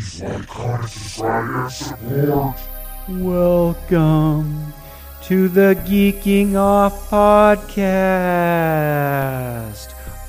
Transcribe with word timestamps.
Support. 0.00 0.90
Welcome 3.08 4.72
to 5.22 5.48
the 5.48 5.76
Geeking 5.86 6.56
Off 6.56 7.08
Podcast. 7.08 7.54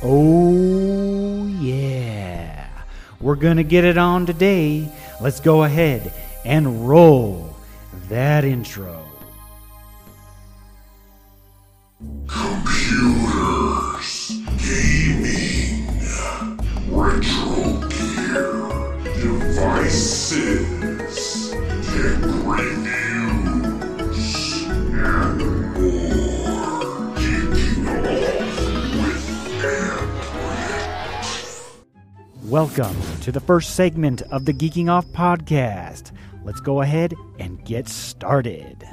Oh, 0.04 1.48
yeah. 1.60 2.68
We're 3.20 3.36
going 3.36 3.58
to 3.58 3.64
get 3.64 3.86
it 3.86 3.98
on 3.98 4.28
today. 4.28 4.88
Let's 5.20 5.40
go 5.40 5.64
ahead 5.64 6.14
and 6.46 6.88
roll 6.88 7.56
that 8.10 8.44
intro. 8.44 9.04
Computers, 12.28 13.35
Welcome 32.44 32.98
to 33.22 33.32
the 33.32 33.40
first 33.40 33.76
segment 33.76 34.22
of 34.24 34.44
the 34.44 34.54
Geeking 34.54 34.90
Off 34.90 35.06
Podcast. 35.08 36.12
Let's 36.44 36.60
go 36.60 36.82
ahead 36.82 37.14
and 37.40 37.64
get 37.64 37.88
started. 37.88 38.86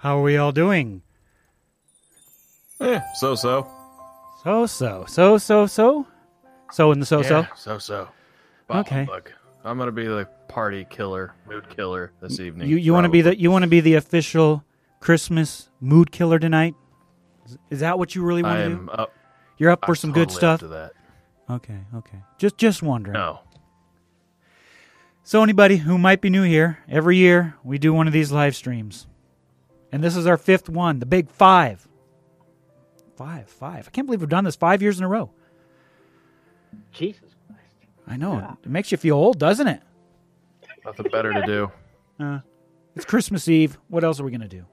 How 0.00 0.18
are 0.18 0.22
we 0.22 0.36
all 0.36 0.52
doing? 0.52 1.02
Eh, 2.80 3.00
so 3.16 3.34
so. 3.34 3.66
So 4.42 4.66
so, 4.66 5.04
so 5.06 5.36
so 5.38 5.66
so, 5.66 6.06
so 6.72 6.92
in 6.92 7.00
the 7.00 7.06
so 7.06 7.22
so. 7.22 7.40
Yeah, 7.40 7.46
so 7.54 7.78
so. 7.78 8.08
Okay. 8.70 9.04
Look, 9.06 9.32
I'm 9.64 9.76
gonna 9.78 9.92
be 9.92 10.06
the 10.06 10.26
party 10.48 10.86
killer, 10.88 11.34
mood 11.46 11.68
killer 11.68 12.12
this 12.20 12.40
evening. 12.40 12.68
You 12.68 12.76
you 12.76 12.92
want 12.92 13.04
to 13.04 13.10
be 13.10 13.20
the 13.20 13.38
you 13.38 13.50
want 13.50 13.62
to 13.64 13.68
be 13.68 13.80
the 13.80 13.94
official 13.94 14.64
Christmas 15.00 15.68
mood 15.80 16.10
killer 16.10 16.38
tonight? 16.38 16.74
Is- 17.46 17.58
Is 17.70 17.80
that 17.80 17.98
what 17.98 18.14
you 18.14 18.22
really 18.24 18.42
want 18.42 18.58
to 18.58 18.68
do? 18.76 18.90
up. 18.90 19.12
You're 19.58 19.70
up 19.70 19.84
for 19.84 19.92
I'm 19.92 19.96
some 19.96 20.12
good 20.12 20.30
stuff. 20.30 20.54
up 20.54 20.60
to 20.60 20.68
that. 20.68 20.92
Okay, 21.50 21.78
okay. 21.96 22.18
Just 22.38 22.56
just 22.56 22.82
wondering. 22.82 23.12
No. 23.14 23.40
So 25.22 25.42
anybody 25.42 25.76
who 25.76 25.98
might 25.98 26.20
be 26.22 26.30
new 26.30 26.42
here, 26.44 26.78
every 26.88 27.16
year 27.18 27.54
we 27.62 27.76
do 27.78 27.92
one 27.92 28.06
of 28.06 28.12
these 28.12 28.32
live 28.32 28.56
streams. 28.56 29.06
And 29.92 30.02
this 30.02 30.16
is 30.16 30.26
our 30.26 30.36
fifth 30.36 30.68
one, 30.68 30.98
the 30.98 31.06
big 31.06 31.30
five. 31.30 31.86
Five, 33.16 33.48
five. 33.48 33.86
I 33.86 33.90
can't 33.90 34.06
believe 34.06 34.20
we've 34.20 34.28
done 34.28 34.44
this 34.44 34.56
five 34.56 34.80
years 34.82 34.98
in 34.98 35.04
a 35.04 35.08
row. 35.08 35.30
Jesus 36.92 37.34
Christ. 37.46 37.74
I 38.06 38.16
know. 38.16 38.56
It 38.64 38.68
makes 38.70 38.90
you 38.92 38.98
feel 38.98 39.16
old, 39.16 39.38
doesn't 39.38 39.66
it? 39.66 39.82
Nothing 40.84 41.06
better 41.10 41.32
to 41.32 41.46
do. 41.46 41.70
Uh, 42.18 42.40
it's 42.94 43.06
Christmas 43.06 43.48
Eve. 43.48 43.78
What 43.88 44.04
else 44.04 44.20
are 44.20 44.24
we 44.24 44.30
going 44.30 44.42
to 44.42 44.46
do? 44.46 44.66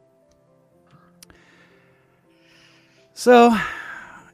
So, 3.13 3.55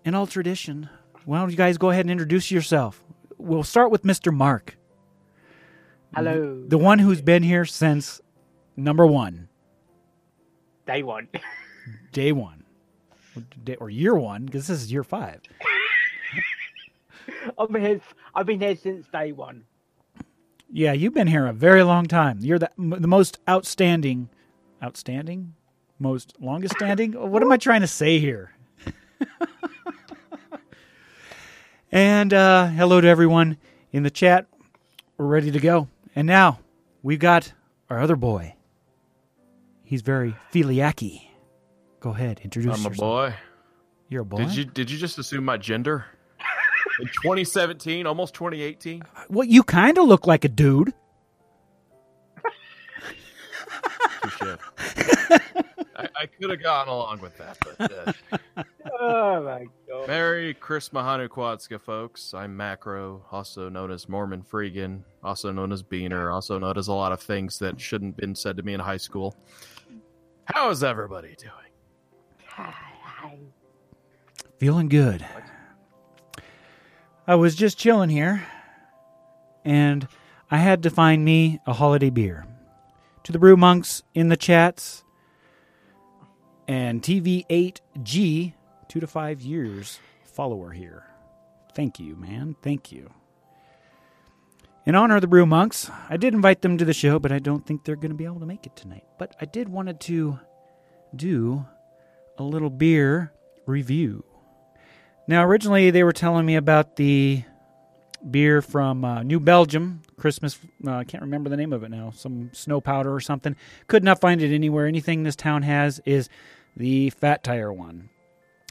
in 0.04 0.16
all 0.16 0.26
tradition, 0.26 0.90
why 1.26 1.40
don't 1.40 1.52
you 1.52 1.56
guys 1.56 1.78
go 1.78 1.92
ahead 1.92 2.06
and 2.06 2.12
introduce 2.12 2.50
yourself? 2.50 3.04
We'll 3.38 3.62
start 3.62 3.92
with 3.92 4.02
Mr. 4.02 4.34
Mark, 4.34 4.78
Hello. 6.16 6.64
the 6.68 6.80
one 6.80 6.98
who's 6.98 7.22
been 7.22 7.44
here 7.44 7.66
since 7.66 8.20
number 8.76 9.06
one, 9.06 9.48
Day 10.86 11.04
one. 11.04 11.28
day 12.12 12.32
one, 12.32 12.64
or, 13.36 13.44
day, 13.64 13.76
or 13.76 13.90
year 13.90 14.16
one, 14.16 14.46
because 14.46 14.68
this 14.68 14.84
is 14.84 14.92
year 14.92 15.04
five. 15.04 15.42
I've 17.58 17.72
been 17.72 17.82
here. 17.82 18.02
I've 18.36 18.46
been 18.46 18.60
here 18.60 18.76
since 18.76 19.08
day 19.08 19.32
one. 19.32 19.64
Yeah, 20.72 20.94
you've 20.94 21.14
been 21.14 21.28
here 21.28 21.46
a 21.46 21.54
very 21.54 21.84
long 21.84 22.06
time. 22.08 22.40
You're 22.42 22.58
the, 22.60 22.72
m- 22.80 22.96
the 23.00 23.08
most 23.08 23.38
outstanding, 23.48 24.30
outstanding, 24.82 25.54
most 26.00 26.34
longest 26.40 26.76
standing. 26.76 27.12
what 27.32 27.44
am 27.44 27.52
I 27.52 27.58
trying 27.58 27.82
to 27.82 27.88
say 27.88 28.20
here? 28.20 28.52
and 31.92 32.34
uh, 32.34 32.68
hello 32.68 33.00
to 33.02 33.08
everyone 33.08 33.58
in 33.92 34.02
the 34.04 34.10
chat. 34.10 34.48
We're 35.18 35.28
ready 35.28 35.52
to 35.52 35.60
go. 35.60 35.90
And 36.16 36.26
now 36.28 36.60
we've 37.04 37.20
got 37.20 37.54
our 37.90 38.00
other 38.00 38.16
boy. 38.16 38.56
He's 39.94 40.02
very 40.02 40.36
filiacky. 40.52 41.22
Go 42.00 42.10
ahead, 42.10 42.42
introduce 42.44 42.72
yourself. 42.72 42.88
I'm 42.88 42.94
a 42.94 42.98
boy. 42.98 43.36
You're 44.10 44.24
a 44.24 44.26
boy. 44.26 44.38
Did 44.38 44.56
you 44.56 44.66
did 44.66 44.90
you 44.90 44.98
just 44.98 45.20
assume 45.20 45.46
my 45.46 45.56
gender? 45.56 46.08
In 47.00 47.06
2017, 47.06 48.08
almost 48.08 48.34
2018. 48.34 49.04
Well, 49.30 49.48
you 49.48 49.62
kind 49.62 50.00
of 50.00 50.08
look 50.08 50.26
like 50.26 50.46
a 50.46 50.50
dude. 50.50 50.96
I, 55.96 56.10
I 56.16 56.26
could 56.26 56.50
have 56.50 56.64
gone 56.64 56.88
along 56.88 57.22
with 57.22 57.38
that, 57.38 57.58
but 57.78 58.18
uh, 58.58 58.64
Oh 59.00 59.44
my 59.44 59.68
god. 59.88 60.08
Merry 60.08 60.56
Christmas 60.56 61.04
Hanukkah, 61.04 61.80
folks. 61.80 62.34
I'm 62.34 62.58
Macro, 62.58 63.24
also 63.32 63.70
known 63.70 63.92
as 63.92 64.10
Mormon 64.10 64.42
Freegan, 64.42 65.04
also 65.24 65.52
known 65.52 65.72
as 65.72 65.84
Beaner, 65.84 66.34
also 66.34 66.58
known 66.58 66.80
as 66.80 66.88
a 66.88 66.94
lot 66.94 67.12
of 67.12 67.22
things 67.22 67.60
that 67.60 67.80
shouldn't 67.80 68.14
have 68.14 68.18
been 68.18 68.34
said 68.34 68.58
to 68.58 68.64
me 68.64 68.74
in 68.74 68.80
high 68.80 68.98
school. 68.98 69.36
How 70.46 70.70
is 70.70 70.84
everybody 70.84 71.36
doing? 71.38 71.52
Hi. 72.48 72.74
Feeling 74.58 74.90
good. 74.90 75.26
I 77.26 77.36
was 77.36 77.56
just 77.56 77.78
chilling 77.78 78.10
here, 78.10 78.46
and 79.64 80.08
I 80.52 80.58
had 80.58 80.84
to 80.84 80.90
find 80.90 81.24
me 81.24 81.60
a 81.66 81.74
holiday 81.74 82.10
beer. 82.10 82.46
To 83.24 83.32
the 83.32 83.40
brew 83.40 83.56
monks 83.56 84.04
in 84.14 84.28
the 84.28 84.36
chats, 84.36 85.04
and 86.68 87.02
TV8G, 87.02 88.54
two 88.90 89.00
to 89.00 89.08
five 89.08 89.42
years 89.42 90.00
follower 90.26 90.72
here. 90.72 91.06
Thank 91.74 92.00
you, 92.00 92.16
man. 92.16 92.56
Thank 92.62 92.92
you. 92.92 93.12
In 94.86 94.96
honor 94.96 95.16
of 95.16 95.22
the 95.22 95.28
brew 95.28 95.46
monks, 95.46 95.90
I 96.10 96.18
did 96.18 96.34
invite 96.34 96.62
them 96.62 96.78
to 96.78 96.84
the 96.84 96.94
show, 96.94 97.18
but 97.18 97.32
I 97.32 97.40
don't 97.40 97.66
think 97.66 97.86
they're 97.86 97.96
going 97.96 98.12
to 98.12 98.18
be 98.18 98.26
able 98.26 98.42
to 98.42 98.46
make 98.46 98.66
it 98.66 98.76
tonight. 98.76 99.06
But 99.18 99.34
I 99.40 99.46
did 99.46 99.70
wanted 99.70 100.02
to 100.02 100.40
do 101.16 101.66
a 102.38 102.44
little 102.44 102.70
beer 102.70 103.32
review. 103.66 104.26
Now, 105.26 105.46
originally 105.46 105.90
they 105.90 106.04
were 106.04 106.12
telling 106.12 106.46
me 106.46 106.58
about 106.58 106.98
the 106.98 107.44
beer 108.30 108.62
from 108.62 109.06
uh, 109.06 109.24
New 109.24 109.40
Belgium, 109.40 110.02
Christmas. 110.18 110.60
Uh, 110.86 110.92
I 110.92 111.04
can't 111.06 111.24
remember 111.24 111.50
the 111.50 111.56
name 111.56 111.72
of 111.72 111.84
it 111.84 111.90
now. 111.90 112.12
Some 112.12 112.50
snow 112.52 112.82
powder 112.82 113.14
or 113.14 113.22
something. 113.22 113.56
Could 113.88 114.04
not 114.04 114.20
find 114.20 114.42
it 114.42 114.54
anywhere. 114.54 114.86
Anything 114.86 115.24
this 115.24 115.38
town 115.38 115.62
has 115.62 116.02
is 116.04 116.28
the 116.76 117.10
Fat 117.12 117.42
Tire 117.42 117.72
one, 117.72 118.10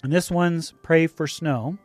and 0.03 0.12
this 0.12 0.31
one's 0.31 0.75
Pray 0.82 1.06
for 1.06 1.26
Snow 1.26 1.79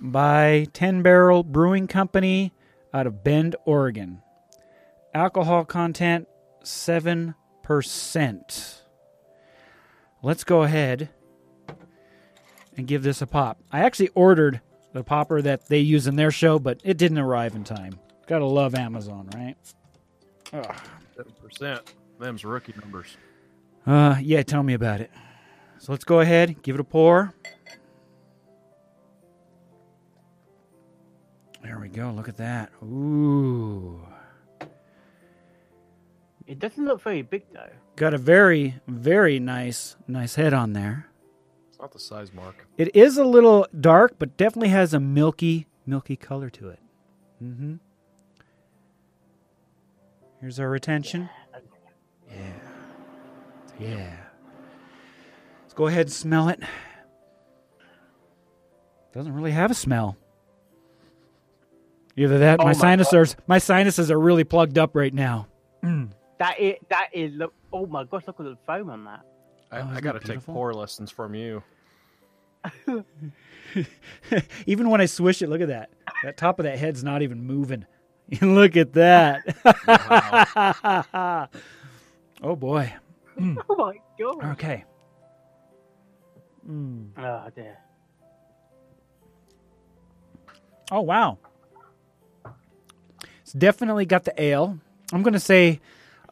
by 0.00 0.66
Ten 0.72 1.02
Barrel 1.02 1.44
Brewing 1.44 1.86
Company 1.86 2.52
out 2.94 3.06
of 3.06 3.24
Bend, 3.24 3.56
Oregon. 3.66 4.22
Alcohol 5.12 5.64
content 5.64 6.28
seven 6.62 7.34
percent. 7.62 8.82
Let's 10.22 10.44
go 10.44 10.62
ahead 10.62 11.10
and 12.76 12.86
give 12.86 13.02
this 13.02 13.20
a 13.20 13.26
pop. 13.26 13.60
I 13.70 13.80
actually 13.80 14.08
ordered 14.14 14.60
the 14.92 15.04
popper 15.04 15.42
that 15.42 15.66
they 15.68 15.80
use 15.80 16.06
in 16.06 16.16
their 16.16 16.30
show, 16.30 16.58
but 16.58 16.80
it 16.84 16.96
didn't 16.96 17.18
arrive 17.18 17.54
in 17.54 17.64
time. 17.64 17.98
Gotta 18.26 18.46
love 18.46 18.74
Amazon, 18.74 19.28
right? 19.34 19.56
Ugh. 20.52 20.74
Seven 21.16 21.32
percent. 21.42 21.94
Them's 22.18 22.44
rookie 22.44 22.74
numbers. 22.80 23.16
Uh, 23.86 24.16
yeah, 24.22 24.42
tell 24.42 24.62
me 24.62 24.72
about 24.72 25.00
it. 25.00 25.10
So 25.78 25.92
let's 25.92 26.04
go 26.04 26.20
ahead, 26.20 26.62
give 26.62 26.76
it 26.76 26.80
a 26.80 26.84
pour. 26.84 27.34
There 31.64 31.78
we 31.80 31.88
go. 31.88 32.10
Look 32.10 32.28
at 32.28 32.36
that. 32.36 32.70
Ooh. 32.82 34.06
It 36.46 36.58
doesn't 36.58 36.84
look 36.84 37.00
very 37.00 37.22
big 37.22 37.44
though. 37.54 37.70
Got 37.96 38.12
a 38.12 38.18
very, 38.18 38.74
very 38.86 39.40
nice, 39.40 39.96
nice 40.06 40.34
head 40.34 40.52
on 40.52 40.74
there. 40.74 41.08
It's 41.70 41.80
not 41.80 41.90
the 41.92 41.98
size 41.98 42.34
mark. 42.34 42.66
It 42.76 42.94
is 42.94 43.16
a 43.16 43.24
little 43.24 43.66
dark, 43.80 44.16
but 44.18 44.36
definitely 44.36 44.68
has 44.68 44.92
a 44.92 45.00
milky, 45.00 45.66
milky 45.86 46.16
color 46.16 46.50
to 46.50 46.68
it. 46.68 46.80
Mm-hmm. 47.42 47.76
Here's 50.42 50.60
our 50.60 50.68
retention. 50.68 51.30
Yeah. 52.30 52.52
Yeah. 53.80 54.16
Let's 55.62 55.72
go 55.72 55.86
ahead 55.86 56.06
and 56.06 56.12
smell 56.12 56.50
it. 56.50 56.60
Doesn't 59.14 59.32
really 59.32 59.52
have 59.52 59.70
a 59.70 59.74
smell. 59.74 60.18
Either 62.16 62.38
that, 62.38 62.60
Oh 62.60 62.64
my 62.64 62.68
my 62.68 62.72
sinuses, 62.72 63.36
my 63.46 63.58
sinuses 63.58 64.10
are 64.10 64.18
really 64.20 64.44
plugged 64.44 64.78
up 64.78 64.94
right 64.94 65.12
now. 65.12 65.48
Mm. 65.82 66.10
That 66.38 66.60
is 66.60 66.74
that 66.88 67.08
is 67.12 67.34
look. 67.34 67.52
Oh 67.72 67.86
my 67.86 68.04
gosh! 68.04 68.22
Look 68.26 68.38
at 68.40 68.44
the 68.46 68.56
foam 68.66 68.90
on 68.90 69.04
that. 69.04 69.22
I, 69.72 69.80
Oh, 69.80 69.90
I 69.94 70.00
got 70.00 70.12
to 70.12 70.18
it 70.18 70.20
take 70.20 70.28
beautiful? 70.28 70.54
pour 70.54 70.72
lessons 70.72 71.10
from 71.10 71.34
you. 71.34 71.62
even 74.66 74.88
when 74.90 75.00
I 75.00 75.06
swish 75.06 75.42
it, 75.42 75.48
look 75.48 75.60
at 75.60 75.68
that. 75.68 75.90
That 76.22 76.36
top 76.36 76.58
of 76.60 76.64
that 76.64 76.78
head's 76.78 77.02
not 77.04 77.22
even 77.22 77.42
moving. 77.42 77.84
look 78.40 78.76
at 78.76 78.92
that. 78.94 79.42
oh 82.42 82.56
boy. 82.56 82.92
Mm. 83.38 83.56
Oh 83.68 83.74
my 83.76 83.96
god! 84.18 84.44
Okay. 84.52 84.84
Mm. 86.68 87.10
mm. 87.12 87.24
Oh 87.46 87.50
dear. 87.54 87.76
Oh 90.92 91.00
wow. 91.00 91.38
Definitely 93.56 94.06
got 94.06 94.24
the 94.24 94.40
ale. 94.40 94.78
I'm 95.12 95.22
going 95.22 95.34
to 95.34 95.40
say 95.40 95.80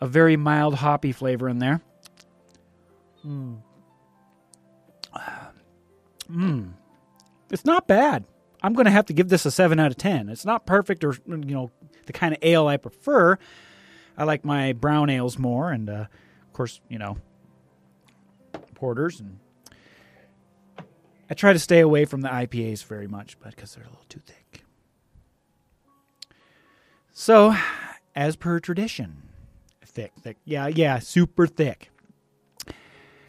a 0.00 0.06
very 0.06 0.36
mild 0.36 0.74
hoppy 0.74 1.12
flavor 1.12 1.48
in 1.48 1.58
there. 1.58 1.80
Mm. 3.24 3.58
Mm. 6.30 6.72
It's 7.50 7.64
not 7.64 7.86
bad. 7.86 8.24
I'm 8.62 8.74
going 8.74 8.86
to 8.86 8.90
have 8.92 9.06
to 9.06 9.12
give 9.12 9.28
this 9.28 9.44
a 9.44 9.50
7 9.50 9.78
out 9.78 9.90
of 9.90 9.96
10. 9.96 10.28
It's 10.28 10.44
not 10.44 10.66
perfect 10.66 11.04
or 11.04 11.14
you 11.26 11.36
know 11.36 11.70
the 12.06 12.12
kind 12.12 12.34
of 12.34 12.38
ale 12.42 12.66
I 12.66 12.76
prefer. 12.76 13.38
I 14.16 14.24
like 14.24 14.44
my 14.44 14.72
brown 14.72 15.10
ales 15.10 15.38
more 15.38 15.70
and 15.70 15.88
uh, 15.88 16.06
of 16.42 16.52
course, 16.52 16.80
you 16.88 16.98
know, 16.98 17.18
porters 18.74 19.20
and 19.20 19.38
I 21.30 21.34
try 21.34 21.52
to 21.52 21.58
stay 21.58 21.80
away 21.80 22.04
from 22.04 22.20
the 22.20 22.28
IPAs 22.28 22.84
very 22.84 23.06
much, 23.06 23.38
but 23.40 23.54
because 23.54 23.74
they're 23.74 23.84
a 23.84 23.88
little 23.88 24.04
too 24.08 24.20
thick. 24.20 24.41
So, 27.12 27.54
as 28.14 28.36
per 28.36 28.58
tradition, 28.58 29.22
thick, 29.84 30.12
thick, 30.20 30.38
yeah, 30.46 30.66
yeah, 30.66 30.98
super 30.98 31.46
thick. 31.46 31.90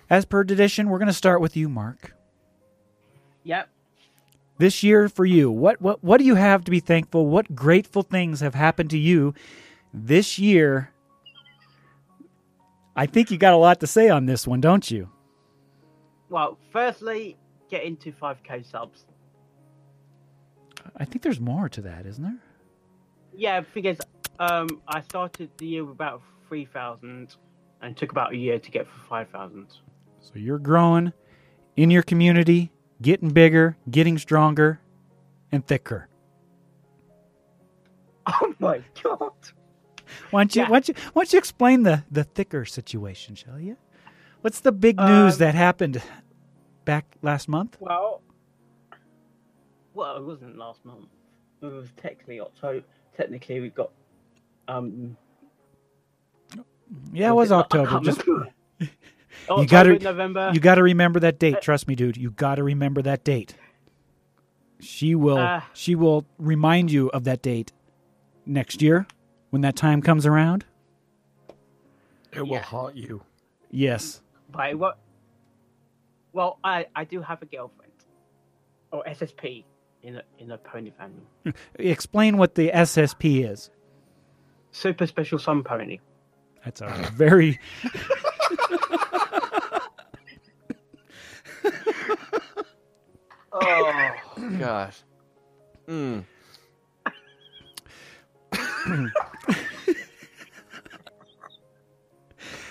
As 0.09 0.24
per 0.24 0.45
tradition, 0.45 0.89
we're 0.89 1.00
going 1.00 1.07
to 1.07 1.13
start 1.13 1.41
with 1.41 1.57
you, 1.57 1.68
Mark. 1.68 2.15
Yep. 3.44 3.69
This 4.57 4.83
year 4.83 5.09
for 5.09 5.25
you, 5.25 5.51
what 5.51 5.81
what 5.81 6.01
what 6.03 6.19
do 6.19 6.24
you 6.24 6.35
have 6.35 6.63
to 6.63 6.71
be 6.71 6.80
thankful? 6.80 7.25
What 7.25 7.56
grateful 7.56 8.03
things 8.03 8.39
have 8.39 8.56
happened 8.56 8.89
to 8.91 8.97
you 8.97 9.33
this 9.94 10.39
year? 10.39 10.91
I 12.95 13.06
think 13.06 13.31
you 13.31 13.38
got 13.38 13.53
a 13.53 13.57
lot 13.57 13.80
to 13.81 13.88
say 13.88 14.07
on 14.07 14.27
this 14.27 14.47
one, 14.47 14.62
don't 14.62 14.89
you? 14.89 15.09
Well, 16.30 16.57
firstly, 16.71 17.38
get 17.69 17.83
into 17.83 18.12
5k 18.12 18.69
subs. 18.69 19.06
I 20.95 21.06
think 21.06 21.24
there's 21.24 21.39
more 21.39 21.68
to 21.69 21.81
that, 21.81 22.06
isn't 22.06 22.24
there? 22.24 22.39
Yeah, 23.35 23.62
because 23.74 23.97
um, 24.39 24.81
I 24.88 25.01
started 25.01 25.50
the 25.57 25.65
year 25.65 25.83
with 25.83 25.94
about 25.95 26.21
3,000 26.47 27.35
and 27.81 27.91
it 27.91 27.97
took 27.97 28.12
about 28.12 28.33
a 28.33 28.38
year 28.38 28.59
to 28.59 28.71
get 28.71 28.88
for 28.88 29.00
5,000. 29.07 29.68
So 30.21 30.31
you're 30.35 30.59
growing 30.59 31.12
in 31.75 31.91
your 31.91 32.03
community, 32.03 32.71
getting 33.01 33.30
bigger, 33.31 33.77
getting 33.89 34.18
stronger, 34.18 34.80
and 35.51 35.65
thicker. 35.65 36.07
Oh 38.25 38.53
my 38.59 38.81
god! 39.03 39.31
Why 40.31 40.44
don't 40.44 40.56
you, 40.56 40.62
Yeah. 40.62 40.69
why 40.69 40.80
don't 40.80 40.88
you, 40.88 40.94
why 41.12 41.24
don't 41.24 41.33
you 41.33 41.39
explain 41.39 41.83
the, 41.83 42.06
the 42.09 42.24
thicker 42.24 42.63
situation, 42.63 43.35
shall 43.35 43.59
you? 43.59 43.75
What's 44.39 44.62
the 44.62 44.71
big 44.71 44.97
news 44.97 45.33
Um, 45.33 45.39
that 45.39 45.56
happened 45.56 46.01
back 46.85 47.18
last 47.21 47.50
month? 47.50 47.75
Well, 47.81 48.21
well, 49.94 50.15
it 50.15 50.24
wasn't 50.24 50.57
last 50.57 50.85
month. 50.85 51.07
It 51.62 51.65
was 51.65 51.89
technically 52.01 52.39
October. 52.39 52.85
Technically, 53.18 53.60
we've 53.60 53.75
got 53.75 53.92
um. 54.68 55.18
Yeah, 57.12 57.30
it 57.30 57.33
was 57.33 57.51
October. 57.51 58.00
Just 58.01 58.25
remember. 58.27 58.54
you 58.80 59.68
got 59.68 59.83
to 59.83 59.98
November. 60.00 60.51
you 60.54 60.60
got 60.60 60.75
to 60.75 60.83
remember 60.83 61.19
that 61.21 61.39
date. 61.39 61.62
Trust 61.62 61.88
me, 61.88 61.95
dude. 61.95 62.18
You 62.18 62.31
got 62.31 62.56
to 62.56 62.63
remember 62.63 63.01
that 63.01 63.24
date. 63.24 63.56
She 64.80 65.15
will 65.15 65.38
Uh. 65.38 65.62
she 65.74 65.95
will 65.95 66.25
remind 66.38 66.92
you 66.92 67.10
of 67.12 67.24
that 67.24 67.42
date 67.42 67.71
next 68.45 68.81
year 68.81 69.07
when 69.50 69.62
that 69.62 69.75
time 69.75 70.01
comes 70.01 70.25
around. 70.25 70.66
It 72.31 72.42
will 72.42 72.48
Yeah. 72.50 72.62
haunt 72.62 72.95
you. 72.95 73.24
Yes. 73.71 74.21
by 74.51 74.74
what? 74.75 74.98
Well, 76.31 76.59
I 76.63 76.88
I 76.95 77.04
do 77.06 77.21
have 77.21 77.42
a 77.42 77.45
girlfriend, 77.45 77.92
or 78.92 79.04
SSP 79.07 79.63
in 80.03 80.17
a 80.17 80.23
in 80.38 80.51
a 80.51 80.57
pony 80.57 80.91
family. 80.91 81.55
Explain 81.79 82.38
what 82.38 82.55
the 82.55 82.69
SSP 82.73 83.50
is. 83.50 83.69
Super 84.71 85.07
special 85.07 85.39
sun 85.39 85.63
pony. 85.63 86.00
That's 86.63 86.81
a 86.81 86.88
very 87.15 87.59
Oh 93.51 94.13
gosh. 94.59 95.03
Mm. 95.88 96.25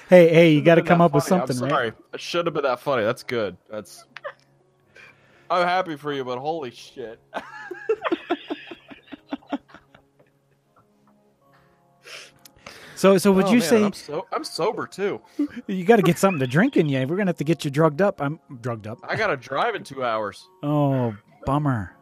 Hey, 0.08 0.28
hey, 0.28 0.52
you 0.52 0.60
got 0.62 0.74
to 0.74 0.82
come 0.82 0.98
that 0.98 1.04
up 1.06 1.14
with 1.14 1.24
something, 1.24 1.56
I'm 1.56 1.62
right? 1.62 1.70
sorry. 1.70 1.92
It 2.12 2.20
should 2.20 2.46
have 2.46 2.54
been 2.54 2.64
that 2.64 2.80
funny. 2.80 3.02
That's 3.02 3.22
good. 3.22 3.56
That's. 3.70 4.04
I'm 5.52 5.66
happy 5.66 5.96
for 5.96 6.12
you, 6.12 6.24
but 6.24 6.38
holy 6.38 6.70
shit. 6.70 7.20
So, 12.94 13.18
so 13.18 13.32
would 13.32 13.46
Oh, 13.46 13.52
you 13.52 13.58
man, 13.58 13.68
say 13.68 13.84
I'm, 13.84 13.92
so, 13.92 14.26
I'm 14.32 14.44
sober 14.44 14.86
too? 14.86 15.20
you 15.66 15.84
got 15.84 15.96
to 15.96 16.02
get 16.02 16.18
something 16.18 16.38
to 16.38 16.46
drink 16.46 16.76
in 16.76 16.88
you? 16.88 17.04
We're 17.04 17.16
gonna 17.16 17.30
have 17.30 17.36
to 17.38 17.44
get 17.44 17.64
you 17.64 17.70
drugged 17.72 18.00
up. 18.00 18.22
I'm 18.22 18.38
drugged 18.60 18.86
up. 18.86 18.98
I 19.02 19.16
gotta 19.16 19.36
drive 19.36 19.74
in 19.74 19.82
two 19.82 20.04
hours. 20.04 20.46
Oh, 20.62 21.16
bummer. 21.44 21.96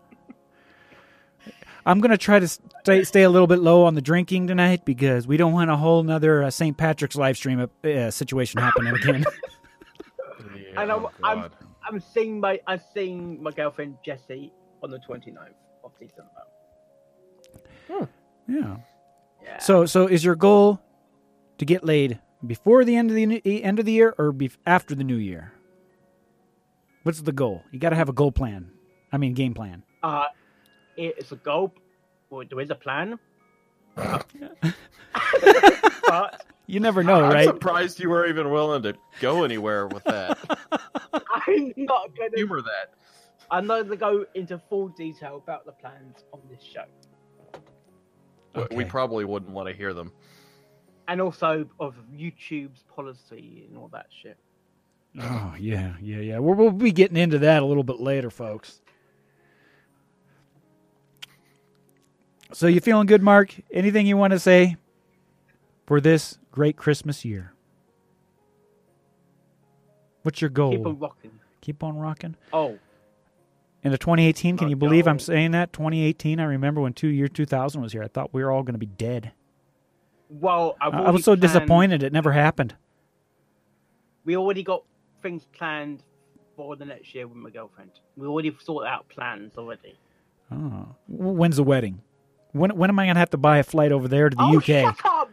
I'm 1.86 2.00
gonna 2.00 2.18
try 2.18 2.38
to 2.38 2.46
stay 2.46 3.02
stay 3.04 3.22
a 3.22 3.30
little 3.30 3.46
bit 3.46 3.60
low 3.60 3.84
on 3.86 3.94
the 3.94 4.02
drinking 4.02 4.46
tonight 4.46 4.84
because 4.84 5.26
we 5.26 5.38
don't 5.38 5.54
want 5.54 5.70
a 5.70 5.76
whole 5.76 6.02
nother 6.02 6.42
uh, 6.42 6.50
St. 6.50 6.76
Patrick's 6.76 7.16
live 7.16 7.38
stream 7.38 7.66
uh, 7.82 8.10
situation 8.10 8.60
happening 8.60 8.94
again. 8.94 9.24
Yeah, 10.54 10.82
And 10.82 10.92
I'm, 10.92 11.06
oh, 11.06 11.10
I'm 11.24 11.40
God. 11.40 11.52
I'm 11.88 12.00
seeing 12.00 12.40
my 12.40 12.60
I'm 12.66 12.80
seeing 12.94 13.42
my 13.42 13.50
girlfriend 13.50 13.96
Jessie 14.04 14.52
on 14.82 14.90
the 14.90 14.98
29th 14.98 15.54
of 15.84 15.92
December. 15.98 16.30
yeah. 18.48 18.76
Yeah. 19.42 19.58
So, 19.58 19.86
so 19.86 20.06
is 20.06 20.22
your 20.24 20.36
goal 20.36 20.80
to 21.58 21.64
get 21.64 21.84
laid 21.84 22.18
before 22.46 22.84
the 22.84 22.96
end 22.96 23.10
of 23.10 23.16
the 23.16 23.64
end 23.64 23.78
of 23.78 23.86
the 23.86 23.92
year 23.92 24.14
or 24.18 24.32
be, 24.32 24.50
after 24.66 24.94
the 24.94 25.04
new 25.04 25.16
year? 25.16 25.52
What's 27.02 27.22
the 27.22 27.32
goal? 27.32 27.62
You 27.70 27.78
got 27.78 27.90
to 27.90 27.96
have 27.96 28.10
a 28.10 28.12
goal 28.12 28.32
plan. 28.32 28.70
I 29.12 29.16
mean, 29.16 29.32
game 29.34 29.54
plan. 29.54 29.82
Uh, 30.02 30.24
it's 30.96 31.32
a 31.32 31.36
goal. 31.36 31.72
Well, 32.28 32.44
there 32.48 32.60
is 32.60 32.70
a 32.70 32.74
plan. 32.74 33.18
but 36.06 36.44
You 36.66 36.80
never 36.80 37.02
know, 37.02 37.24
I'm 37.24 37.32
right? 37.32 37.46
surprised 37.46 37.98
you 38.00 38.10
were 38.10 38.26
even 38.26 38.50
willing 38.50 38.82
to 38.82 38.94
go 39.20 39.44
anywhere 39.44 39.86
with 39.88 40.04
that. 40.04 40.38
I'm 41.50 41.72
not 41.84 42.16
gonna. 42.16 42.30
Humor 42.36 42.62
that. 42.62 42.94
I'm 43.50 43.66
not 43.66 43.82
gonna 43.84 43.96
go 43.96 44.24
into 44.34 44.58
full 44.68 44.88
detail 44.88 45.36
about 45.42 45.66
the 45.66 45.72
plans 45.72 46.24
on 46.32 46.40
this 46.50 46.62
show, 46.62 46.84
W- 48.54 48.76
We 48.76 48.84
probably 48.84 49.24
wouldn't 49.24 49.50
want 49.52 49.68
to 49.68 49.74
hear 49.74 49.92
them. 49.92 50.12
and 51.08 51.20
also 51.20 51.66
of 51.80 51.96
YouTube's 52.14 52.84
policy 52.84 53.66
and 53.68 53.76
all 53.76 53.88
that 53.88 54.06
shit. 54.22 54.36
Oh 55.20 55.54
yeah, 55.58 55.94
yeah, 56.00 56.18
yeah. 56.18 56.38
We'll, 56.38 56.54
we'll 56.54 56.70
be 56.70 56.92
getting 56.92 57.16
into 57.16 57.40
that 57.40 57.62
a 57.62 57.66
little 57.66 57.82
bit 57.82 57.98
later, 57.98 58.30
folks. 58.30 58.80
So 62.52 62.66
you 62.68 62.80
feeling 62.80 63.06
good, 63.06 63.22
Mark? 63.22 63.54
Anything 63.72 64.06
you 64.06 64.16
want 64.16 64.32
to 64.32 64.38
say 64.38 64.76
for 65.86 66.00
this 66.00 66.38
great 66.52 66.76
Christmas 66.76 67.24
year? 67.24 67.52
What's 70.22 70.40
your 70.40 70.50
goal? 70.50 70.72
Keep 70.72 70.86
on 70.86 70.98
rocking. 70.98 71.39
Keep 71.60 71.82
on 71.82 71.96
rocking. 71.98 72.36
Oh, 72.52 72.78
Into 73.82 73.98
2018, 73.98 74.56
can 74.56 74.66
My 74.66 74.70
you 74.70 74.76
believe 74.76 75.06
I'm 75.06 75.18
saying 75.18 75.50
that? 75.52 75.72
2018. 75.72 76.40
I 76.40 76.44
remember 76.44 76.80
when 76.80 76.92
two 76.92 77.08
year 77.08 77.28
2000 77.28 77.80
was 77.82 77.92
here. 77.92 78.02
I 78.02 78.08
thought 78.08 78.32
we 78.32 78.42
were 78.42 78.50
all 78.50 78.62
going 78.62 78.74
to 78.74 78.78
be 78.78 78.86
dead. 78.86 79.32
Well, 80.28 80.76
I've 80.80 80.94
I 80.94 80.98
I 81.04 81.10
was 81.10 81.24
so 81.24 81.32
planned- 81.32 81.42
disappointed 81.42 82.02
it 82.02 82.12
never 82.12 82.32
happened. 82.32 82.74
We 84.24 84.36
already 84.36 84.62
got 84.62 84.84
things 85.22 85.46
planned 85.52 86.02
for 86.56 86.76
the 86.76 86.84
next 86.84 87.14
year 87.14 87.26
with 87.26 87.36
my 87.36 87.50
girlfriend. 87.50 87.90
We 88.16 88.26
already 88.26 88.54
sorted 88.62 88.88
out 88.90 89.08
plans 89.08 89.56
already. 89.56 89.94
Oh. 90.52 90.86
When's 91.08 91.56
the 91.56 91.64
wedding? 91.64 92.02
When 92.52 92.76
when 92.76 92.90
am 92.90 92.98
I 92.98 93.06
gonna 93.06 93.18
have 93.18 93.30
to 93.30 93.38
buy 93.38 93.58
a 93.58 93.62
flight 93.62 93.92
over 93.92 94.08
there 94.08 94.28
to 94.28 94.36
the 94.36 94.42
oh, 94.42 94.56
UK? 94.58 94.64
shut 94.96 95.04
up! 95.04 95.30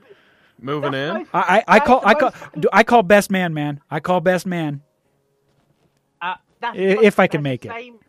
Moving 0.59 0.91
That's 0.91 1.17
in. 1.17 1.27
my- 1.33 1.39
I, 1.39 1.57
I, 1.57 1.63
I 1.75 1.79
call 1.79 2.01
I 2.05 2.13
call 2.13 2.33
I 2.71 2.83
call 2.83 3.03
best 3.03 3.29
man, 3.31 3.53
man. 3.53 3.81
I 3.91 3.99
call 3.99 4.21
best 4.21 4.45
man. 4.45 4.81
That's 6.59 6.77
I- 6.77 6.79
the- 6.95 7.03
if 7.05 7.19
I 7.19 7.27
can 7.27 7.43
that's 7.43 7.51
make 7.51 7.65
it. 7.65 7.71
Same, 7.71 7.99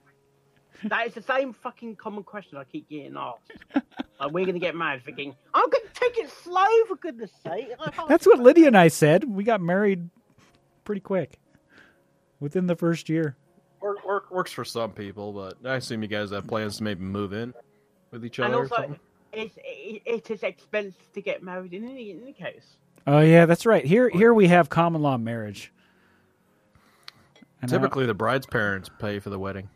that 0.84 1.06
is 1.08 1.14
the 1.14 1.22
same 1.22 1.52
fucking 1.52 1.96
common 1.96 2.22
question 2.22 2.56
I 2.58 2.64
keep 2.64 2.88
getting 2.88 3.16
asked. 3.16 3.50
like, 4.20 4.30
we're 4.30 4.46
gonna 4.46 4.58
get 4.60 4.76
married, 4.76 5.04
thinking 5.04 5.34
I'm 5.54 5.68
gonna 5.68 5.84
take 5.94 6.16
it 6.18 6.30
slow 6.30 6.64
for 6.86 6.96
goodness 6.96 7.32
sake. 7.44 7.68
I 7.80 7.84
can't- 7.90 7.94
oh, 7.98 8.06
That's 8.08 8.26
what 8.26 8.38
Lydia 8.38 8.68
and 8.68 8.76
I 8.76 8.88
said. 8.88 9.24
We 9.24 9.44
got 9.44 9.60
married 9.60 10.08
pretty 10.84 11.00
quick, 11.00 11.38
within 12.40 12.66
the 12.66 12.76
first 12.76 13.08
year. 13.08 13.36
Work, 13.80 14.04
work 14.06 14.30
works 14.30 14.50
for 14.52 14.64
some 14.64 14.92
people, 14.92 15.32
but 15.32 15.54
I 15.68 15.76
assume 15.76 16.02
you 16.02 16.08
guys 16.08 16.30
have 16.30 16.46
plans 16.46 16.78
to 16.78 16.84
maybe 16.84 17.02
move 17.04 17.32
in 17.32 17.54
with 18.10 18.24
each 18.24 18.38
And 18.38 18.46
other. 18.48 18.56
or 18.56 18.62
also, 18.62 18.74
something? 18.76 18.98
it's, 19.32 19.56
it, 19.58 20.02
it 20.06 20.30
is 20.30 20.42
expensive 20.42 21.12
to 21.12 21.20
get 21.20 21.42
married 21.42 21.74
in 21.74 21.84
any, 21.88 22.10
in 22.10 22.22
any 22.22 22.32
case. 22.32 22.76
Oh 23.06 23.20
yeah, 23.20 23.46
that's 23.46 23.64
right. 23.66 23.84
Here 23.84 24.08
here 24.10 24.34
we 24.34 24.48
have 24.48 24.68
common 24.68 25.00
law 25.02 25.16
marriage. 25.16 25.72
And 27.60 27.70
I- 27.70 27.74
Typically, 27.76 28.06
the 28.06 28.14
bride's 28.14 28.46
parents 28.46 28.88
pay 28.98 29.18
for 29.18 29.30
the 29.30 29.38
wedding. 29.38 29.68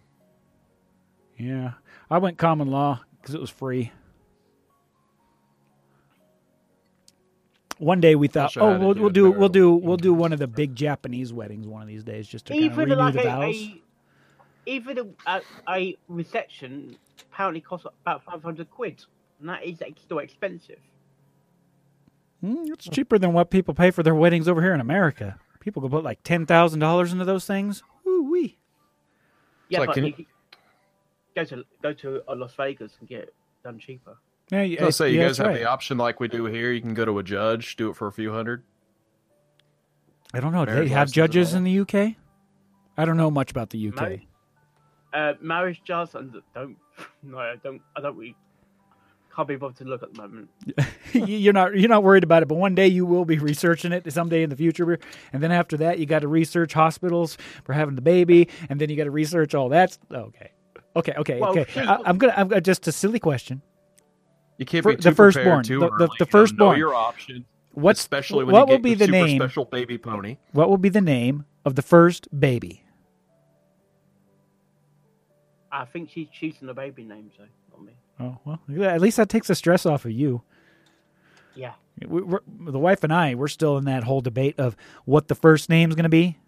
yeah, 1.36 1.72
I 2.10 2.18
went 2.18 2.38
common 2.38 2.68
law 2.70 3.00
because 3.20 3.34
it 3.34 3.40
was 3.40 3.50
free. 3.50 3.92
One 7.78 8.00
day 8.00 8.14
we 8.14 8.28
thought, 8.28 8.56
oh, 8.56 8.78
we'll, 8.78 8.94
do 8.94 9.00
we'll 9.00 9.10
do 9.10 9.30
we'll 9.32 9.48
do 9.48 9.72
we'll 9.74 9.96
do 9.96 10.14
one 10.14 10.32
of 10.32 10.38
the 10.38 10.46
big 10.46 10.76
Japanese 10.76 11.32
weddings 11.32 11.66
one 11.66 11.82
of 11.82 11.88
these 11.88 12.04
days, 12.04 12.28
just 12.28 12.46
to 12.46 12.52
kind 12.52 12.64
of 12.66 12.72
Even 12.72 12.90
renew 12.90 12.94
like 13.00 13.14
the 13.14 13.20
a, 13.20 13.24
vows. 13.24 13.54
a 13.56 13.82
even 14.66 14.98
a, 14.98 15.06
a, 15.26 15.40
a 15.68 15.96
reception 16.06 16.96
apparently 17.32 17.60
costs 17.60 17.86
about 18.02 18.22
five 18.24 18.40
hundred 18.42 18.70
quid, 18.70 19.04
and 19.40 19.48
that 19.48 19.64
is 19.64 19.78
still 20.00 20.20
expensive. 20.20 20.78
Mm, 22.44 22.68
it's 22.70 22.88
cheaper 22.88 23.18
than 23.18 23.32
what 23.32 23.50
people 23.50 23.74
pay 23.74 23.90
for 23.90 24.04
their 24.04 24.14
weddings 24.14 24.46
over 24.46 24.62
here 24.62 24.74
in 24.74 24.80
America. 24.80 25.38
People 25.62 25.80
can 25.80 25.90
put 25.92 26.02
like 26.02 26.20
ten 26.24 26.44
thousand 26.44 26.80
dollars 26.80 27.12
into 27.12 27.24
those 27.24 27.46
things. 27.46 27.84
Ooh 28.04 28.28
wee. 28.28 28.58
Yeah, 29.68 29.78
like, 29.78 29.86
but 29.90 29.94
can 29.94 30.06
you, 30.06 30.14
you- 30.16 30.26
go 31.36 31.44
to 31.44 31.64
go 31.80 31.92
to 31.92 32.22
uh, 32.28 32.34
Las 32.34 32.52
Vegas 32.54 32.92
and 32.98 33.08
get 33.08 33.20
it 33.20 33.34
done 33.62 33.78
cheaper. 33.78 34.18
Yeah, 34.50 34.58
I 34.58 34.62
yeah, 34.64 34.70
was 34.70 34.80
gonna 34.80 34.92
say, 34.92 35.10
you 35.12 35.20
yeah, 35.20 35.28
guys 35.28 35.38
have 35.38 35.46
right. 35.46 35.60
the 35.60 35.64
option 35.66 35.96
like 35.98 36.18
we 36.18 36.26
do 36.26 36.46
here. 36.46 36.72
You 36.72 36.80
can 36.80 36.94
go 36.94 37.04
to 37.04 37.16
a 37.20 37.22
judge, 37.22 37.76
do 37.76 37.88
it 37.90 37.96
for 37.96 38.08
a 38.08 38.12
few 38.12 38.32
hundred. 38.32 38.64
I 40.34 40.40
don't 40.40 40.52
know. 40.52 40.64
Do 40.64 40.74
they 40.74 40.88
have 40.88 41.12
judges 41.12 41.54
in 41.54 41.62
the 41.62 41.78
UK? 41.80 42.16
I 42.98 43.04
don't 43.04 43.16
know 43.16 43.30
much 43.30 43.50
about 43.52 43.70
the 43.70 43.88
UK. 43.88 43.94
Marriage- 44.00 44.26
Uh, 45.14 45.32
marriage 45.40 45.82
jars 45.84 46.14
and 46.16 46.34
don't 46.54 46.76
no, 47.22 47.38
I 47.38 47.54
don't. 47.62 47.80
I 47.96 48.00
don't 48.00 48.16
really 48.16 48.34
can't 49.34 49.48
be 49.48 49.56
bothered 49.56 49.76
to 49.78 49.84
look 49.84 50.02
at 50.02 50.12
the 50.14 50.20
moment. 50.22 50.48
you're 51.12 51.52
not 51.52 51.74
you're 51.76 51.88
not 51.88 52.02
worried 52.02 52.24
about 52.24 52.42
it, 52.42 52.46
but 52.48 52.56
one 52.56 52.74
day 52.74 52.86
you 52.86 53.06
will 53.06 53.24
be 53.24 53.38
researching 53.38 53.92
it 53.92 54.10
someday 54.12 54.42
in 54.42 54.50
the 54.50 54.56
future, 54.56 54.98
and 55.32 55.42
then 55.42 55.50
after 55.52 55.76
that 55.78 55.98
you 55.98 56.06
got 56.06 56.20
to 56.20 56.28
research 56.28 56.72
hospitals 56.74 57.38
for 57.64 57.72
having 57.72 57.94
the 57.94 58.02
baby, 58.02 58.48
and 58.68 58.80
then 58.80 58.90
you 58.90 58.96
got 58.96 59.04
to 59.04 59.10
research 59.10 59.54
all 59.54 59.68
that. 59.70 59.96
Okay, 60.12 60.50
okay, 60.96 61.12
okay, 61.16 61.40
Well, 61.40 61.58
okay. 61.58 61.80
I, 61.80 61.98
I'm 62.04 62.18
gonna 62.18 62.34
I'm 62.36 62.48
gonna 62.48 62.60
just 62.60 62.86
a 62.88 62.92
silly 62.92 63.18
question. 63.18 63.62
You 64.58 64.66
can't 64.66 64.82
For- 64.82 64.90
be 64.90 64.96
the 64.96 65.10
too 65.10 65.14
firstborn, 65.14 65.64
too 65.64 65.80
the- 65.80 65.88
the- 65.88 65.94
early. 65.94 66.06
the 66.18 66.24
You 66.26 66.30
firstborn. 66.30 66.70
Know 66.72 66.76
your 66.76 66.94
options, 66.94 67.44
What's 67.72 68.00
especially 68.00 68.44
when 68.44 68.52
what 68.52 68.68
you 68.68 68.72
will 68.72 68.78
get 68.78 68.82
be 68.82 68.90
your 68.90 68.96
the 68.98 69.04
super 69.06 69.12
name? 69.26 69.38
special 69.38 69.64
baby 69.64 69.96
pony. 69.98 70.36
What 70.52 70.68
will 70.68 70.76
be 70.78 70.90
the 70.90 71.00
name 71.00 71.46
of 71.64 71.74
the 71.74 71.82
first 71.82 72.28
baby? 72.38 72.84
I 75.70 75.86
think 75.86 76.10
she's 76.10 76.28
choosing 76.28 76.66
the 76.66 76.74
baby 76.74 77.02
name, 77.04 77.30
so 77.36 77.44
not 77.44 77.48
me. 77.48 77.52
Oh 78.20 78.38
well, 78.44 78.60
at 78.82 79.00
least 79.00 79.16
that 79.16 79.28
takes 79.28 79.48
the 79.48 79.54
stress 79.54 79.86
off 79.86 80.04
of 80.04 80.12
you. 80.12 80.42
Yeah, 81.54 81.72
we, 82.06 82.22
the 82.48 82.78
wife 82.78 83.04
and 83.04 83.12
I, 83.12 83.34
we're 83.34 83.48
still 83.48 83.76
in 83.78 83.84
that 83.84 84.04
whole 84.04 84.20
debate 84.20 84.58
of 84.58 84.76
what 85.04 85.28
the 85.28 85.34
first 85.34 85.68
name's 85.68 85.94
going 85.94 86.04
to 86.04 86.08
be. 86.08 86.38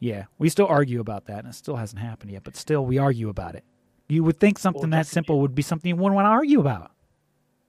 Yeah, 0.00 0.24
we 0.38 0.48
still 0.48 0.66
argue 0.66 1.00
about 1.00 1.26
that, 1.26 1.40
and 1.40 1.48
it 1.48 1.54
still 1.54 1.76
hasn't 1.76 2.00
happened 2.00 2.30
yet. 2.30 2.44
But 2.44 2.56
still, 2.56 2.86
we 2.86 2.98
argue 2.98 3.28
about 3.28 3.54
it. 3.54 3.64
You 4.08 4.24
would 4.24 4.38
think 4.38 4.58
something 4.58 4.90
Well, 4.90 4.98
that 4.98 5.06
simple 5.06 5.40
would 5.40 5.54
be 5.54 5.62
something 5.62 5.88
you 5.88 5.96
wouldn't 5.96 6.14
want 6.14 6.26
to 6.26 6.30
argue 6.30 6.60
about. 6.60 6.92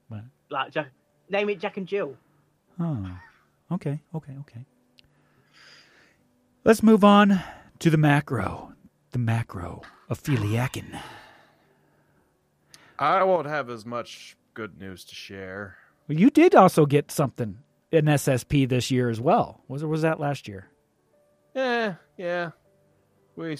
But 0.08 0.22
like 0.48 0.72
Jack, 0.72 0.90
name 1.28 1.50
it 1.50 1.60
Jack 1.60 1.76
and 1.76 1.86
Jill. 1.86 2.16
Oh, 2.78 3.06
okay, 3.72 4.00
okay, 4.14 4.32
okay. 4.40 4.64
Let's 6.64 6.82
move 6.82 7.04
on 7.04 7.40
to 7.78 7.90
the 7.90 7.98
macro. 7.98 8.74
The 9.12 9.18
macro 9.18 9.82
of 10.08 10.22
Philiakin. 10.22 11.00
I 13.00 13.22
won't 13.24 13.46
have 13.46 13.70
as 13.70 13.86
much 13.86 14.36
good 14.54 14.78
news 14.78 15.04
to 15.06 15.14
share. 15.14 15.76
Well, 16.06 16.18
you 16.18 16.30
did 16.30 16.54
also 16.54 16.86
get 16.86 17.10
something 17.10 17.58
in 17.90 18.04
SSP 18.04 18.68
this 18.68 18.90
year 18.90 19.08
as 19.08 19.20
well. 19.20 19.62
Was 19.68 19.82
it 19.82 19.86
was 19.86 20.02
that 20.02 20.20
last 20.20 20.46
year? 20.46 20.68
Yeah, 21.54 21.94
yeah. 22.16 22.50
We 23.36 23.56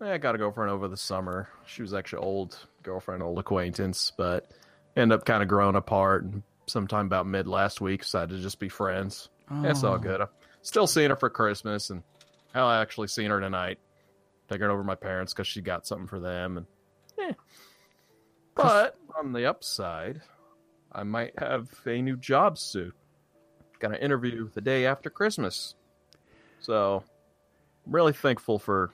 I 0.00 0.18
got 0.18 0.34
a 0.34 0.38
girlfriend 0.38 0.70
over 0.70 0.86
the 0.88 0.96
summer. 0.96 1.48
She 1.66 1.82
was 1.82 1.92
actually 1.92 2.22
old 2.22 2.58
girlfriend, 2.82 3.22
old 3.22 3.38
acquaintance, 3.38 4.12
but 4.16 4.50
ended 4.96 5.18
up 5.18 5.24
kind 5.26 5.42
of 5.42 5.48
growing 5.48 5.76
apart. 5.76 6.24
And 6.24 6.42
sometime 6.66 7.06
about 7.06 7.26
mid 7.26 7.46
last 7.48 7.80
week, 7.80 8.02
decided 8.02 8.36
to 8.36 8.42
just 8.42 8.58
be 8.60 8.68
friends. 8.68 9.28
That's 9.50 9.82
all 9.82 9.94
Oh. 9.94 9.98
good. 9.98 10.20
I'm 10.20 10.28
still 10.62 10.86
seeing 10.86 11.10
her 11.10 11.16
for 11.16 11.28
Christmas, 11.30 11.90
and 11.90 12.02
I'll 12.54 12.70
actually 12.70 13.08
seen 13.08 13.30
her 13.30 13.40
tonight. 13.40 13.78
Taking 14.48 14.66
her 14.66 14.70
over 14.70 14.82
to 14.82 14.86
my 14.86 14.94
parents 14.94 15.32
because 15.32 15.46
she 15.46 15.60
got 15.62 15.86
something 15.86 16.06
for 16.06 16.20
them, 16.20 16.58
and 16.58 16.66
eh. 17.18 17.32
But 18.54 18.96
on 19.18 19.32
the 19.32 19.46
upside, 19.46 20.20
I 20.92 21.02
might 21.02 21.38
have 21.38 21.68
a 21.86 22.00
new 22.00 22.16
job 22.16 22.58
soon. 22.58 22.92
Got 23.80 23.92
an 23.92 23.96
interview 23.98 24.48
the 24.54 24.60
day 24.60 24.86
after 24.86 25.10
Christmas, 25.10 25.74
so 26.60 27.02
I'm 27.86 27.92
really 27.92 28.12
thankful 28.12 28.58
for 28.58 28.90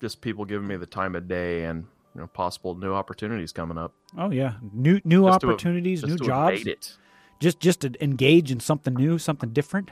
just 0.00 0.20
people 0.20 0.44
giving 0.44 0.66
me 0.68 0.76
the 0.76 0.86
time 0.86 1.14
of 1.16 1.26
day 1.28 1.64
and 1.64 1.84
you 2.14 2.20
know 2.20 2.26
possible 2.28 2.74
new 2.74 2.92
opportunities 2.94 3.52
coming 3.52 3.76
up. 3.76 3.92
Oh 4.16 4.30
yeah, 4.30 4.54
new 4.72 5.00
new 5.04 5.24
Just 5.26 5.40
to- 5.40 5.48
opportunities, 5.48 6.00
just 6.02 6.10
new 6.12 6.18
to 6.18 6.24
jobs. 6.24 6.54
evade 6.60 6.68
it. 6.68 6.96
Just 7.40 7.58
just 7.60 7.80
to 7.80 7.92
engage 8.02 8.50
in 8.52 8.60
something 8.60 8.94
new, 8.94 9.18
something 9.18 9.50
different. 9.50 9.90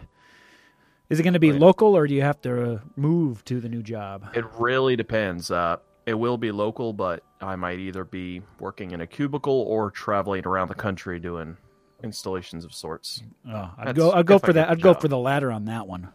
Is 1.10 1.20
it 1.20 1.24
going 1.24 1.34
to 1.34 1.40
be 1.40 1.50
Right. 1.50 1.60
local, 1.60 1.94
or 1.94 2.06
do 2.06 2.14
you 2.14 2.22
have 2.22 2.40
to 2.42 2.74
uh, 2.76 2.78
move 2.96 3.44
to 3.46 3.60
the 3.60 3.68
new 3.68 3.82
job? 3.82 4.28
It 4.34 4.46
really 4.58 4.96
depends. 4.96 5.50
Uh, 5.50 5.76
it 6.06 6.14
will 6.14 6.36
be 6.38 6.50
local, 6.52 6.92
but 6.92 7.22
I 7.40 7.56
might 7.56 7.78
either 7.78 8.04
be 8.04 8.42
working 8.58 8.90
in 8.92 9.00
a 9.00 9.06
cubicle 9.06 9.62
or 9.62 9.90
traveling 9.90 10.46
around 10.46 10.68
the 10.68 10.74
country 10.74 11.18
doing 11.20 11.56
installations 12.02 12.64
of 12.64 12.74
sorts. 12.74 13.22
Oh, 13.48 13.70
I'd 13.78 13.88
That's 13.88 13.98
go. 13.98 14.12
I'd 14.12 14.26
go 14.26 14.36
if 14.36 14.44
I 14.44 14.46
for 14.48 14.52
that. 14.54 14.66
the 14.66 14.70
I'd 14.72 14.82
go 14.82 14.92
job. 14.94 15.02
for 15.02 15.08
the 15.08 15.18
latter 15.18 15.50
on 15.52 15.66
that 15.66 15.86
one. 15.86 16.08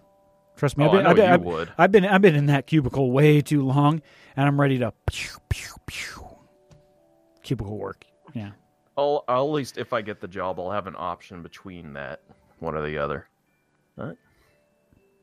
Trust 0.58 0.78
me, 0.78 0.86
Oh, 0.86 0.88
I've 0.88 0.92
been, 0.94 1.00
I 1.00 1.04
know 1.04 1.10
I've, 1.12 1.18
you 1.18 1.24
I've- 1.34 1.44
would. 1.46 1.72
I've 1.78 1.92
been 1.92 2.06
I've 2.06 2.22
been 2.22 2.36
in 2.36 2.48
that 2.48 2.68
cubicle 2.68 3.12
way 3.12 3.42
too 3.42 3.64
long, 3.64 4.02
and 4.36 4.48
I'm 4.48 4.60
ready 4.60 4.80
to 4.80 4.92
pew 5.06 5.38
pew 5.50 5.74
pew. 5.86 6.28
Cubicle 7.44 7.78
work. 7.78 8.06
Yeah. 8.34 8.52
I'll, 8.98 9.24
I'll 9.28 9.44
at 9.48 9.52
least 9.54 9.78
if 9.78 9.94
I 9.94 10.02
get 10.02 10.20
the 10.20 10.28
job, 10.28 10.60
I'll 10.60 10.72
have 10.72 10.88
an 10.88 10.96
option 10.98 11.44
between 11.44 11.94
that 11.94 12.22
one 12.60 12.76
or 12.76 12.86
the 12.86 12.98
other. 12.98 13.28
All 14.00 14.08
right. 14.08 14.18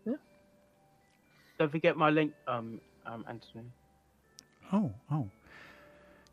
Yeah. 0.07 0.15
Don't 1.59 1.71
forget 1.73 1.97
my 1.97 2.11
link, 2.11 2.33
um, 2.47 2.81
um, 3.05 3.25
Anthony. 3.29 3.65
Oh, 4.73 4.93
oh. 5.11 5.29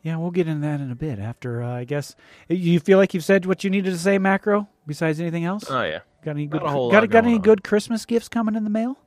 Yeah, 0.02 0.16
we'll 0.16 0.32
get 0.32 0.48
into 0.48 0.62
that 0.66 0.80
in 0.80 0.90
a 0.90 0.96
bit. 0.96 1.18
After 1.20 1.62
uh, 1.62 1.74
I 1.76 1.84
guess 1.84 2.16
you 2.48 2.80
feel 2.80 2.98
like 2.98 3.14
you've 3.14 3.24
said 3.24 3.46
what 3.46 3.62
you 3.62 3.70
needed 3.70 3.92
to 3.92 3.98
say, 3.98 4.18
macro. 4.18 4.68
Besides 4.86 5.20
anything 5.20 5.44
else, 5.44 5.64
Oh 5.70 5.82
yeah, 5.82 6.00
got 6.24 6.32
any 6.32 6.46
good 6.46 6.62
not 6.62 6.68
a 6.68 6.72
whole 6.72 6.90
got 6.90 7.08
got 7.08 7.24
any 7.24 7.34
on. 7.36 7.40
good 7.42 7.62
Christmas 7.62 8.04
gifts 8.04 8.28
coming 8.28 8.56
in 8.56 8.64
the 8.64 8.70
mail? 8.70 8.98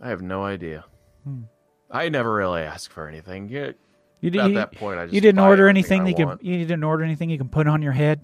I 0.00 0.08
have 0.08 0.22
no 0.22 0.42
idea. 0.42 0.84
Hmm. 1.22 1.42
I 1.90 2.08
never 2.08 2.34
really 2.34 2.62
ask 2.62 2.90
for 2.90 3.06
anything. 3.06 3.48
Yeah, 3.48 3.70
You, 4.20 4.30
did, 4.30 4.40
at 4.40 4.48
you, 4.48 4.54
that 4.56 4.72
point, 4.72 4.98
I 4.98 5.04
just 5.04 5.14
you 5.14 5.20
didn't 5.20 5.38
order 5.38 5.68
anything 5.68 6.04
you 6.08 6.16
can 6.16 6.36
you 6.42 6.58
didn't 6.58 6.82
order 6.82 7.04
anything 7.04 7.30
you 7.30 7.38
can 7.38 7.48
put 7.48 7.68
on 7.68 7.80
your 7.80 7.92
head. 7.92 8.22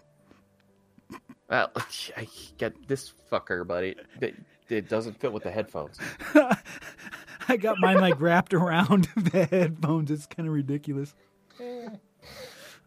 Well, 1.49 1.71
I 2.17 2.27
get 2.59 2.89
this 2.89 3.13
fucker, 3.31 3.65
buddy. 3.65 3.95
It, 4.21 4.35
it 4.69 4.89
doesn't 4.89 5.21
fit 5.21 5.33
with 5.33 5.45
the 5.45 5.51
headphones. 5.53 5.99
I 7.49 7.57
got 7.57 7.79
mine 7.79 7.99
like 8.01 8.21
wrapped 8.21 8.55
around 8.55 9.09
the 9.17 9.45
headphones. 9.47 10.11
It's 10.11 10.27
kind 10.27 10.49
of 10.49 10.55
ridiculous. 10.55 11.15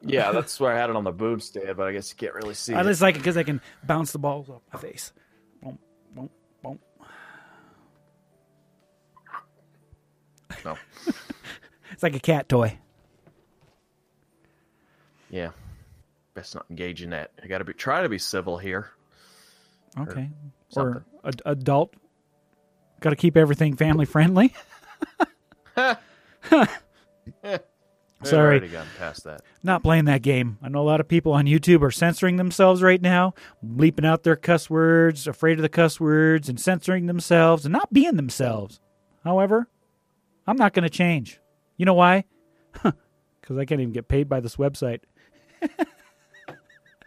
Yeah, 0.05 0.31
that's 0.31 0.59
where 0.59 0.73
I 0.73 0.77
had 0.77 0.89
it 0.89 0.95
on 0.95 1.03
the 1.05 1.11
boom 1.11 1.39
stand, 1.39 1.77
but 1.77 1.87
I 1.87 1.93
guess 1.93 2.09
you 2.11 2.17
can't 2.17 2.33
really 2.35 2.53
see 2.55 2.73
I 2.73 2.81
it. 2.81 2.83
just 2.83 3.01
like 3.01 3.15
it 3.15 3.19
because 3.19 3.37
I 3.37 3.43
can 3.43 3.61
bounce 3.85 4.11
the 4.11 4.19
balls 4.19 4.49
off 4.49 4.61
my 4.73 4.79
face. 4.79 5.13
Boom, 5.61 5.79
boom, 6.13 6.29
boom. 6.61 6.79
No. 10.65 10.77
It's 11.91 12.01
like 12.01 12.15
a 12.15 12.19
cat 12.19 12.49
toy. 12.49 12.79
Yeah. 15.29 15.51
Best 16.33 16.55
not 16.55 16.65
engage 16.71 17.03
in 17.03 17.11
that. 17.11 17.31
I 17.43 17.45
gotta 17.45 17.63
be 17.63 17.73
try 17.73 18.01
to 18.01 18.09
be 18.09 18.17
civil 18.17 18.57
here. 18.57 18.89
Okay. 19.99 20.31
something. 20.69 20.93
Or 20.95 21.05
ad- 21.23 21.41
adult. 21.45 21.93
Got 23.03 23.09
to 23.09 23.15
keep 23.17 23.35
everything 23.35 23.75
family 23.75 24.05
friendly. 24.05 24.53
Sorry. 25.75 25.97
already 28.31 28.69
gotten 28.69 28.87
past 28.97 29.25
that. 29.25 29.41
Not 29.61 29.83
playing 29.83 30.05
that 30.05 30.21
game. 30.21 30.57
I 30.63 30.69
know 30.69 30.79
a 30.79 30.87
lot 30.87 31.01
of 31.01 31.09
people 31.09 31.33
on 31.33 31.43
YouTube 31.43 31.81
are 31.81 31.91
censoring 31.91 32.37
themselves 32.37 32.81
right 32.81 33.01
now, 33.01 33.33
bleeping 33.61 34.05
out 34.05 34.23
their 34.23 34.37
cuss 34.37 34.69
words, 34.69 35.27
afraid 35.27 35.57
of 35.57 35.63
the 35.63 35.67
cuss 35.67 35.99
words, 35.99 36.47
and 36.47 36.57
censoring 36.57 37.07
themselves 37.07 37.65
and 37.65 37.73
not 37.73 37.91
being 37.91 38.15
themselves. 38.15 38.79
However, 39.25 39.67
I'm 40.47 40.55
not 40.55 40.71
going 40.71 40.83
to 40.83 40.89
change. 40.89 41.41
You 41.75 41.85
know 41.85 41.93
why? 41.93 42.23
Because 43.41 43.57
I 43.57 43.65
can't 43.65 43.81
even 43.81 43.91
get 43.91 44.07
paid 44.07 44.29
by 44.29 44.39
this 44.39 44.55
website. 44.55 45.01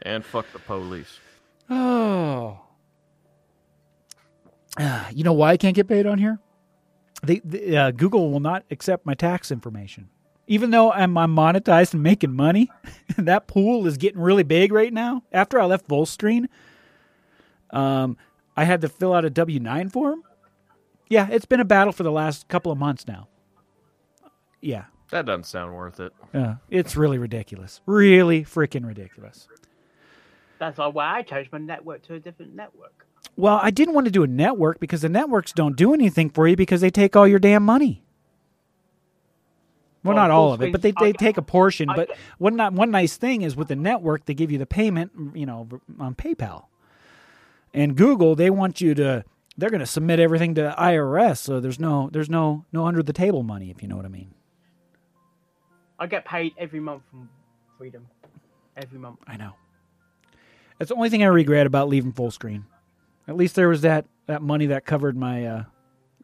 And 0.03 0.23
fuck 0.23 0.45
the 0.53 0.59
police. 0.59 1.21
Oh. 1.71 2.65
Ah, 4.78 5.09
you 5.12 5.25
know 5.25 5.33
why 5.33 5.50
I 5.52 5.56
can't 5.56 5.75
get 5.75 5.88
paid 5.88 6.06
on 6.06 6.18
here? 6.18 6.38
They, 7.23 7.40
the, 7.45 7.76
uh, 7.76 7.90
Google 7.92 8.30
will 8.30 8.40
not 8.40 8.64
accept 8.71 9.06
my 9.06 9.14
tax 9.14 9.50
information. 9.50 10.09
Even 10.49 10.71
though 10.71 10.92
I'm, 10.92 11.16
I'm 11.18 11.35
monetized 11.35 11.92
and 11.95 12.02
making 12.02 12.33
money, 12.33 12.71
that 13.18 13.47
pool 13.49 13.87
is 13.87 13.97
getting 13.97 14.21
really 14.21 14.45
big 14.45 14.71
right 14.73 14.92
now. 14.92 15.23
After 15.33 15.59
I 15.59 15.64
left 15.64 15.88
Fullscreen, 15.88 16.47
um, 17.71 18.16
I 18.56 18.64
had 18.64 18.80
to 18.83 18.88
fill 18.88 19.12
out 19.12 19.25
a 19.25 19.30
W 19.30 19.59
9 19.59 19.88
form. 19.88 20.23
Yeah, 21.09 21.28
it's 21.30 21.47
been 21.47 21.61
a 21.61 21.64
battle 21.64 21.92
for 21.92 22.02
the 22.04 22.12
last 22.12 22.47
couple 22.49 22.71
of 22.71 22.78
months 22.78 23.06
now. 23.09 23.28
Yeah, 24.61 24.85
That 25.11 25.26
doesn't 25.26 25.45
sound 25.45 25.75
worth 25.75 26.00
it. 26.00 26.12
uh, 26.35 26.54
it's 26.71 26.97
really 26.97 27.18
ridiculous. 27.18 27.80
Really 27.87 28.45
freaking 28.45 28.85
ridiculous. 28.87 29.49
That's 30.59 30.78
why 30.78 31.18
I 31.18 31.23
changed 31.23 31.52
my 31.52 31.59
network 31.59 32.02
to 32.04 32.14
a 32.14 32.21
different 32.21 32.54
network. 32.54 33.06
Well, 33.37 33.61
I 33.62 33.71
didn't 33.71 33.95
want 33.95 34.07
to 34.07 34.11
do 34.11 34.23
a 34.23 34.26
network 34.26 34.81
because 34.81 35.02
the 35.02 35.09
networks 35.11 35.52
don't 35.52 35.76
do 35.76 35.93
anything 35.93 36.31
for 36.31 36.49
you 36.49 36.57
because 36.57 36.81
they 36.81 36.90
take 36.90 37.14
all 37.16 37.28
your 37.28 37.38
damn 37.38 37.62
money. 37.62 38.02
Well, 40.02 40.14
Well, 40.14 40.23
not 40.25 40.31
all 40.31 40.52
of 40.52 40.62
it, 40.62 40.73
but 40.73 40.83
they, 40.83 40.93
they 40.93 41.09
I- 41.09 41.12
take 41.12 41.37
a 41.37 41.43
portion. 41.43 41.90
I- 41.90 41.97
But 41.97 42.11
one 42.38 42.57
not 42.57 42.73
one 42.73 42.90
nice 42.90 43.16
thing 43.16 43.43
is 43.43 43.57
with 43.57 43.69
the 43.69 43.76
network, 43.76 44.25
they 44.25 44.35
give 44.35 44.50
you 44.50 44.59
the 44.59 44.66
payment, 44.66 45.12
you 45.35 45.45
know, 45.47 45.69
on 45.99 46.14
PayPal. 46.14 46.66
And 47.75 47.97
Google, 47.97 48.35
they 48.35 48.49
want 48.50 48.81
you 48.81 48.95
to. 48.95 49.25
They're 49.59 49.71
going 49.71 49.81
to 49.81 49.87
submit 49.87 50.21
everything 50.21 50.55
to 50.57 50.75
IRS, 50.78 51.38
so 51.38 51.61
there's 51.61 51.81
no 51.81 52.09
there's 52.12 52.31
no 52.31 52.64
no 52.73 52.87
under 52.87 53.02
the 53.02 53.12
table 53.12 53.43
money, 53.43 53.71
if 53.71 53.83
you 53.83 53.88
know 53.88 53.97
what 53.97 54.05
I 54.05 54.09
mean. 54.09 54.33
I 55.99 56.07
get 56.07 56.25
paid 56.25 56.52
every 56.59 56.81
month 56.81 57.02
from 57.11 57.28
Freedom. 57.78 58.07
Every 58.76 58.99
month. 58.99 59.19
I 59.26 59.37
know. 59.37 59.52
That's 60.78 60.90
the 60.90 60.95
only 60.95 61.09
thing 61.11 61.23
I 61.23 61.26
regret 61.26 61.66
about 61.66 61.88
leaving 61.88 62.12
Fullscreen. 62.12 62.64
At 63.28 63.37
least 63.37 63.54
there 63.54 63.68
was 63.68 63.83
that 63.83 64.06
that 64.26 64.42
money 64.42 64.66
that 64.66 64.85
covered 64.85 65.16
my 65.16 65.45
uh, 65.47 65.64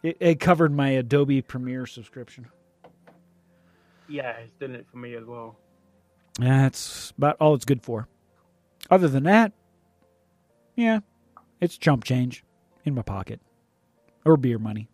it, 0.02 0.16
it 0.20 0.40
covered 0.40 0.72
my 0.72 0.90
Adobe 0.90 1.42
Premiere 1.42 1.86
subscription. 1.86 2.46
Yeah, 4.08 4.32
it's 4.32 4.52
done 4.52 4.74
it 4.74 4.86
for 4.90 4.98
me 4.98 5.14
as 5.14 5.24
well. 5.24 5.56
That's 6.38 7.12
about 7.16 7.36
all 7.40 7.54
it's 7.54 7.64
good 7.64 7.82
for. 7.82 8.08
Other 8.90 9.08
than 9.08 9.24
that, 9.24 9.52
yeah, 10.76 11.00
it's 11.60 11.76
chump 11.76 12.04
change 12.04 12.44
in 12.84 12.94
my 12.94 13.02
pocket 13.02 13.40
or 14.24 14.36
beer 14.36 14.58
money. 14.58 14.88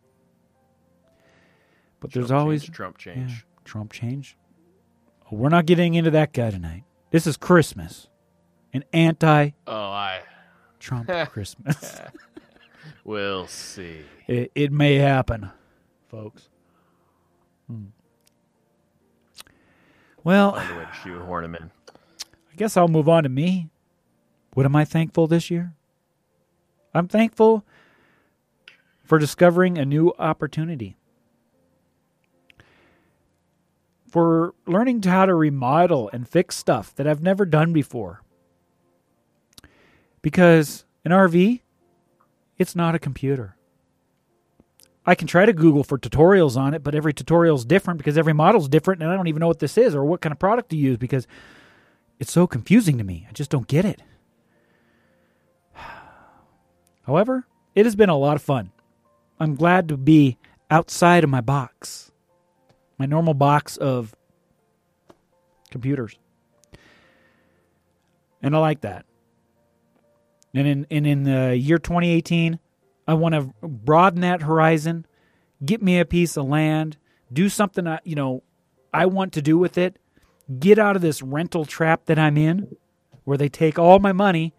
But 2.00 2.12
there's 2.12 2.28
Trump 2.28 2.40
always 2.40 2.62
change, 2.62 2.76
Trump 2.76 3.04
yeah, 3.04 3.14
change. 3.14 3.46
Trump 3.64 3.92
change. 3.92 4.36
Oh, 5.26 5.36
we're 5.36 5.48
not 5.48 5.66
getting 5.66 5.94
into 5.94 6.10
that 6.12 6.32
guy 6.32 6.50
tonight. 6.50 6.84
This 7.10 7.26
is 7.26 7.36
Christmas, 7.36 8.08
an 8.72 8.84
anti-Trump 8.92 9.54
Oh, 9.66 9.72
I. 9.74 10.20
Christmas. 11.30 12.00
We'll 13.04 13.46
see. 13.46 14.00
It, 14.26 14.52
it 14.54 14.72
may 14.72 14.96
happen, 14.96 15.50
folks. 16.08 16.48
Hmm. 17.66 17.86
Well, 20.24 20.52
Find 20.52 20.70
a 20.70 20.78
way 20.78 20.84
to 20.84 20.92
shoehorn 21.02 21.44
him 21.44 21.54
in. 21.54 21.70
I 22.52 22.56
guess 22.56 22.76
I'll 22.76 22.88
move 22.88 23.08
on 23.08 23.22
to 23.22 23.28
me. 23.28 23.70
What 24.54 24.66
am 24.66 24.76
I 24.76 24.84
thankful 24.84 25.26
this 25.26 25.50
year? 25.50 25.72
I'm 26.92 27.08
thankful 27.08 27.64
for 29.04 29.18
discovering 29.18 29.78
a 29.78 29.86
new 29.86 30.12
opportunity. 30.18 30.96
For 34.10 34.54
learning 34.66 35.02
how 35.02 35.26
to 35.26 35.34
remodel 35.34 36.10
and 36.12 36.28
fix 36.28 36.56
stuff 36.56 36.94
that 36.96 37.06
I've 37.06 37.22
never 37.22 37.46
done 37.46 37.72
before. 37.72 38.22
Because 40.22 40.84
an 41.04 41.12
RV, 41.12 41.60
it's 42.56 42.74
not 42.76 42.94
a 42.94 42.98
computer. 42.98 43.56
I 45.06 45.14
can 45.14 45.26
try 45.26 45.46
to 45.46 45.54
Google 45.54 45.84
for 45.84 45.98
tutorials 45.98 46.56
on 46.56 46.74
it, 46.74 46.82
but 46.82 46.94
every 46.94 47.14
tutorial 47.14 47.56
is 47.56 47.64
different 47.64 47.96
because 47.96 48.18
every 48.18 48.34
model 48.34 48.60
is 48.60 48.68
different, 48.68 49.02
and 49.02 49.10
I 49.10 49.16
don't 49.16 49.28
even 49.28 49.40
know 49.40 49.46
what 49.46 49.58
this 49.58 49.78
is 49.78 49.94
or 49.94 50.04
what 50.04 50.20
kind 50.20 50.32
of 50.32 50.38
product 50.38 50.68
to 50.70 50.76
use 50.76 50.98
because 50.98 51.26
it's 52.18 52.30
so 52.30 52.46
confusing 52.46 52.98
to 52.98 53.04
me. 53.04 53.26
I 53.26 53.32
just 53.32 53.50
don't 53.50 53.66
get 53.66 53.86
it. 53.86 54.02
However, 57.06 57.46
it 57.74 57.86
has 57.86 57.96
been 57.96 58.10
a 58.10 58.18
lot 58.18 58.36
of 58.36 58.42
fun. 58.42 58.70
I'm 59.40 59.54
glad 59.54 59.88
to 59.88 59.96
be 59.96 60.36
outside 60.70 61.24
of 61.24 61.30
my 61.30 61.40
box, 61.40 62.12
my 62.98 63.06
normal 63.06 63.34
box 63.34 63.76
of 63.76 64.14
computers. 65.70 66.18
And 68.42 68.54
I 68.54 68.58
like 68.58 68.82
that. 68.82 69.06
And 70.54 70.66
in, 70.66 70.86
and 70.90 71.06
in 71.06 71.22
the 71.24 71.56
year 71.56 71.78
2018, 71.78 72.58
I 73.06 73.14
want 73.14 73.34
to 73.34 73.52
broaden 73.66 74.20
that 74.22 74.42
horizon, 74.42 75.06
get 75.64 75.82
me 75.82 75.98
a 75.98 76.04
piece 76.04 76.36
of 76.36 76.46
land, 76.46 76.96
do 77.32 77.48
something 77.48 77.86
I, 77.86 78.00
you 78.04 78.14
know, 78.14 78.42
I 78.92 79.06
want 79.06 79.32
to 79.34 79.42
do 79.42 79.58
with 79.58 79.78
it, 79.78 79.98
get 80.58 80.78
out 80.78 80.96
of 80.96 81.02
this 81.02 81.22
rental 81.22 81.64
trap 81.64 82.06
that 82.06 82.18
I'm 82.18 82.36
in 82.36 82.76
where 83.24 83.36
they 83.36 83.48
take 83.48 83.78
all 83.78 83.98
my 83.98 84.12
money 84.12 84.54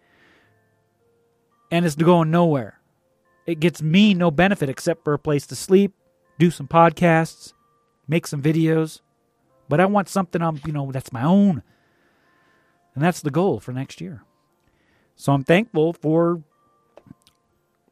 and 1.70 1.84
it's 1.84 1.94
going 1.94 2.30
nowhere. 2.30 2.80
It 3.46 3.60
gets 3.60 3.82
me 3.82 4.14
no 4.14 4.30
benefit 4.30 4.68
except 4.68 5.04
for 5.04 5.12
a 5.12 5.18
place 5.18 5.46
to 5.48 5.56
sleep, 5.56 5.92
do 6.38 6.50
some 6.50 6.68
podcasts, 6.68 7.52
make 8.06 8.26
some 8.26 8.42
videos. 8.42 9.00
But 9.68 9.80
I 9.80 9.86
want 9.86 10.08
something 10.08 10.42
I'm, 10.42 10.60
you 10.66 10.72
know, 10.72 10.90
that's 10.92 11.12
my 11.12 11.22
own. 11.22 11.62
And 12.94 13.04
that's 13.04 13.20
the 13.20 13.30
goal 13.30 13.60
for 13.60 13.72
next 13.72 14.00
year. 14.00 14.24
So 15.20 15.34
I'm 15.34 15.44
thankful 15.44 15.92
for 15.92 16.42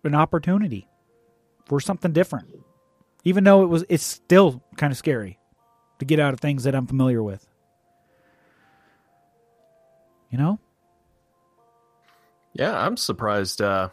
an 0.02 0.14
opportunity 0.14 0.88
for 1.66 1.78
something 1.78 2.10
different. 2.10 2.48
Even 3.22 3.44
though 3.44 3.62
it 3.62 3.66
was 3.66 3.84
it's 3.90 4.02
still 4.02 4.62
kind 4.78 4.90
of 4.90 4.96
scary 4.96 5.38
to 5.98 6.06
get 6.06 6.20
out 6.20 6.32
of 6.32 6.40
things 6.40 6.64
that 6.64 6.74
I'm 6.74 6.86
familiar 6.86 7.22
with. 7.22 7.46
You 10.30 10.38
know? 10.38 10.58
Yeah, 12.54 12.74
I'm 12.74 12.96
surprised. 12.96 13.60
Uh, 13.60 13.90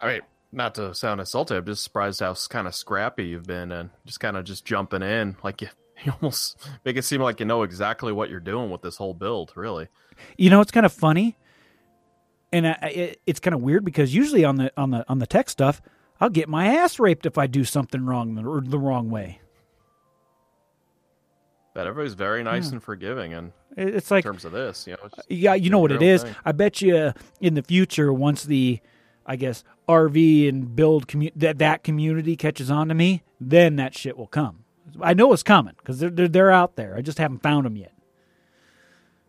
I 0.00 0.06
mean, 0.06 0.20
not 0.50 0.74
to 0.76 0.94
sound 0.94 1.20
insulting, 1.20 1.58
I'm 1.58 1.66
just 1.66 1.84
surprised 1.84 2.20
how 2.20 2.32
kind 2.48 2.66
of 2.66 2.74
scrappy 2.74 3.26
you've 3.26 3.46
been 3.46 3.70
and 3.72 3.90
just 4.06 4.20
kind 4.20 4.38
of 4.38 4.44
just 4.44 4.64
jumping 4.64 5.02
in. 5.02 5.36
Like 5.44 5.60
you, 5.60 5.68
you 6.02 6.12
almost 6.22 6.66
make 6.82 6.96
it 6.96 7.02
seem 7.02 7.20
like 7.20 7.40
you 7.40 7.46
know 7.46 7.62
exactly 7.62 8.10
what 8.10 8.30
you're 8.30 8.40
doing 8.40 8.70
with 8.70 8.80
this 8.80 8.96
whole 8.96 9.12
build. 9.12 9.52
Really, 9.54 9.88
You 10.38 10.48
know, 10.48 10.62
it's 10.62 10.72
kind 10.72 10.86
of 10.86 10.94
funny, 10.94 11.36
and 12.52 12.66
I, 12.66 12.72
it, 12.94 13.20
it's 13.26 13.40
kind 13.40 13.54
of 13.54 13.62
weird 13.62 13.84
because 13.84 14.14
usually 14.14 14.44
on 14.44 14.56
the 14.56 14.72
on 14.76 14.90
the 14.90 15.04
on 15.08 15.18
the 15.18 15.26
tech 15.26 15.48
stuff, 15.50 15.80
I'll 16.20 16.30
get 16.30 16.48
my 16.48 16.66
ass 16.66 16.98
raped 16.98 17.26
if 17.26 17.38
I 17.38 17.46
do 17.46 17.64
something 17.64 18.04
wrong 18.04 18.38
or 18.44 18.60
the 18.60 18.78
wrong 18.78 19.10
way. 19.10 19.40
but 21.74 21.86
everybody's 21.86 22.14
very 22.14 22.42
nice 22.42 22.66
Yeah. 22.68 22.72
and 22.74 22.82
forgiving. 22.82 23.32
And 23.34 23.52
It- 23.76 23.94
It's 23.94 24.10
in 24.10 24.16
like 24.16 24.24
terms 24.24 24.44
of 24.44 24.50
this, 24.52 24.86
you 24.88 24.94
know, 24.94 24.98
it's 25.04 25.18
uh, 25.18 25.22
Yeah, 25.28 25.54
you 25.54 25.70
know 25.70 25.78
what 25.78 25.92
it 25.92 26.02
is. 26.02 26.24
thing. 26.24 26.34
I 26.44 26.50
bet 26.52 26.82
you 26.82 26.96
uh, 26.96 27.12
in 27.40 27.54
the 27.54 27.62
future, 27.62 28.12
once 28.12 28.42
the, 28.44 28.80
I 29.24 29.36
guess, 29.36 29.62
RV 29.88 30.48
and 30.48 30.74
build 30.74 31.06
commu- 31.06 31.32
that 31.36 31.58
that 31.58 31.84
community 31.84 32.34
catches 32.36 32.68
on 32.70 32.88
to 32.88 32.94
me, 32.94 33.22
then 33.40 33.76
that 33.76 33.94
shit 33.96 34.16
will 34.18 34.26
come. 34.26 34.64
I 35.00 35.14
know 35.14 35.32
it's 35.32 35.44
coming 35.44 35.74
because 35.78 36.00
they're, 36.00 36.10
they're 36.10 36.26
they're 36.28 36.50
out 36.50 36.74
there. 36.74 36.96
I 36.96 37.02
just 37.02 37.18
haven't 37.18 37.42
found 37.44 37.64
them 37.66 37.76
yet. 37.76 37.92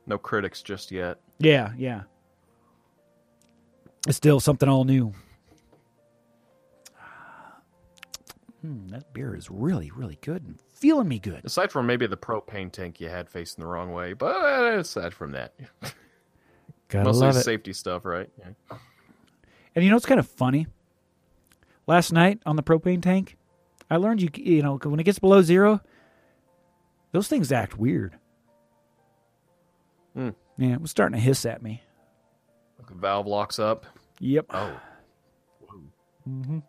no 0.07 0.17
critics 0.17 0.63
just 0.63 0.91
yet. 0.91 1.19
Yeah, 1.37 1.73
yeah. 1.77 2.03
It's 4.07 4.17
still 4.17 4.39
something 4.39 4.67
all 4.69 4.85
new. 4.85 5.13
Hmm, 8.61 8.87
that 8.89 9.13
beer 9.13 9.35
is 9.35 9.49
really, 9.49 9.89
really 9.91 10.17
good 10.21 10.43
and 10.43 10.59
feeling 10.73 11.07
me 11.07 11.19
good. 11.19 11.41
Aside 11.45 11.71
from 11.71 11.85
maybe 11.85 12.07
the 12.07 12.17
propane 12.17 12.71
tank 12.71 12.99
you 12.99 13.07
had 13.07 13.29
facing 13.29 13.61
the 13.63 13.67
wrong 13.67 13.93
way, 13.93 14.11
but 14.13 14.79
aside 14.79 15.13
from 15.13 15.31
that, 15.31 15.53
Gotta 16.89 17.05
mostly 17.05 17.27
love 17.27 17.37
it. 17.37 17.43
safety 17.43 17.71
stuff, 17.71 18.03
right? 18.03 18.29
Yeah. 18.37 18.77
And 19.75 19.83
you 19.85 19.89
know 19.89 19.95
what's 19.95 20.05
kind 20.05 20.19
of 20.19 20.27
funny? 20.27 20.67
Last 21.87 22.11
night 22.11 22.39
on 22.45 22.57
the 22.57 22.63
propane 22.63 23.01
tank, 23.01 23.37
I 23.89 23.95
learned 23.95 24.21
you 24.21 24.29
you 24.35 24.61
know 24.61 24.77
when 24.83 24.99
it 24.99 25.03
gets 25.03 25.19
below 25.19 25.41
zero, 25.41 25.79
those 27.13 27.27
things 27.29 27.51
act 27.53 27.77
weird. 27.77 28.17
Hmm. 30.15 30.29
Yeah, 30.57 30.73
it 30.73 30.81
was 30.81 30.91
starting 30.91 31.17
to 31.17 31.23
hiss 31.23 31.45
at 31.45 31.61
me. 31.63 31.81
The 32.89 32.95
valve 32.95 33.27
locks 33.27 33.59
up. 33.59 33.85
Yep. 34.19 34.47
Oh, 34.51 34.79
Mm-hmm. 36.27 36.59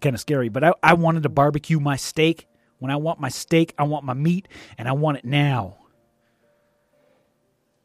kind 0.00 0.14
of 0.14 0.20
scary. 0.20 0.48
But 0.48 0.64
I, 0.64 0.72
I 0.82 0.94
wanted 0.94 1.22
to 1.24 1.28
barbecue 1.28 1.78
my 1.78 1.94
steak. 1.96 2.48
When 2.80 2.90
I 2.90 2.96
want 2.96 3.20
my 3.20 3.28
steak, 3.28 3.72
I 3.78 3.84
want 3.84 4.04
my 4.04 4.14
meat, 4.14 4.48
and 4.78 4.88
I 4.88 4.92
want 4.92 5.18
it 5.18 5.24
now. 5.24 5.76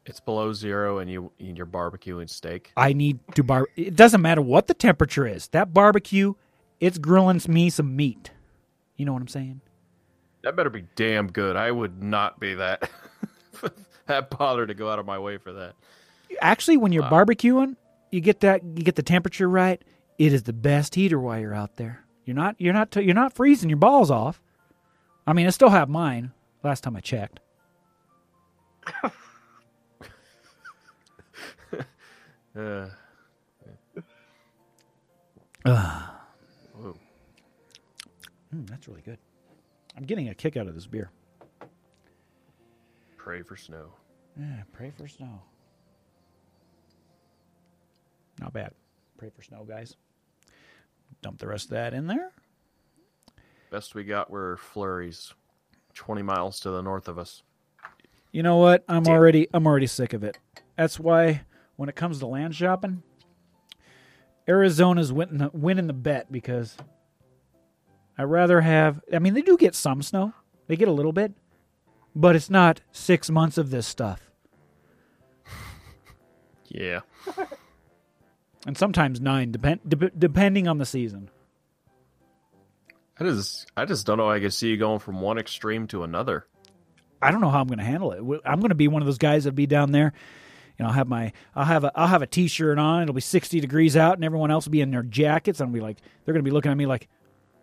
It's 0.06 0.18
below 0.18 0.52
zero, 0.52 0.98
and 0.98 1.08
you 1.10 1.30
and 1.38 1.56
you're 1.56 1.66
barbecuing 1.66 2.28
steak. 2.28 2.72
I 2.76 2.92
need 2.92 3.20
to 3.36 3.44
bar. 3.44 3.68
It 3.76 3.94
doesn't 3.94 4.20
matter 4.20 4.42
what 4.42 4.66
the 4.66 4.74
temperature 4.74 5.26
is. 5.26 5.46
That 5.48 5.72
barbecue, 5.72 6.34
it's 6.80 6.98
grilling 6.98 7.40
me 7.46 7.70
some 7.70 7.94
meat. 7.94 8.32
You 8.96 9.04
know 9.04 9.12
what 9.12 9.22
I'm 9.22 9.28
saying? 9.28 9.60
That 10.42 10.56
better 10.56 10.70
be 10.70 10.84
damn 10.96 11.28
good. 11.30 11.54
I 11.54 11.70
would 11.70 12.02
not 12.02 12.40
be 12.40 12.54
that 12.54 12.90
that 14.06 14.30
bothered 14.30 14.68
to 14.68 14.74
go 14.74 14.90
out 14.90 14.98
of 14.98 15.06
my 15.06 15.18
way 15.18 15.36
for 15.38 15.52
that. 15.52 15.74
Actually, 16.40 16.76
when 16.76 16.92
you're 16.92 17.02
Wow. 17.02 17.24
barbecuing, 17.24 17.76
you 18.10 18.20
get 18.20 18.40
that 18.40 18.62
you 18.64 18.82
get 18.84 18.96
the 18.96 19.02
temperature 19.02 19.48
right. 19.48 19.82
It 20.18 20.32
is 20.32 20.42
the 20.44 20.52
best 20.52 20.94
heater 20.94 21.18
while 21.18 21.38
you're 21.38 21.54
out 21.54 21.76
there. 21.76 22.04
You're 22.24 22.36
not 22.36 22.56
you're 22.58 22.72
not 22.74 22.94
you're 22.96 23.14
not 23.14 23.32
freezing 23.32 23.68
your 23.70 23.78
balls 23.78 24.10
off. 24.10 24.40
I 25.26 25.32
mean, 25.32 25.46
I 25.46 25.50
still 25.50 25.70
have 25.70 25.88
mine. 25.88 26.32
Last 26.62 26.82
time 26.82 26.96
I 26.96 27.00
checked. 27.00 27.40
Uh, 32.56 32.88
whoa. 36.74 36.96
Mm, 38.54 38.68
that's 38.68 38.88
really 38.88 39.02
good. 39.02 39.18
I'm 39.96 40.04
getting 40.04 40.28
a 40.28 40.34
kick 40.34 40.56
out 40.56 40.66
of 40.66 40.74
this 40.74 40.86
beer. 40.86 41.10
Pray 43.16 43.42
for 43.42 43.56
snow. 43.56 43.92
Yeah, 44.38 44.62
pray 44.72 44.90
for 44.96 45.06
snow. 45.06 45.42
Not 48.40 48.52
bad. 48.54 48.72
Pray 49.18 49.28
for 49.28 49.42
snow, 49.42 49.64
guys. 49.68 49.96
Dump 51.22 51.38
the 51.38 51.46
rest 51.46 51.66
of 51.66 51.70
that 51.72 51.92
in 51.92 52.06
there. 52.06 52.32
Best 53.70 53.94
we 53.94 54.02
got 54.02 54.30
were 54.30 54.56
flurries, 54.56 55.32
twenty 55.94 56.22
miles 56.22 56.58
to 56.60 56.70
the 56.70 56.80
north 56.82 57.06
of 57.06 57.18
us. 57.18 57.42
You 58.32 58.42
know 58.42 58.56
what? 58.56 58.84
I'm 58.88 59.02
Damn. 59.04 59.14
already 59.14 59.48
I'm 59.52 59.66
already 59.66 59.86
sick 59.86 60.12
of 60.14 60.24
it. 60.24 60.38
That's 60.76 60.98
why 60.98 61.42
when 61.76 61.88
it 61.88 61.94
comes 61.96 62.18
to 62.20 62.26
land 62.26 62.54
shopping, 62.54 63.02
Arizona's 64.48 65.12
winning 65.12 65.38
the, 65.38 65.50
winning 65.52 65.86
the 65.86 65.92
bet 65.92 66.32
because 66.32 66.76
I 68.16 68.22
rather 68.22 68.62
have. 68.62 69.00
I 69.12 69.18
mean, 69.18 69.34
they 69.34 69.42
do 69.42 69.56
get 69.56 69.74
some 69.74 70.02
snow. 70.02 70.32
They 70.66 70.76
get 70.76 70.88
a 70.88 70.92
little 70.92 71.12
bit, 71.12 71.32
but 72.14 72.34
it's 72.34 72.48
not 72.48 72.80
six 72.92 73.28
months 73.28 73.58
of 73.58 73.70
this 73.70 73.86
stuff, 73.86 74.30
Yeah, 76.68 77.00
and 78.66 78.76
sometimes 78.76 79.20
nine, 79.20 79.52
depend 79.52 79.80
dep 79.86 80.12
depending 80.18 80.68
on 80.68 80.78
the 80.78 80.86
season. 80.86 81.30
I 83.18 83.24
just 83.24 83.70
I 83.76 83.84
just 83.84 84.06
don't 84.06 84.18
know. 84.18 84.26
how 84.26 84.32
I 84.32 84.40
can 84.40 84.50
see 84.50 84.68
you 84.68 84.76
going 84.76 84.98
from 84.98 85.20
one 85.20 85.38
extreme 85.38 85.86
to 85.88 86.02
another. 86.02 86.46
I 87.22 87.30
don't 87.30 87.40
know 87.40 87.50
how 87.50 87.60
I'm 87.60 87.66
going 87.66 87.78
to 87.78 87.84
handle 87.84 88.12
it. 88.12 88.40
I'm 88.46 88.60
going 88.60 88.70
to 88.70 88.74
be 88.74 88.88
one 88.88 89.02
of 89.02 89.06
those 89.06 89.18
guys 89.18 89.44
that'll 89.44 89.54
be 89.54 89.66
down 89.66 89.92
there. 89.92 90.14
You 90.78 90.84
know, 90.84 90.88
I'll 90.88 90.94
have 90.94 91.08
my 91.08 91.32
I'll 91.54 91.66
have 91.66 91.84
a 91.84 91.92
I'll 91.94 92.06
have 92.06 92.22
a 92.22 92.26
t-shirt 92.26 92.78
on. 92.78 93.02
It'll 93.02 93.14
be 93.14 93.20
60 93.20 93.60
degrees 93.60 93.96
out, 93.96 94.14
and 94.14 94.24
everyone 94.24 94.50
else 94.50 94.64
will 94.64 94.72
be 94.72 94.80
in 94.80 94.90
their 94.90 95.02
jackets. 95.02 95.60
And 95.60 95.68
I'll 95.68 95.74
be 95.74 95.80
like, 95.80 95.98
they're 96.24 96.32
going 96.32 96.44
to 96.44 96.48
be 96.48 96.54
looking 96.54 96.70
at 96.70 96.78
me 96.78 96.86
like, 96.86 97.08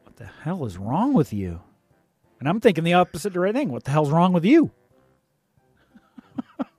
"What 0.04 0.16
the 0.18 0.30
hell 0.44 0.66
is 0.66 0.78
wrong 0.78 1.14
with 1.14 1.34
you?" 1.34 1.62
And 2.40 2.48
I'm 2.48 2.60
thinking 2.60 2.84
the 2.84 2.94
opposite 2.94 3.36
right 3.36 3.54
thing. 3.54 3.70
What 3.70 3.86
the 3.86 3.92
hell's 3.92 4.12
wrong 4.12 4.34
with 4.34 4.46
you? 4.46 4.70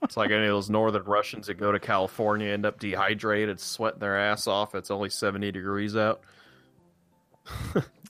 It's 0.03 0.17
like 0.17 0.31
any 0.31 0.45
of 0.45 0.49
those 0.51 0.71
northern 0.71 1.05
Russians 1.05 1.47
that 1.49 1.55
go 1.55 1.71
to 1.73 1.79
California 1.79 2.51
end 2.51 2.65
up 2.65 2.79
dehydrated, 2.81 3.61
sweating 3.61 4.01
their 4.01 4.19
ass 4.19 4.47
off. 4.47 4.75
It's 4.75 4.91
only 4.91 5.11
seventy 5.11 5.51
degrees 5.53 5.97
out. 5.97 6.23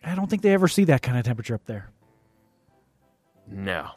I 0.04 0.14
don't 0.14 0.28
think 0.28 0.42
they 0.42 0.52
ever 0.52 0.68
see 0.68 0.84
that 0.84 1.02
kind 1.02 1.18
of 1.18 1.24
temperature 1.24 1.54
up 1.54 1.64
there. 1.66 1.90
No, 3.50 3.90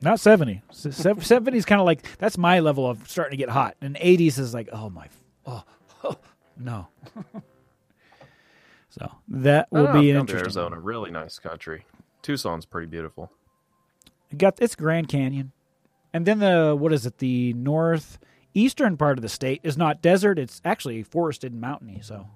Not 0.00 0.20
70. 0.20 0.62
70 0.70 1.58
is 1.58 1.64
kind 1.64 1.80
of 1.80 1.86
like 1.86 2.02
that's 2.18 2.38
my 2.38 2.60
level 2.60 2.88
of 2.88 3.08
starting 3.08 3.32
to 3.32 3.36
get 3.36 3.48
hot, 3.48 3.76
and 3.80 3.96
80s 3.96 4.38
is 4.38 4.54
like, 4.54 4.68
oh 4.72 4.88
my, 4.90 5.08
oh, 5.46 5.64
oh 6.04 6.16
no. 6.56 6.86
so 8.90 9.10
that 9.28 9.70
will 9.72 9.88
Oh, 9.88 9.92
be 9.92 10.10
an 10.10 10.18
interesting. 10.18 10.44
Arizona, 10.44 10.78
really 10.78 11.10
nice 11.10 11.38
country. 11.38 11.84
Tucson's 12.22 12.64
pretty 12.66 12.86
beautiful. 12.86 13.32
Got 14.36 14.60
it's 14.60 14.76
Grand 14.76 15.08
Canyon, 15.08 15.52
and 16.12 16.26
then 16.26 16.38
the 16.38 16.76
what 16.78 16.92
is 16.92 17.06
it? 17.06 17.18
The 17.18 17.52
northeastern 17.54 18.96
part 18.96 19.18
of 19.18 19.22
the 19.22 19.28
state 19.28 19.60
is 19.62 19.76
not 19.76 20.02
desert; 20.02 20.38
it's 20.38 20.60
actually 20.64 21.02
forested 21.02 21.52
and 21.52 21.60
mountainy. 21.60 22.00
So 22.02 22.28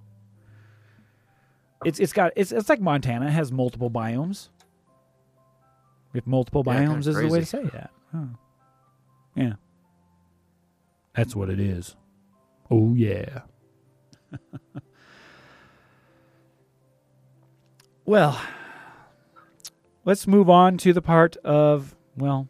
it's 1.85 2.01
it's 2.01 2.12
got 2.12 2.33
it's 2.37 2.53
it's 2.53 2.69
like 2.69 2.81
Montana. 2.81 3.27
It 3.27 3.33
has 3.33 3.53
multiple 3.53 3.91
biomes. 3.91 4.49
If 6.15 6.27
multiple 6.27 6.62
Yeah, 6.67 6.85
biomes 6.85 7.07
is 7.07 7.17
the 7.17 7.29
way 7.29 7.41
to 7.41 7.47
say 7.47 7.62
that. 7.65 7.91
Huh. 8.12 8.27
Yeah, 9.35 9.53
that's 11.15 11.37
what 11.37 11.51
it 11.51 11.61
is. 11.61 11.95
Oh 12.71 12.95
yeah. 12.95 13.43
well, 18.07 18.41
let's 20.07 20.27
move 20.27 20.49
on 20.49 20.79
to 20.79 20.95
the 20.95 21.03
part 21.03 21.37
of 21.39 21.95
well 22.17 22.49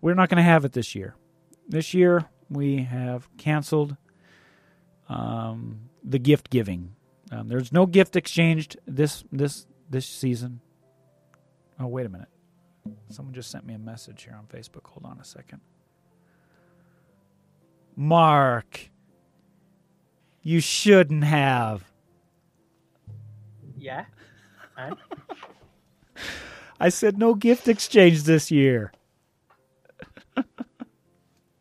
we're 0.00 0.14
not 0.14 0.28
going 0.28 0.36
to 0.36 0.42
have 0.42 0.64
it 0.64 0.72
this 0.72 0.94
year. 0.94 1.14
This 1.68 1.94
year 1.94 2.26
we 2.48 2.82
have 2.84 3.28
canceled 3.36 3.96
um, 5.08 5.90
the 6.02 6.18
gift 6.18 6.50
giving. 6.50 6.94
Um, 7.30 7.48
there's 7.48 7.72
no 7.72 7.86
gift 7.86 8.16
exchanged 8.16 8.76
this 8.86 9.24
this 9.30 9.66
this 9.88 10.06
season. 10.06 10.60
Oh 11.78 11.86
wait 11.86 12.06
a 12.06 12.08
minute. 12.08 12.28
Someone 13.10 13.34
just 13.34 13.50
sent 13.50 13.66
me 13.66 13.74
a 13.74 13.78
message 13.78 14.24
here 14.24 14.34
on 14.36 14.46
facebook. 14.46 14.86
Hold 14.86 15.04
on 15.04 15.20
a 15.20 15.24
second. 15.24 15.60
Mark 17.94 18.90
you 20.42 20.60
shouldn't 20.60 21.24
have. 21.24 21.84
Yeah. 23.78 24.04
I 26.80 26.88
said 26.88 27.18
no 27.18 27.34
gift 27.34 27.68
exchange 27.68 28.22
this 28.22 28.50
year. 28.50 28.92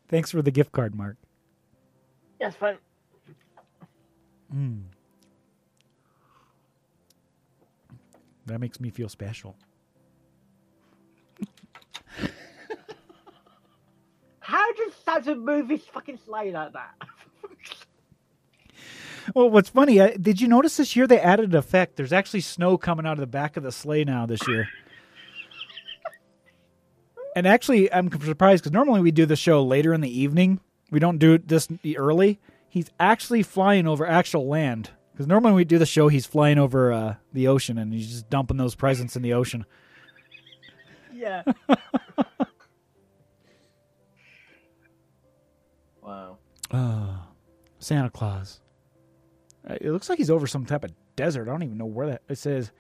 Thanks 0.09 0.31
for 0.31 0.41
the 0.41 0.51
gift 0.51 0.71
card, 0.71 0.95
Mark. 0.95 1.17
Yes, 2.41 2.55
fine. 2.55 2.77
Mm. 4.53 4.83
That 8.47 8.59
makes 8.59 8.79
me 8.79 8.89
feel 8.89 9.07
special. 9.09 9.55
How 14.39 14.73
does 14.73 14.93
Santa 15.05 15.35
move 15.35 15.69
his 15.69 15.83
fucking 15.83 16.17
sleigh 16.25 16.51
like 16.51 16.73
that? 16.73 16.95
Well, 19.35 19.51
what's 19.51 19.69
funny, 19.69 20.01
I, 20.01 20.15
did 20.15 20.41
you 20.41 20.47
notice 20.47 20.77
this 20.77 20.95
year 20.95 21.05
they 21.05 21.19
added 21.19 21.51
an 21.51 21.55
effect? 21.55 21.97
There's 21.97 22.11
actually 22.11 22.41
snow 22.41 22.79
coming 22.79 23.05
out 23.05 23.13
of 23.13 23.19
the 23.19 23.27
back 23.27 23.57
of 23.57 23.63
the 23.63 23.71
sleigh 23.71 24.03
now 24.03 24.25
this 24.25 24.47
year. 24.47 24.67
And 27.35 27.47
actually, 27.47 27.91
I'm 27.91 28.09
surprised 28.21 28.63
because 28.63 28.73
normally 28.73 29.01
we 29.01 29.11
do 29.11 29.25
the 29.25 29.35
show 29.35 29.63
later 29.63 29.93
in 29.93 30.01
the 30.01 30.19
evening. 30.19 30.59
We 30.91 30.99
don't 30.99 31.17
do 31.19 31.33
it 31.33 31.47
this 31.47 31.67
early. 31.95 32.39
He's 32.67 32.89
actually 32.99 33.43
flying 33.43 33.87
over 33.87 34.05
actual 34.05 34.47
land 34.47 34.89
because 35.11 35.27
normally 35.27 35.53
we 35.53 35.65
do 35.65 35.77
the 35.77 35.85
show. 35.85 36.07
He's 36.07 36.25
flying 36.25 36.57
over 36.57 36.91
uh, 36.91 37.15
the 37.33 37.47
ocean 37.47 37.77
and 37.77 37.93
he's 37.93 38.09
just 38.09 38.29
dumping 38.29 38.57
those 38.57 38.75
presents 38.75 39.15
in 39.15 39.21
the 39.21 39.33
ocean. 39.33 39.65
yeah. 41.13 41.43
wow. 46.01 46.37
Oh, 46.71 47.19
Santa 47.79 48.09
Claus. 48.09 48.61
Uh, 49.69 49.75
It 49.81 49.91
looks 49.91 50.09
like 50.09 50.17
he's 50.17 50.29
over 50.31 50.47
some 50.47 50.65
type 50.65 50.83
of 50.83 50.91
desert. 51.15 51.47
I 51.47 51.51
don't 51.51 51.63
even 51.63 51.77
know 51.77 51.85
where 51.85 52.07
that. 52.07 52.21
It 52.29 52.37
says, 52.37 52.71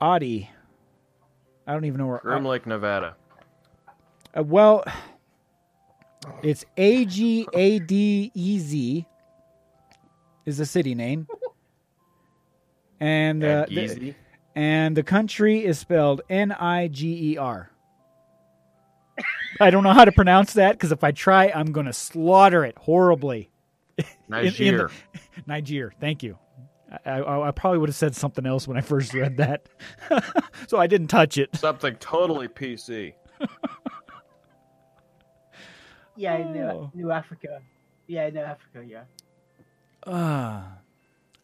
Audi. 0.00 0.50
I 1.66 1.72
don't 1.72 1.84
even 1.84 1.98
know 1.98 2.06
where. 2.06 2.18
Groom 2.18 2.44
Lake, 2.44 2.66
Nevada. 2.66 3.16
Uh, 4.36 4.42
well, 4.42 4.84
it's 6.42 6.64
A 6.76 7.04
G 7.04 7.46
A 7.52 7.78
D 7.78 8.30
E 8.34 8.58
Z 8.58 9.06
is 10.44 10.58
the 10.58 10.66
city 10.66 10.94
name, 10.94 11.26
and 13.00 13.42
uh, 13.44 13.66
And 13.68 13.76
the, 14.00 14.14
and 14.54 14.96
the 14.96 15.02
country 15.02 15.64
is 15.64 15.78
spelled 15.78 16.22
N 16.28 16.52
I 16.52 16.88
G 16.88 17.32
E 17.32 17.36
R. 17.38 17.70
I 19.60 19.70
don't 19.70 19.82
know 19.82 19.92
how 19.92 20.04
to 20.04 20.12
pronounce 20.12 20.52
that 20.54 20.72
because 20.72 20.92
if 20.92 21.02
I 21.02 21.10
try, 21.10 21.50
I'm 21.54 21.72
going 21.72 21.86
to 21.86 21.92
slaughter 21.92 22.64
it 22.64 22.76
horribly. 22.78 23.50
Niger. 24.28 24.90
Niger. 25.46 25.92
Thank 26.00 26.22
you. 26.22 26.38
I, 27.04 27.20
I, 27.20 27.48
I 27.48 27.50
probably 27.50 27.78
would 27.78 27.88
have 27.88 27.96
said 27.96 28.14
something 28.14 28.46
else 28.46 28.66
when 28.66 28.76
I 28.76 28.80
first 28.80 29.12
read 29.12 29.36
that, 29.38 29.68
so 30.68 30.78
I 30.78 30.86
didn't 30.86 31.08
touch 31.08 31.36
it. 31.36 31.54
Something 31.54 31.94
totally 31.96 32.48
PC. 32.48 33.12
Yeah, 36.18 36.36
Oh. 36.36 36.90
New, 36.94 37.02
New 37.04 37.10
Africa. 37.12 37.60
Yeah, 38.06 38.28
New 38.30 38.40
Africa, 38.40 38.84
yeah. 38.84 39.02
Uh, 40.06 40.62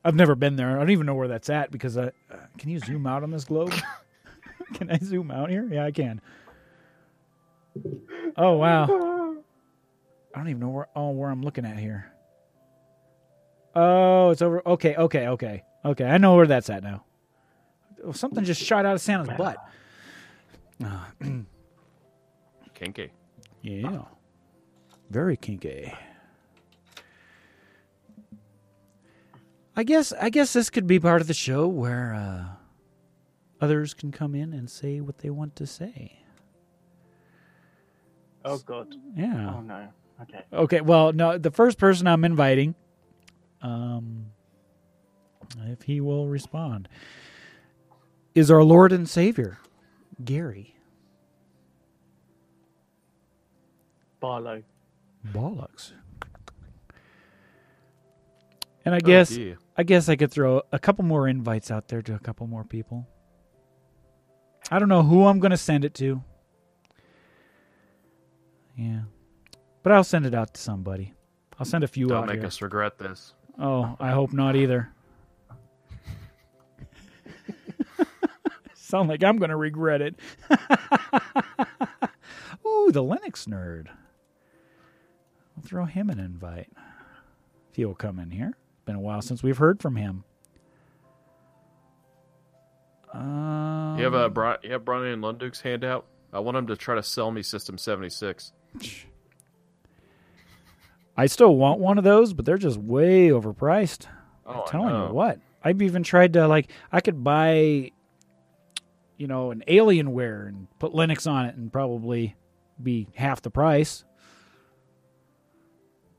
I've 0.04 0.14
never 0.14 0.34
been 0.34 0.56
there. 0.56 0.76
I 0.76 0.80
don't 0.80 0.90
even 0.90 1.06
know 1.06 1.14
where 1.14 1.28
that's 1.28 1.48
at 1.48 1.70
because 1.70 1.96
I, 1.96 2.06
uh, 2.30 2.36
can 2.58 2.70
you 2.70 2.78
zoom 2.80 3.06
out 3.06 3.22
on 3.22 3.30
this 3.30 3.44
globe? 3.44 3.72
can 4.74 4.90
I 4.90 4.98
zoom 4.98 5.30
out 5.30 5.48
here? 5.50 5.66
Yeah, 5.70 5.84
I 5.84 5.90
can. 5.90 6.20
Oh 8.36 8.52
wow! 8.56 8.84
I 10.34 10.38
don't 10.38 10.48
even 10.48 10.60
know 10.60 10.68
where. 10.68 10.88
Oh, 10.94 11.10
where 11.10 11.28
I'm 11.30 11.42
looking 11.42 11.64
at 11.64 11.76
here. 11.78 12.10
Oh, 13.74 14.30
it's 14.30 14.42
over. 14.42 14.62
Okay, 14.66 14.94
okay, 14.94 15.26
okay, 15.28 15.62
okay. 15.84 16.04
I 16.04 16.18
know 16.18 16.36
where 16.36 16.46
that's 16.46 16.70
at 16.70 16.82
now. 16.84 17.04
Oh, 18.04 18.12
something 18.12 18.44
just 18.44 18.62
shot 18.62 18.86
out 18.86 18.94
of 18.94 19.00
Santa's 19.00 19.36
butt. 19.36 19.56
Ah, 20.84 21.10
Kinky. 22.74 23.10
yeah, 23.62 24.02
very 25.10 25.36
kinky. 25.36 25.92
I 29.76 29.82
guess. 29.82 30.12
I 30.20 30.30
guess 30.30 30.52
this 30.52 30.70
could 30.70 30.86
be 30.86 31.00
part 31.00 31.20
of 31.20 31.26
the 31.26 31.34
show 31.34 31.66
where 31.66 32.14
uh, 32.14 32.44
others 33.60 33.92
can 33.94 34.12
come 34.12 34.34
in 34.34 34.52
and 34.52 34.70
say 34.70 35.00
what 35.00 35.18
they 35.18 35.30
want 35.30 35.56
to 35.56 35.66
say. 35.66 36.20
Oh 38.44 38.58
god. 38.58 38.94
Yeah. 39.16 39.54
Oh 39.56 39.60
no. 39.60 39.88
Okay. 40.22 40.42
Okay, 40.52 40.80
well, 40.80 41.12
no, 41.12 41.38
the 41.38 41.50
first 41.50 41.76
person 41.78 42.06
I'm 42.06 42.24
inviting, 42.24 42.74
um, 43.62 44.26
if 45.66 45.82
he 45.82 46.00
will 46.00 46.28
respond, 46.28 46.88
is 48.34 48.50
our 48.50 48.62
Lord 48.62 48.92
and 48.92 49.08
Savior, 49.08 49.58
Gary 50.24 50.76
Barlow. 54.20 54.62
Bollocks. 55.32 55.92
And 58.84 58.94
I 58.94 58.98
oh, 58.98 59.00
guess 59.00 59.32
Oh, 59.32 59.36
dear. 59.36 59.58
I 59.76 59.82
guess 59.82 60.08
I 60.08 60.16
could 60.16 60.30
throw 60.30 60.62
a 60.72 60.78
couple 60.78 61.04
more 61.04 61.26
invites 61.26 61.70
out 61.70 61.88
there 61.88 62.02
to 62.02 62.14
a 62.14 62.18
couple 62.18 62.46
more 62.46 62.64
people. 62.64 63.06
I 64.70 64.78
don't 64.78 64.88
know 64.88 65.02
who 65.02 65.26
I'm 65.26 65.40
going 65.40 65.50
to 65.50 65.56
send 65.56 65.84
it 65.84 65.94
to. 65.94 66.22
Yeah. 68.76 69.00
But 69.82 69.92
I'll 69.92 70.04
send 70.04 70.26
it 70.26 70.34
out 70.34 70.54
to 70.54 70.60
somebody. 70.60 71.12
I'll 71.58 71.66
send 71.66 71.84
a 71.84 71.88
few 71.88 72.08
Don't 72.08 72.18
out 72.18 72.26
make 72.26 72.38
here. 72.38 72.46
us 72.46 72.60
regret 72.62 72.98
this. 72.98 73.34
Oh, 73.58 73.96
I 74.00 74.10
hope 74.10 74.32
not 74.32 74.56
either. 74.56 74.90
Sound 78.74 79.08
like 79.08 79.22
I'm 79.22 79.38
going 79.38 79.50
to 79.50 79.56
regret 79.56 80.02
it. 80.02 80.16
Ooh, 82.66 82.90
the 82.90 83.02
Linux 83.02 83.46
nerd. 83.46 83.88
I'll 85.56 85.62
throw 85.62 85.84
him 85.84 86.10
an 86.10 86.18
invite. 86.18 86.70
If 87.70 87.76
he'll 87.76 87.94
come 87.94 88.18
in 88.18 88.30
here. 88.30 88.48
It's 88.72 88.84
been 88.84 88.96
a 88.96 89.00
while 89.00 89.22
since 89.22 89.42
we've 89.42 89.58
heard 89.58 89.80
from 89.80 89.96
him. 89.96 90.24
Um, 93.12 93.96
You 93.98 94.04
have 94.04 94.14
a 94.14 94.28
Bri- 94.28 94.56
you 94.62 94.72
have 94.72 94.84
Brian 94.84 95.20
Lunduke's 95.20 95.60
handout. 95.60 96.06
I 96.32 96.40
want 96.40 96.56
him 96.56 96.66
to 96.66 96.76
try 96.76 96.96
to 96.96 97.02
sell 97.02 97.30
me 97.30 97.42
System 97.42 97.78
76. 97.78 98.52
I 101.16 101.26
still 101.26 101.54
want 101.54 101.78
one 101.78 101.96
of 101.96 102.02
those, 102.04 102.32
but 102.32 102.44
they're 102.44 102.58
just 102.58 102.76
way 102.76 103.28
overpriced. 103.28 104.06
Oh, 104.46 104.62
I'm 104.62 104.66
telling 104.68 104.94
you 105.08 105.14
what. 105.14 105.38
I've 105.62 105.80
even 105.80 106.02
tried 106.02 106.32
to 106.34 106.48
like 106.48 106.70
I 106.90 107.00
could 107.00 107.22
buy 107.22 107.92
you 109.16 109.28
know, 109.28 109.52
an 109.52 109.62
Alienware 109.68 110.48
and 110.48 110.66
put 110.80 110.92
Linux 110.92 111.30
on 111.30 111.46
it 111.46 111.54
and 111.54 111.72
probably 111.72 112.34
be 112.82 113.06
half 113.14 113.40
the 113.42 113.50
price. 113.50 114.04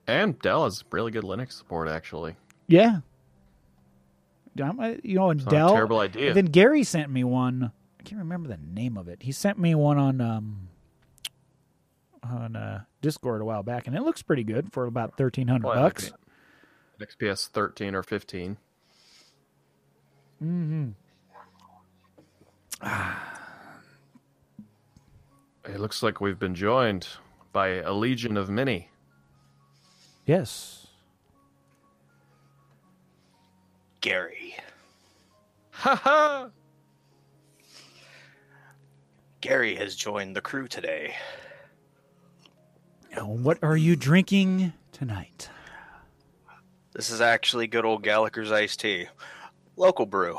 And 0.08 0.38
Dell 0.40 0.64
has 0.66 0.84
really 0.92 1.12
good 1.12 1.24
Linux 1.24 1.54
support, 1.54 1.88
actually. 1.90 2.36
Yeah. 2.68 3.00
Uh, 4.60 4.94
You 5.04 5.16
know, 5.16 5.30
and 5.32 5.42
It's 5.42 5.50
Dell. 5.50 5.70
a 5.70 5.74
terrible 5.74 6.00
idea. 6.00 6.34
Then 6.34 6.46
Gary 6.46 6.84
sent 6.84 7.10
me 7.12 7.24
one. 7.24 7.72
I 8.00 8.04
can't 8.04 8.20
remember 8.20 8.48
the 8.48 8.58
name 8.58 8.98
of 8.98 9.08
it. 9.08 9.24
He 9.24 9.32
sent 9.32 9.58
me 9.60 9.74
one 9.76 9.98
on 9.98 10.22
um 10.22 10.70
on 12.24 12.56
uh, 12.56 12.82
Discord 13.02 13.42
a 13.42 13.46
while 13.46 13.62
back, 13.64 13.86
and 13.88 13.96
it 13.96 14.02
looks 14.02 14.22
pretty 14.24 14.44
good 14.44 14.72
for 14.72 14.86
about 14.86 15.18
thirteen 15.18 15.48
hundred 15.48 15.68
Well, 15.68 15.84
bucks. 15.84 16.12
XPS 17.00 17.50
13 17.50 17.94
or 17.94 18.04
15. 18.04 18.56
Mm-hmm. 20.42 20.90
It 25.66 25.80
looks 25.80 26.02
like 26.04 26.22
we've 26.22 26.40
been 26.40 26.56
joined 26.56 27.08
by 27.52 27.68
a 27.80 27.92
legion 27.92 28.38
of 28.38 28.50
many. 28.50 28.90
Yes. 30.26 30.88
Gary. 34.02 34.56
Ha 35.72 35.96
ha! 35.96 36.50
Gary 39.42 39.76
has 39.76 39.96
joined 39.96 40.36
the 40.36 40.42
crew 40.42 40.68
today. 40.68 41.16
Now, 43.16 43.28
what 43.28 43.60
are 43.62 43.78
you 43.78 43.96
drinking 43.96 44.74
tonight? 44.92 45.50
This 46.94 47.10
is 47.10 47.22
actually 47.22 47.68
good 47.68 47.86
old 47.86 48.04
Gallagher's 48.04 48.52
iced 48.52 48.80
tea. 48.80 49.08
Local 49.78 50.06
brew. 50.06 50.38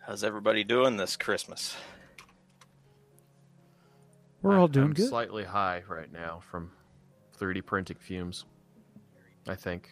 How's 0.00 0.24
everybody 0.24 0.64
doing 0.64 0.96
this 0.96 1.16
Christmas? 1.16 1.76
We're 4.42 4.58
all 4.58 4.66
I'm 4.66 4.72
doing 4.72 4.90
good. 4.92 5.08
Slightly 5.08 5.44
high 5.44 5.82
right 5.88 6.12
now 6.12 6.40
from 6.50 6.70
3D 7.38 7.64
printing 7.64 7.96
fumes. 7.98 8.44
I 9.48 9.54
think. 9.54 9.90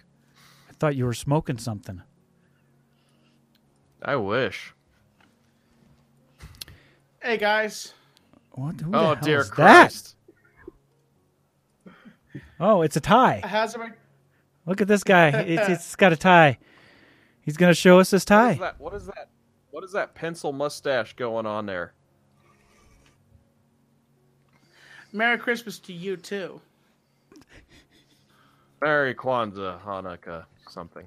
I 0.68 0.72
thought 0.74 0.96
you 0.96 1.04
were 1.04 1.14
smoking 1.14 1.58
something. 1.58 2.02
I 4.02 4.16
wish. 4.16 4.74
Hey 7.22 7.36
guys, 7.36 7.92
What? 8.52 8.80
Who 8.80 8.90
the 8.92 8.96
oh 8.98 9.04
hell 9.14 9.16
dear 9.16 9.40
is 9.40 9.50
Christ! 9.50 10.16
That? 11.84 11.92
Oh, 12.58 12.80
it's 12.82 12.96
a 12.96 13.00
tie. 13.00 13.42
how's 13.44 13.74
everybody? 13.74 13.98
Look 14.66 14.80
at 14.80 14.88
this 14.88 15.04
guy. 15.04 15.28
It's, 15.28 15.68
it's 15.68 15.96
got 15.96 16.12
a 16.12 16.16
tie. 16.16 16.58
He's 17.42 17.56
going 17.58 17.70
to 17.70 17.74
show 17.74 17.98
us 17.98 18.10
his 18.10 18.22
What 18.22 18.22
is 18.22 18.24
tie. 18.24 18.54
that? 18.54 18.80
What 18.80 18.94
is 18.94 19.06
that? 19.06 19.28
What 19.70 19.84
is 19.84 19.92
that 19.92 20.14
pencil 20.14 20.52
mustache 20.52 21.14
going 21.14 21.44
on 21.46 21.66
there? 21.66 21.92
Merry 25.12 25.38
Christmas 25.38 25.79
to 25.81 25.92
you 25.92 26.16
too. 26.16 26.61
Merry 28.81 29.14
Kwanzaa, 29.14 29.81
Hanukkah, 29.83 30.44
something. 30.68 31.07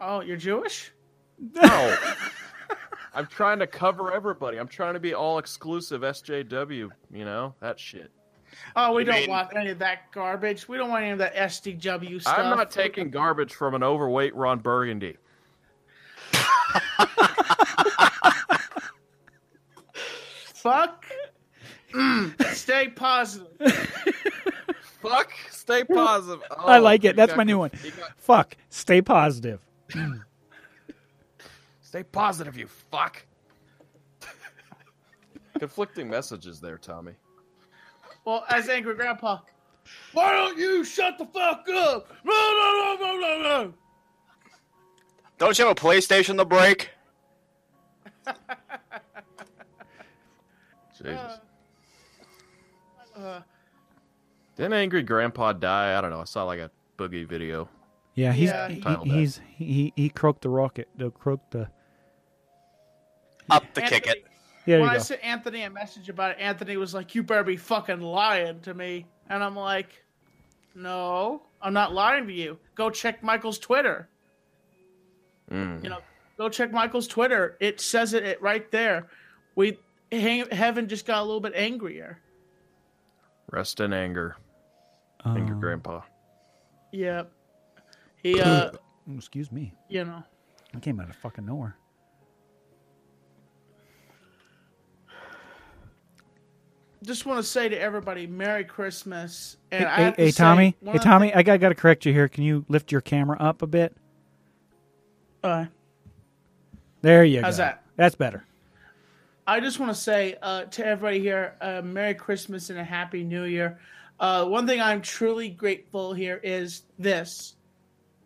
Oh, 0.00 0.20
you're 0.20 0.36
Jewish? 0.36 0.90
No. 1.38 1.96
I'm 3.14 3.26
trying 3.26 3.58
to 3.58 3.66
cover 3.66 4.12
everybody. 4.12 4.58
I'm 4.58 4.68
trying 4.68 4.94
to 4.94 5.00
be 5.00 5.12
all 5.12 5.38
exclusive 5.38 6.00
SJW, 6.00 6.90
you 7.12 7.24
know? 7.24 7.54
That 7.60 7.78
shit. 7.78 8.10
Oh, 8.74 8.94
we 8.94 9.02
You 9.02 9.06
don't 9.06 9.20
mean- 9.20 9.30
want 9.30 9.54
any 9.56 9.70
of 9.70 9.78
that 9.80 10.10
garbage. 10.12 10.66
We 10.68 10.78
don't 10.78 10.88
want 10.88 11.02
any 11.02 11.12
of 11.12 11.18
that 11.18 11.34
SDW 11.34 12.20
stuff. 12.22 12.38
I'm 12.38 12.56
not 12.56 12.70
taking 12.70 13.10
garbage 13.10 13.52
from 13.54 13.74
an 13.74 13.82
overweight 13.82 14.34
Ron 14.34 14.60
Burgundy. 14.60 15.16
Fuck. 19.92 21.06
Mm, 21.92 22.44
stay 22.54 22.88
positive. 22.88 23.48
Fuck, 25.00 25.32
stay 25.50 25.84
positive. 25.84 26.40
Oh, 26.50 26.54
I 26.66 26.78
like 26.78 27.04
it. 27.04 27.16
That's 27.16 27.36
my 27.36 27.42
new 27.44 27.58
one. 27.58 27.70
got- 27.98 28.16
Fuck. 28.18 28.56
Stay 28.70 29.02
positive. 29.02 29.60
Stay 31.82 32.04
positive, 32.04 32.56
you 32.56 32.66
fuck. 32.90 33.22
Conflicting 35.58 36.08
messages 36.08 36.58
there, 36.58 36.78
Tommy. 36.78 37.12
Well, 38.24 38.46
as 38.48 38.70
angry 38.70 38.94
grandpa, 38.94 39.40
why 40.14 40.32
don't 40.32 40.56
you 40.56 40.84
shut 40.84 41.18
the 41.18 41.26
fuck 41.26 41.68
up? 41.68 42.10
No, 42.24 42.32
no, 42.32 42.96
no, 42.96 42.96
no, 42.98 43.18
no, 43.20 43.42
no. 43.42 43.74
Don't 45.36 45.58
you 45.58 45.66
have 45.66 45.76
a 45.76 45.78
PlayStation 45.78 46.38
to 46.38 46.46
break? 46.46 46.88
Jesus. 50.96 51.14
Uh, 51.14 51.36
Didn't 54.56 54.72
Angry 54.74 55.02
Grandpa 55.02 55.52
die? 55.52 55.96
I 55.96 56.00
don't 56.00 56.10
know. 56.10 56.20
I 56.20 56.24
saw 56.24 56.44
like 56.44 56.60
a 56.60 56.70
boogie 56.98 57.26
video. 57.26 57.68
Yeah, 58.14 58.32
he's 58.32 58.50
Yeah. 58.50 58.68
he, 58.68 58.80
Title 58.80 59.04
he's 59.04 59.40
he 59.56 59.92
he 59.96 60.08
croaked 60.10 60.42
the 60.42 60.50
rocket. 60.50 60.88
The 60.96 61.10
croaked 61.10 61.50
the. 61.52 61.68
Up 63.50 63.64
the 63.74 63.82
kick 63.82 64.06
it. 64.06 64.24
There 64.66 64.78
when 64.80 64.88
you 64.88 64.94
I 64.94 64.98
go. 64.98 65.02
sent 65.02 65.24
Anthony 65.24 65.62
a 65.62 65.70
message 65.70 66.08
about 66.08 66.32
it, 66.32 66.36
Anthony 66.38 66.76
was 66.76 66.94
like, 66.94 67.14
"You 67.14 67.22
better 67.22 67.42
be 67.42 67.56
fucking 67.56 68.00
lying 68.00 68.60
to 68.60 68.74
me," 68.74 69.06
and 69.28 69.42
I'm 69.42 69.56
like, 69.56 70.04
"No, 70.76 71.42
I'm 71.60 71.72
not 71.72 71.92
lying 71.92 72.26
to 72.28 72.32
you. 72.32 72.58
Go 72.76 72.88
check 72.88 73.22
Michael's 73.22 73.58
Twitter. 73.58 74.08
Mm. 75.50 75.82
You 75.82 75.90
know, 75.90 75.98
go 76.38 76.48
check 76.48 76.70
Michael's 76.70 77.08
Twitter. 77.08 77.56
It 77.58 77.80
says 77.80 78.14
it, 78.14 78.22
it 78.24 78.40
right 78.40 78.70
there. 78.70 79.08
We 79.56 79.78
hang, 80.12 80.48
heaven 80.50 80.88
just 80.88 81.06
got 81.06 81.20
a 81.20 81.24
little 81.24 81.40
bit 81.40 81.54
angrier. 81.56 82.20
Rest 83.52 83.78
in 83.80 83.92
anger. 83.92 84.36
and 85.24 85.46
your 85.46 85.54
Um, 85.54 85.60
grandpa. 85.60 86.00
Yeah. 86.90 87.24
He, 88.22 88.40
uh, 88.40 88.72
oh, 88.74 88.78
excuse 89.16 89.52
me. 89.52 89.72
you 89.88 90.04
know, 90.04 90.24
I 90.74 90.80
came 90.80 90.98
out 90.98 91.08
of 91.10 91.14
fucking 91.16 91.46
nowhere. 91.46 91.76
just 97.02 97.26
want 97.26 97.38
to 97.38 97.42
say 97.42 97.68
to 97.68 97.78
everybody, 97.80 98.26
Merry 98.26 98.64
Christmas. 98.64 99.56
And 99.72 99.84
I 99.86 99.96
hey, 99.96 100.02
have 100.04 100.16
to 100.16 100.22
hey, 100.22 100.30
say, 100.30 100.36
Tommy. 100.42 100.76
one 100.80 100.92
Hey, 100.92 100.96
of 100.98 101.02
the 101.02 101.08
Tommy. 101.08 101.34
I 101.34 101.42
got, 101.42 101.60
got 101.60 101.68
to 101.70 101.74
correct 101.74 102.06
you 102.06 102.12
here. 102.12 102.28
Can 102.28 102.44
you 102.44 102.64
lift 102.68 102.92
your 102.92 103.00
camera 103.00 103.36
up 103.40 103.62
a 103.62 103.66
bit? 103.66 103.96
Uh, 105.42 105.66
There 107.02 107.24
you 107.24 107.42
How's 107.42 107.56
go. 107.56 107.64
that? 107.64 107.84
That's 107.96 108.14
better. 108.14 108.44
I 109.44 109.58
just 109.58 109.80
want 109.80 109.92
to 109.92 110.00
say 110.00 110.36
uh, 110.40 110.64
to 110.66 110.86
everybody 110.86 111.18
here, 111.18 111.56
uh, 111.60 111.82
Merry 111.82 112.14
Christmas 112.14 112.70
and 112.70 112.78
a 112.78 112.84
Happy 112.84 113.24
New 113.24 113.42
Year. 113.42 113.80
Uh, 114.20 114.44
one 114.44 114.68
thing 114.68 114.80
I'm 114.80 115.02
truly 115.02 115.48
grateful 115.48 116.14
here 116.14 116.40
is 116.44 116.84
this, 116.96 117.56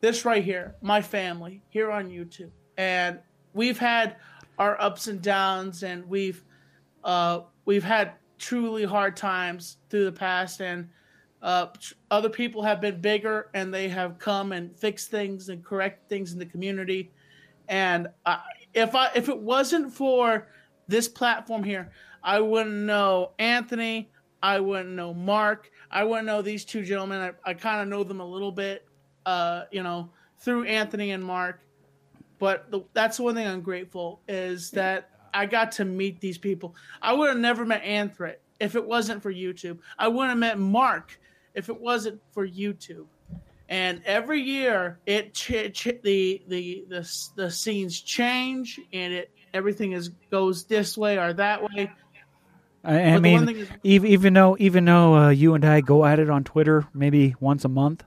this 0.03 0.27
right 0.27 0.45
here, 0.45 0.75
my 0.83 1.01
family 1.01 1.63
here 1.71 1.91
on 1.91 2.11
YouTube, 2.11 2.51
and 2.77 3.19
we've 3.55 3.79
had 3.79 4.17
our 4.59 4.79
ups 4.79 5.07
and 5.07 5.23
downs, 5.23 5.85
and 5.85 6.07
we've 6.07 6.45
uh, 7.03 7.41
we've 7.65 7.85
had 7.85 8.13
truly 8.37 8.85
hard 8.85 9.17
times 9.17 9.79
through 9.89 10.05
the 10.05 10.13
past, 10.13 10.61
and 10.61 10.87
uh, 11.41 11.69
other 12.11 12.29
people 12.29 12.63
have 12.63 12.83
been 12.83 13.01
bigger, 13.01 13.49
and 13.55 13.73
they 13.73 13.89
have 13.89 14.19
come 14.19 14.53
and 14.53 14.79
fixed 14.79 15.11
things 15.11 15.49
and 15.49 15.65
correct 15.65 16.11
things 16.11 16.35
in 16.35 16.39
the 16.39 16.45
community, 16.45 17.11
and 17.69 18.07
if 18.75 18.95
I 18.95 19.11
if 19.15 19.31
it 19.31 19.39
wasn't 19.39 19.91
for 19.91 20.47
this 20.89 21.09
platform 21.09 21.65
here, 21.65 21.91
I 22.23 22.41
wouldn't 22.41 22.75
know 22.75 23.33
Anthony. 23.39 24.11
I 24.43 24.61
wouldn't 24.61 24.91
know 24.91 25.15
Mark. 25.15 25.71
I 25.91 26.05
wouldn't 26.05 26.27
know 26.27 26.43
these 26.43 26.65
two 26.65 26.83
gentlemen. 26.83 27.21
I, 27.21 27.51
I 27.51 27.55
kind 27.55 27.81
of 27.81 27.89
know 27.89 28.05
them 28.05 28.21
a 28.21 28.27
little 28.27 28.53
bit, 28.53 28.87
uh, 29.25 29.65
you 29.71 29.83
know, 29.83 30.11
through 30.39 30.65
Anthony 30.65 31.13
and 31.13 31.25
Mark. 31.25 31.61
But 32.39 32.71
the, 32.71 32.83
that's 32.93 33.17
the 33.17 33.23
one 33.23 33.35
thing 33.35 33.47
I'm 33.47 33.63
grateful 33.63 34.21
is 34.29 34.71
that 34.73 35.11
I 35.33 35.47
got 35.47 35.73
to 35.73 35.85
meet 35.85 36.21
these 36.21 36.39
people. 36.39 36.75
I 37.01 37.13
would 37.13 37.29
have 37.29 37.39
never 37.39 37.65
met 37.65 37.83
Anthony 37.83 38.35
if 38.61 38.75
it 38.75 38.85
wasn't 38.85 39.23
for 39.23 39.33
YouTube. 39.33 39.79
I 39.99 40.09
wouldn't 40.09 40.31
have 40.31 40.39
met 40.39 40.59
Mark 40.59 41.19
if 41.55 41.69
it 41.69 41.81
wasn't 41.81 42.21
for 42.33 42.47
YouTube. 42.47 43.07
And 43.69 44.01
every 44.05 44.41
year, 44.41 45.01
it 45.07 45.35
ch- 45.35 45.73
ch- 45.73 46.01
the, 46.03 46.43
the 46.47 46.85
the 46.89 47.31
the 47.35 47.51
scenes 47.51 48.01
change, 48.01 48.81
and 48.93 49.13
it 49.13 49.33
everything 49.57 49.93
is 49.93 50.11
goes 50.31 50.65
this 50.65 50.97
way 50.97 51.19
or 51.19 51.33
that 51.33 51.63
way. 51.63 51.91
I, 52.85 53.01
I 53.01 53.15
But 53.15 53.23
the 53.25 53.33
one 53.33 53.45
mean, 53.47 53.57
is- 53.57 53.69
even, 53.83 54.09
even 54.11 54.35
though 54.35 54.57
even 54.61 54.85
though 54.85 55.15
uh, 55.17 55.29
you 55.31 55.55
and 55.55 55.65
I 55.65 55.81
go 55.81 56.05
at 56.05 56.19
it 56.21 56.31
on 56.31 56.45
Twitter 56.45 56.87
maybe 56.95 57.35
once 57.41 57.65
a 57.65 57.69
month, 57.69 58.05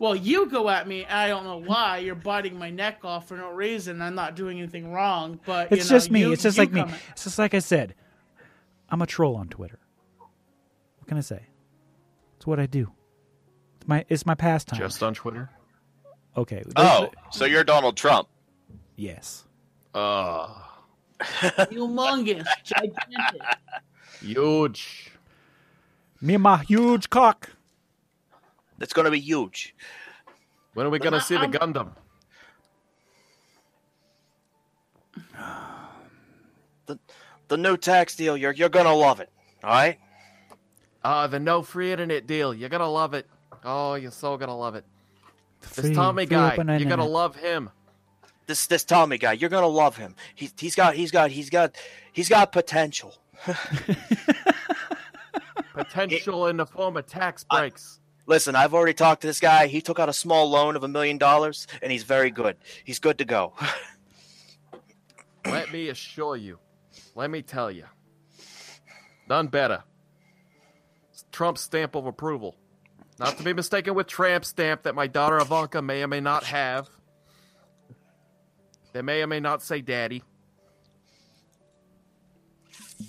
Well, 0.00 0.16
you 0.16 0.46
go 0.46 0.68
at 0.68 0.88
me. 0.88 1.04
I 1.06 1.28
don't 1.28 1.44
know 1.44 1.58
why 1.60 1.98
you're 1.98 2.14
biting 2.14 2.58
my 2.58 2.70
neck 2.70 3.04
off 3.04 3.28
for 3.28 3.36
no 3.36 3.50
reason. 3.50 4.00
I'm 4.02 4.14
not 4.14 4.34
doing 4.36 4.58
anything 4.58 4.92
wrong, 4.92 5.38
but 5.46 5.70
it's 5.72 5.84
you 5.86 5.92
know, 5.92 5.96
just 5.98 6.10
me. 6.10 6.20
you- 6.20 6.32
it's 6.32 6.42
just 6.42 6.58
like 6.58 6.72
me. 6.72 6.80
at- 6.80 6.90
It's 7.12 7.24
just 7.24 7.38
like 7.38 7.54
I 7.54 7.58
said. 7.60 7.94
I'm 8.90 9.02
a 9.02 9.06
troll 9.06 9.36
on 9.36 9.48
Twitter. 9.48 9.78
What 10.98 11.06
can 11.08 11.18
I 11.18 11.20
say? 11.20 11.42
It's 12.36 12.46
what 12.46 12.58
I 12.58 12.66
do. 12.66 12.90
It's 13.76 13.86
my 13.88 14.04
it's 14.08 14.24
my 14.26 14.34
pastime. 14.34 14.78
Just 14.78 15.02
on 15.02 15.14
Twitter. 15.14 15.50
okay. 16.36 16.62
Oh, 16.76 17.10
so 17.30 17.44
you're 17.44 17.64
Donald 17.64 17.96
Trump. 17.96 18.28
yes. 18.96 19.44
Uh, 19.94 20.48
humongous, 21.20 22.46
gigantic. 22.64 23.42
huge. 24.20 25.10
Me 26.20 26.34
and 26.34 26.42
my 26.42 26.58
huge 26.58 27.08
cock. 27.10 27.50
That's 28.78 28.92
going 28.92 29.06
to 29.06 29.10
be 29.10 29.20
huge. 29.20 29.74
When 30.74 30.86
are 30.86 30.90
we 30.90 30.98
gonna 31.00 31.20
see 31.20 31.34
the 31.34 31.40
I'm- 31.40 31.52
Gundam? 31.52 31.88
The 36.86 36.98
the 37.48 37.56
new 37.56 37.76
tax 37.76 38.14
deal, 38.14 38.36
you're 38.36 38.52
you're 38.52 38.68
going 38.68 38.86
to 38.86 38.92
love 38.92 39.20
it. 39.20 39.30
All 39.64 39.70
right? 39.70 39.98
Ah, 41.04 41.26
the 41.26 41.38
no 41.40 41.62
free 41.62 41.92
internet 41.92 42.26
deal. 42.26 42.52
You're 42.52 42.68
gonna 42.68 42.88
love 42.90 43.14
it. 43.14 43.26
Oh, 43.64 43.94
you're 43.94 44.10
so 44.10 44.36
gonna 44.36 44.56
love 44.56 44.74
it. 44.74 44.84
This 45.74 45.94
Tommy 45.94 46.26
free 46.26 46.36
guy, 46.36 46.52
open 46.52 46.68
you're 46.68 46.88
gonna 46.88 47.06
love 47.06 47.36
him. 47.36 47.70
This 48.48 48.66
this 48.66 48.82
Tommy 48.82 49.18
guy, 49.18 49.34
you're 49.34 49.50
going 49.50 49.62
to 49.62 49.68
love 49.68 49.98
him. 49.98 50.16
He's 50.34 50.54
he's 50.58 50.74
got 50.74 50.94
he's 50.94 51.10
got 51.10 51.30
he's 51.30 51.50
got 51.50 51.76
he's 52.12 52.30
got 52.30 52.50
potential. 52.50 53.14
Potential 55.74 56.48
in 56.48 56.56
the 56.56 56.66
form 56.66 56.96
of 56.96 57.06
tax 57.06 57.44
breaks. 57.44 58.00
Listen, 58.26 58.56
I've 58.56 58.74
already 58.74 58.94
talked 58.94 59.20
to 59.20 59.28
this 59.28 59.38
guy. 59.38 59.68
He 59.68 59.80
took 59.80 60.00
out 60.00 60.08
a 60.08 60.12
small 60.12 60.50
loan 60.50 60.74
of 60.74 60.82
a 60.82 60.88
million 60.88 61.18
dollars, 61.18 61.68
and 61.80 61.92
he's 61.92 62.02
very 62.02 62.30
good. 62.30 62.56
He's 62.84 62.98
good 62.98 63.18
to 63.18 63.24
go. 63.24 63.52
Let 65.44 65.72
me 65.72 65.88
assure 65.88 66.36
you. 66.36 66.58
Let 67.14 67.30
me 67.30 67.42
tell 67.42 67.70
you. 67.70 67.84
None 69.28 69.46
better. 69.46 69.84
It's 71.12 71.24
Trump's 71.30 71.60
stamp 71.60 71.94
of 71.94 72.06
approval. 72.06 72.56
Not 73.20 73.36
to 73.38 73.44
be 73.44 73.52
mistaken 73.52 73.94
with 73.94 74.08
tramp 74.08 74.44
stamp 74.44 74.82
that 74.82 74.94
my 74.94 75.06
daughter 75.06 75.38
Ivanka 75.38 75.80
may 75.80 76.02
or 76.02 76.08
may 76.08 76.20
not 76.20 76.44
have. 76.44 76.88
They 78.98 79.02
may 79.02 79.22
or 79.22 79.28
may 79.28 79.38
not 79.38 79.62
say 79.62 79.80
daddy. 79.80 80.24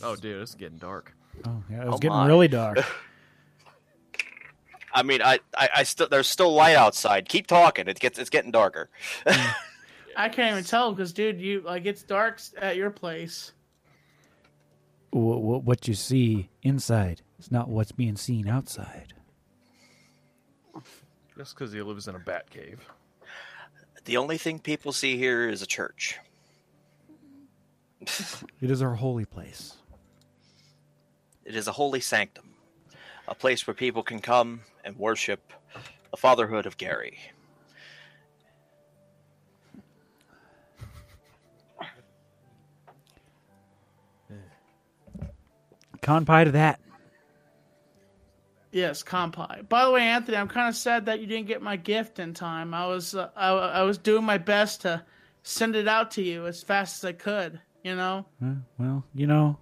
Oh, 0.04 0.16
dude, 0.16 0.40
it's 0.40 0.54
getting 0.54 0.78
dark. 0.78 1.16
Oh 1.48 1.64
yeah, 1.68 1.82
it 1.82 1.86
was 1.88 1.96
Oh, 1.96 1.98
getting 1.98 2.16
my. 2.16 2.28
really 2.28 2.48
dark. 2.48 2.78
I 4.94 5.02
mean, 5.02 5.24
I, 5.24 5.40
I, 5.58 5.70
I 5.78 5.84
still 5.84 6.08
there's 6.08 6.28
still 6.28 6.54
light 6.54 6.76
outside. 6.76 7.28
Keep 7.28 7.48
talking. 7.48 7.88
It 7.88 8.00
gets 8.00 8.20
it's 8.20 8.30
getting 8.30 8.52
darker. 8.52 8.92
I 10.16 10.30
can't 10.30 10.52
even 10.52 10.64
tell 10.64 10.94
because, 10.94 11.12
dude, 11.12 11.42
you 11.42 11.62
like 11.62 11.88
it's 11.88 12.04
dark 12.04 12.40
at 12.62 12.78
your 12.78 12.92
place. 12.92 13.54
what, 15.10 15.64
what 15.64 15.88
you 15.88 15.96
see 15.96 16.50
inside 16.62 17.24
is 17.40 17.52
not 17.52 17.68
what's 17.68 17.92
being 17.92 18.16
seen 18.16 18.48
outside. 18.48 19.16
Just 21.36 21.56
because 21.56 21.74
he 21.74 21.82
lives 21.82 22.08
in 22.08 22.14
a 22.14 22.20
bat 22.20 22.48
cave. 22.52 22.80
The 24.06 24.18
only 24.18 24.38
thing 24.38 24.60
people 24.60 24.92
see 24.92 25.18
here 25.18 25.48
is 25.50 25.62
a 25.62 25.68
church. 25.68 26.18
It 28.62 28.70
is 28.70 28.82
our 28.82 28.96
holy 28.96 29.26
place. 29.26 29.76
It 31.46 31.56
is 31.56 31.68
a 31.68 31.72
holy 31.72 32.02
sanctum, 32.02 32.54
a 33.28 33.34
place 33.36 33.66
where 33.66 33.74
people 33.74 34.04
can 34.04 34.20
come 34.20 34.62
and 34.84 34.98
worship 34.98 35.54
the 36.12 36.18
fatherhood 36.18 36.66
of 36.66 36.78
Gary. 36.78 37.20
Con 46.02 46.26
pie 46.26 46.44
to 46.44 46.52
that. 46.52 46.80
Yes, 48.72 49.02
compi. 49.04 49.68
By 49.68 49.86
the 49.86 49.92
way, 49.92 50.02
Anthony, 50.04 50.38
I'm 50.38 50.48
kind 50.48 50.70
of 50.70 50.76
sad 50.76 51.08
that 51.08 51.20
you 51.20 51.26
didn't 51.28 51.48
get 51.48 51.62
my 51.62 51.76
gift 51.76 52.20
in 52.20 52.34
time. 52.34 52.74
I 52.74 52.88
was 52.88 53.16
uh, 53.16 53.30
I, 53.36 53.50
I 53.50 53.82
was 53.84 53.98
doing 53.98 54.24
my 54.24 54.38
best 54.38 54.82
to 54.82 55.04
send 55.44 55.76
it 55.76 55.88
out 55.88 56.12
to 56.12 56.22
you 56.22 56.46
as 56.46 56.62
fast 56.62 56.98
as 57.04 57.08
I 57.08 57.14
could. 57.14 57.60
You 57.84 57.96
know. 57.96 58.26
Well, 58.78 59.04
you 59.16 59.26
know, 59.26 59.58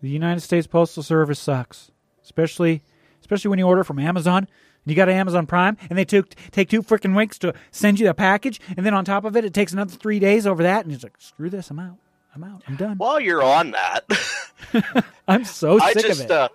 the 0.00 0.08
United 0.08 0.40
States 0.40 0.66
Postal 0.66 1.02
Service 1.02 1.38
sucks, 1.40 1.90
especially 2.22 2.82
especially 3.20 3.50
when 3.50 3.58
you 3.58 3.66
order 3.66 3.84
from 3.84 3.98
Amazon 3.98 4.38
and 4.84 4.90
you 4.90 4.94
got 4.96 5.08
an 5.08 5.16
Amazon 5.16 5.46
Prime 5.46 5.76
and 5.90 5.98
they 5.98 6.04
took 6.04 6.34
take 6.50 6.70
two 6.70 6.82
freaking 6.82 7.16
weeks 7.16 7.38
to 7.40 7.52
send 7.72 8.00
you 8.00 8.08
a 8.08 8.14
package, 8.14 8.60
and 8.76 8.86
then 8.86 8.94
on 8.94 9.04
top 9.04 9.24
of 9.24 9.36
it, 9.36 9.44
it 9.44 9.52
takes 9.52 9.72
another 9.72 9.94
three 9.94 10.18
days 10.18 10.46
over 10.46 10.62
that, 10.62 10.84
and 10.84 10.94
it's 10.94 11.02
like, 11.04 11.16
screw 11.18 11.50
this, 11.50 11.70
I'm 11.70 11.78
out, 11.78 11.98
I'm 12.34 12.42
out, 12.44 12.62
I'm 12.66 12.76
done. 12.76 12.96
While 12.96 13.20
you're 13.20 13.42
on 13.42 13.72
that, 13.72 15.04
I'm 15.28 15.44
so 15.44 15.78
I 15.82 15.92
sick 15.92 16.06
just 16.06 16.20
of 16.20 16.26
it. 16.26 16.30
uh, 16.32 16.48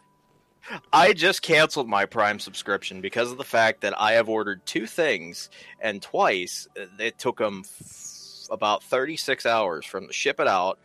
I 0.91 1.13
just 1.13 1.41
canceled 1.41 1.87
my 1.87 2.05
Prime 2.05 2.39
subscription 2.39 3.01
because 3.01 3.31
of 3.31 3.37
the 3.37 3.43
fact 3.43 3.81
that 3.81 3.99
I 3.99 4.13
have 4.13 4.29
ordered 4.29 4.65
two 4.65 4.85
things, 4.85 5.49
and 5.79 6.01
twice 6.01 6.67
uh, 6.79 6.85
it 6.99 7.17
took 7.17 7.37
them 7.37 7.63
f- 7.65 8.47
about 8.51 8.83
36 8.83 9.45
hours 9.45 9.85
from 9.85 10.07
the 10.07 10.13
ship 10.13 10.39
it 10.39 10.47
out, 10.47 10.79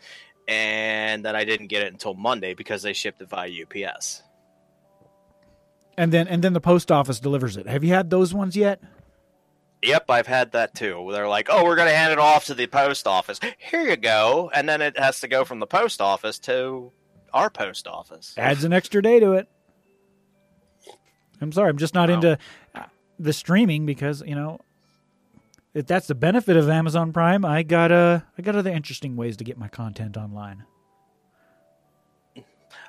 and 0.48 1.24
then 1.24 1.34
I 1.36 1.44
didn't 1.44 1.66
get 1.68 1.82
it 1.82 1.92
until 1.92 2.14
Monday 2.14 2.54
because 2.54 2.82
they 2.82 2.92
shipped 2.92 3.20
it 3.22 3.28
via 3.28 3.50
UPS. 3.62 4.22
and 5.98 6.12
then 6.12 6.26
and 6.28 6.42
then 6.42 6.52
the 6.52 6.60
post 6.60 6.90
office 6.90 7.20
delivers 7.20 7.56
it. 7.56 7.66
Have 7.66 7.84
you 7.84 7.92
had 7.92 8.10
those 8.10 8.32
ones 8.32 8.56
yet? 8.56 8.80
Yep, 9.82 10.04
I've 10.10 10.26
had 10.28 10.52
that 10.52 10.74
too. 10.76 11.08
They're 11.12 11.28
like, 11.28 11.48
"Oh, 11.50 11.64
we're 11.64 11.74
going 11.76 11.88
to 11.88 11.94
hand 11.94 12.12
it 12.12 12.18
off 12.20 12.44
to 12.46 12.54
the 12.54 12.66
post 12.68 13.06
office. 13.08 13.40
Here 13.58 13.82
you 13.82 13.96
go," 13.96 14.48
and 14.54 14.68
then 14.68 14.80
it 14.80 14.96
has 14.98 15.20
to 15.20 15.28
go 15.28 15.44
from 15.44 15.58
the 15.58 15.66
post 15.66 16.00
office 16.00 16.38
to 16.40 16.92
our 17.32 17.50
post 17.50 17.88
office. 17.88 18.34
Adds 18.38 18.62
an 18.64 18.72
extra 18.72 19.02
day 19.02 19.18
to 19.18 19.32
it. 19.32 19.48
I'm 21.42 21.52
sorry, 21.52 21.70
I'm 21.70 21.78
just 21.78 21.94
not 21.94 22.08
Wow. 22.08 22.14
into 22.16 22.38
uh, 22.74 22.82
the 23.18 23.32
streaming 23.32 23.84
because 23.86 24.22
you 24.26 24.34
know 24.34 24.60
if 25.74 25.86
that's 25.86 26.06
the 26.06 26.14
benefit 26.14 26.56
of 26.56 26.68
Amazon 26.68 27.12
Prime. 27.12 27.44
I 27.44 27.62
got 27.62 27.90
uh, 27.92 28.20
I 28.38 28.42
got 28.42 28.56
other 28.56 28.70
interesting 28.70 29.16
ways 29.16 29.36
to 29.38 29.44
get 29.44 29.58
my 29.58 29.68
content 29.68 30.16
online. 30.16 30.64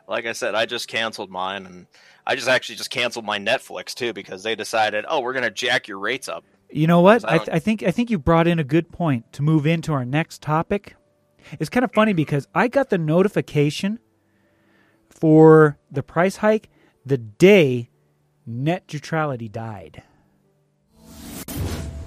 like 0.07 0.25
I 0.25 0.33
said, 0.33 0.53
I 0.55 0.65
just 0.65 0.87
canceled 0.87 1.29
mine, 1.31 1.65
and 1.65 1.87
I 2.27 2.35
just 2.35 2.47
actually 2.49 2.75
just 2.75 2.89
canceled 2.89 3.25
my 3.25 3.39
Netflix 3.39 3.93
too 3.93 4.11
because 4.13 4.43
they 4.43 4.55
decided, 4.55 5.05
oh, 5.07 5.21
we're 5.21 5.33
gonna 5.33 5.49
jack 5.51 5.87
your 5.87 5.97
rates 5.99 6.27
up. 6.27 6.43
You 6.69 6.87
know 6.87 7.01
what? 7.01 7.23
I 7.25 7.35
I, 7.35 7.37
don't- 7.37 7.49
I 7.53 7.59
think 7.59 7.83
I 7.83 7.91
think 7.91 8.09
you 8.09 8.19
brought 8.19 8.47
in 8.47 8.59
a 8.59 8.63
good 8.63 8.91
point 8.91 9.31
to 9.33 9.41
move 9.41 9.65
into 9.65 9.93
our 9.93 10.03
next 10.05 10.41
topic. 10.41 10.95
It's 11.59 11.69
kind 11.69 11.83
of 11.83 11.91
funny 11.93 12.13
because 12.13 12.47
I 12.55 12.67
got 12.69 12.89
the 12.89 12.97
notification 12.97 13.99
for 15.09 15.77
the 15.91 16.01
price 16.03 16.37
hike 16.37 16.69
the 17.05 17.17
day 17.17 17.89
net 18.45 18.83
neutrality 18.91 19.49
died. 19.49 20.03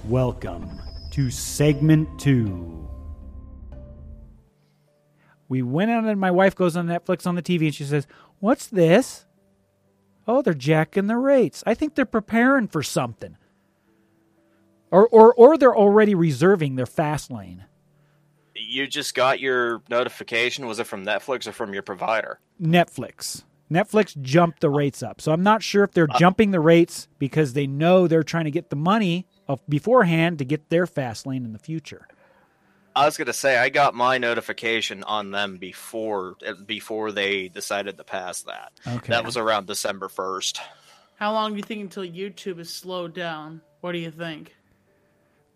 Welcome 0.04 0.80
to 1.12 1.30
segment 1.30 2.18
two. 2.18 2.88
We 5.48 5.62
went 5.62 5.90
out 5.90 6.04
and 6.04 6.20
my 6.20 6.30
wife 6.30 6.54
goes 6.54 6.76
on 6.76 6.86
Netflix 6.86 7.26
on 7.26 7.34
the 7.34 7.42
TV 7.42 7.66
and 7.66 7.74
she 7.74 7.84
says, 7.84 8.06
"What's 8.40 8.66
this?" 8.66 9.24
Oh, 10.28 10.42
they're 10.42 10.54
jacking 10.54 11.06
the 11.06 11.16
rates. 11.16 11.62
I 11.66 11.74
think 11.74 11.94
they're 11.94 12.04
preparing 12.04 12.66
for 12.66 12.82
something 12.82 13.36
or 14.90 15.08
or 15.08 15.34
or 15.34 15.56
they're 15.58 15.76
already 15.76 16.14
reserving 16.14 16.76
their 16.76 16.86
fast 16.86 17.30
lane. 17.30 17.64
You 18.54 18.86
just 18.86 19.14
got 19.14 19.40
your 19.40 19.82
notification. 19.90 20.66
Was 20.66 20.78
it 20.78 20.86
from 20.86 21.04
Netflix 21.04 21.46
or 21.46 21.52
from 21.52 21.74
your 21.74 21.82
provider? 21.82 22.40
Netflix. 22.60 23.44
Netflix 23.70 24.20
jumped 24.22 24.60
the 24.60 24.70
rates 24.70 25.02
up. 25.02 25.20
So 25.20 25.32
I'm 25.32 25.42
not 25.42 25.62
sure 25.62 25.82
if 25.84 25.92
they're 25.92 26.06
jumping 26.06 26.50
the 26.52 26.60
rates 26.60 27.08
because 27.18 27.52
they 27.52 27.66
know 27.66 28.06
they're 28.06 28.22
trying 28.22 28.44
to 28.44 28.50
get 28.50 28.70
the 28.70 28.76
money 28.76 29.26
of 29.48 29.60
beforehand 29.68 30.38
to 30.38 30.44
get 30.44 30.68
their 30.70 30.86
fast 30.86 31.26
lane 31.26 31.44
in 31.44 31.52
the 31.52 31.58
future. 31.58 32.06
I 32.94 33.04
was 33.04 33.18
gonna 33.18 33.34
say 33.34 33.58
I 33.58 33.68
got 33.68 33.94
my 33.94 34.16
notification 34.16 35.02
on 35.04 35.30
them 35.30 35.58
before 35.58 36.36
uh, 36.46 36.54
before 36.64 37.12
they 37.12 37.48
decided 37.48 37.98
to 37.98 38.04
pass 38.04 38.42
that. 38.42 38.72
Okay. 38.86 39.12
That 39.12 39.24
was 39.24 39.36
around 39.36 39.66
December 39.66 40.08
first. 40.08 40.60
How 41.16 41.32
long 41.32 41.50
do 41.50 41.56
you 41.58 41.62
think 41.62 41.82
until 41.82 42.04
YouTube 42.04 42.58
is 42.58 42.72
slowed 42.72 43.12
down? 43.14 43.60
What 43.82 43.92
do 43.92 43.98
you 43.98 44.10
think? 44.10 44.54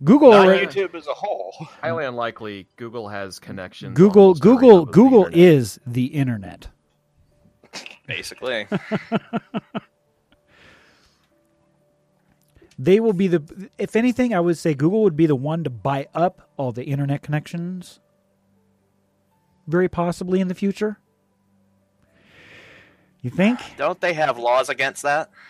Google 0.05 0.33
Not 0.33 0.47
already- 0.47 0.67
YouTube 0.67 0.95
as 0.95 1.07
a 1.07 1.15
whole. 1.15 1.53
Highly 1.83 2.05
unlikely 2.05 2.67
Google 2.77 3.09
has 3.09 3.39
connections. 3.39 3.97
Google 3.97 4.23
almost 4.23 4.45
every 4.45 4.57
Google 4.57 4.85
the 4.87 4.93
Google 4.93 5.27
is 5.33 5.81
the 5.87 6.07
internet. 6.07 6.69
Basically, 8.11 8.67
They 12.79 12.99
will 12.99 13.13
be 13.13 13.29
the 13.29 13.69
if 13.79 13.95
anything 13.95 14.35
I 14.35 14.41
would 14.41 14.57
say 14.57 14.73
Google 14.75 15.03
would 15.03 15.17
be 15.17 15.27
the 15.27 15.37
one 15.37 15.65
to 15.65 15.71
buy 15.71 16.09
up 16.15 16.49
all 16.57 16.73
the 16.73 16.85
internet 16.85 17.23
connections 17.23 18.01
very 19.67 19.89
possibly 19.89 20.41
in 20.41 20.49
the 20.49 20.55
future. 20.55 20.99
You 23.21 23.29
think? 23.31 23.61
don't 23.77 24.01
they 24.01 24.15
have 24.15 24.39
laws 24.39 24.69
against 24.69 25.03
that? 25.03 25.31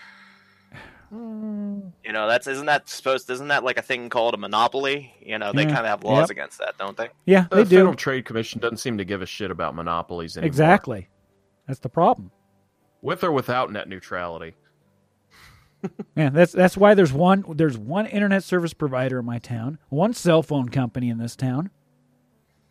You 2.03 2.13
know, 2.13 2.27
that's 2.29 2.47
isn't 2.47 2.67
that 2.67 2.89
supposed? 2.89 3.29
Isn't 3.31 3.49
that 3.49 3.63
like 3.63 3.79
a 3.79 3.83
thing 3.83 4.09
called 4.09 4.33
a 4.35 4.37
monopoly? 4.39 5.13
You 5.21 5.39
know, 5.39 5.53
they 5.53 5.63
Yeah. 5.65 5.75
kind 5.75 5.81
of 5.81 5.87
have 5.87 6.03
laws 6.03 6.23
Yep. 6.23 6.31
against 6.31 6.59
that, 6.59 6.79
don't 6.79 6.97
they? 6.97 7.09
Yeah, 7.27 7.47
The 7.51 7.57
they 7.57 7.65
do. 7.65 7.77
Federal 7.77 7.95
Trade 7.95 8.25
Commission 8.25 8.61
doesn't 8.61 8.79
seem 8.79 8.97
to 8.99 9.05
give 9.05 9.21
a 9.23 9.27
shit 9.27 9.51
about 9.51 9.75
monopolies 9.75 10.37
anymore. 10.37 10.47
Exactly. 10.49 11.09
That's 11.67 11.81
the 11.81 11.89
problem. 11.91 12.31
With 13.03 13.25
or 13.25 13.33
without 13.33 13.73
net 13.73 13.89
neutrality. 13.89 14.55
Yeah, 16.15 16.29
that's 16.29 16.53
that's 16.53 16.77
why 16.77 16.93
there's 16.95 17.13
one 17.13 17.45
there's 17.55 17.79
one 17.79 18.05
internet 18.07 18.45
service 18.45 18.75
provider 18.75 19.19
in 19.21 19.25
my 19.25 19.39
town, 19.39 19.79
one 19.89 20.13
cell 20.13 20.43
phone 20.43 20.69
company 20.69 21.09
in 21.09 21.17
this 21.17 21.35
town, 21.35 21.71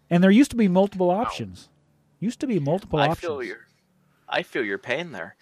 and 0.10 0.24
there 0.24 0.30
used 0.30 0.52
to 0.52 0.58
be 0.58 0.68
multiple 0.68 1.10
options. 1.10 1.70
Used 2.20 2.40
to 2.42 2.48
be 2.48 2.60
multiple 2.60 3.00
I 3.00 3.08
options. 3.08 3.22
feel 3.22 3.44
your, 3.44 3.68
I 4.28 4.44
feel 4.44 4.64
your 4.64 4.78
pain 4.78 5.12
there. 5.12 5.36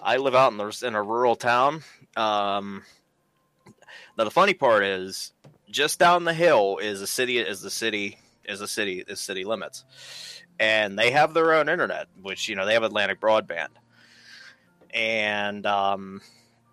I 0.00 0.16
live 0.16 0.34
out 0.34 0.50
in 0.50 0.58
the 0.58 0.82
in 0.84 0.96
a 0.96 1.02
rural 1.02 1.36
town. 1.36 1.82
Um, 2.16 2.82
now 4.18 4.24
the 4.24 4.30
funny 4.30 4.54
part 4.54 4.82
is, 4.82 5.32
just 5.70 6.00
down 6.00 6.24
the 6.24 6.34
hill 6.34 6.78
is 6.78 7.00
a 7.00 7.06
city. 7.06 7.38
Is 7.38 7.60
the 7.60 7.70
city 7.70 8.18
is 8.44 8.58
the 8.58 8.66
city 8.66 9.04
is 9.06 9.20
city 9.20 9.44
limits, 9.44 9.84
and 10.58 10.98
they 10.98 11.12
have 11.12 11.32
their 11.32 11.54
own 11.54 11.68
internet, 11.68 12.08
which 12.20 12.48
you 12.48 12.56
know 12.56 12.66
they 12.66 12.74
have 12.74 12.82
Atlantic 12.82 13.20
Broadband, 13.20 13.68
and 14.94 15.66
um, 15.66 16.22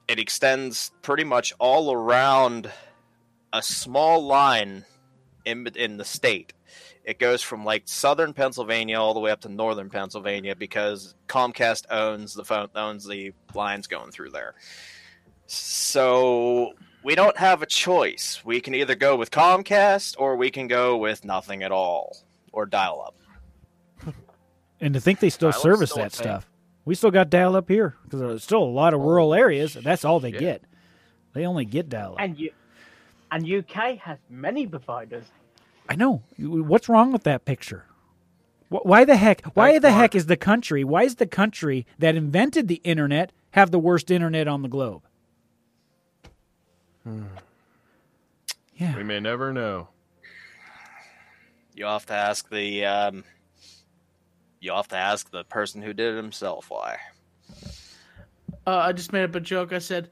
it 0.08 0.20
extends 0.20 0.92
pretty 1.02 1.24
much 1.24 1.54
all 1.60 1.92
around 1.92 2.72
a 3.52 3.62
small 3.62 4.26
line 4.26 4.86
in 5.44 5.68
in 5.76 5.98
the 5.98 6.06
state. 6.06 6.54
It 7.04 7.18
goes 7.18 7.42
from 7.42 7.66
like 7.66 7.84
southern 7.86 8.34
Pennsylvania 8.34 9.00
all 9.00 9.16
the 9.16 9.20
way 9.20 9.32
up 9.32 9.42
to 9.42 9.50
northern 9.50 9.90
Pennsylvania 9.90 10.56
because 10.56 11.16
Comcast 11.28 11.86
owns 11.90 12.36
the 12.36 12.46
phone 12.46 12.70
owns 12.76 13.08
the 13.08 13.34
lines 13.56 13.88
going 13.88 14.12
through 14.12 14.30
there. 14.30 14.54
So 15.48 16.74
we 17.04 17.16
don't 17.16 17.38
have 17.38 17.62
a 17.62 17.66
choice. 17.66 18.42
We 18.46 18.62
can 18.62 18.76
either 18.76 18.96
go 18.96 19.16
with 19.16 19.32
Comcast 19.32 20.16
or 20.20 20.36
we 20.36 20.52
can 20.52 20.68
go 20.68 20.98
with 20.98 21.26
nothing 21.26 21.64
at 21.64 21.72
all 21.72 22.18
or 22.54 22.66
dial 22.68 23.04
up. 23.06 24.14
and 24.80 24.94
to 24.94 25.02
think 25.02 25.20
they 25.20 25.30
still 25.30 25.50
Dial-up's 25.50 25.64
service 25.64 25.90
still 25.90 26.04
that 26.04 26.12
thing. 26.12 26.24
stuff. 26.26 26.51
We 26.86 26.96
still 26.96 27.12
got 27.12 27.30
dial 27.30 27.56
up 27.56 27.70
here 27.70 27.96
because 28.04 28.20
there's 28.20 28.44
still 28.44 28.64
a 28.64 28.66
lot 28.66 28.94
of 28.94 29.02
rural 29.02 29.34
areas, 29.34 29.76
and 29.76 29.86
that's 29.86 30.04
all 30.04 30.20
they 30.20 30.32
Yeah. 30.32 30.40
get. 30.40 30.64
They 31.34 31.46
only 31.46 31.66
get 31.66 31.90
dial 31.90 32.14
up. 32.14 32.20
And 32.20 32.38
you, 32.40 32.52
and 33.32 33.46
UK 33.48 33.98
has 33.98 34.18
many 34.30 34.66
providers. 34.68 35.26
I 35.88 35.96
know. 35.96 36.24
What's 36.38 36.90
wrong 36.90 37.12
with 37.12 37.24
that 37.24 37.46
picture? 37.46 37.86
Why 38.70 39.04
the 39.04 39.18
heck? 39.18 39.42
Why 39.54 39.72
Thanks, 39.72 39.82
the 39.82 39.90
Mark. 39.90 40.02
heck 40.02 40.16
is 40.16 40.26
the 40.28 40.38
country? 40.38 40.84
Why 40.84 41.04
is 41.04 41.16
the 41.16 41.28
country 41.28 41.86
that 42.00 42.16
invented 42.16 42.68
the 42.70 42.82
internet 42.84 43.32
have 43.52 43.70
the 43.72 43.80
worst 43.80 44.10
internet 44.10 44.48
on 44.48 44.62
the 44.62 44.70
globe? 44.70 45.04
Yeah. 48.76 48.96
We 48.96 49.04
may 49.04 49.20
never 49.20 49.52
know. 49.54 49.90
You 51.76 51.86
have 51.86 52.06
to 52.08 52.14
ask 52.14 52.50
the 52.50 52.86
um, 52.86 53.24
you 54.62 54.72
have 54.72 54.88
to 54.90 54.96
ask 54.96 55.30
the 55.32 55.44
person 55.44 55.82
who 55.82 55.92
did 55.92 56.14
it 56.14 56.18
himself 56.18 56.70
why. 56.70 56.98
Uh, 58.66 58.78
I 58.78 58.94
just 58.94 59.12
made 59.12 59.24
up 59.24 59.36
a 59.36 59.40
joke. 59.40 59.74
I 59.74 59.80
said, 59.80 60.10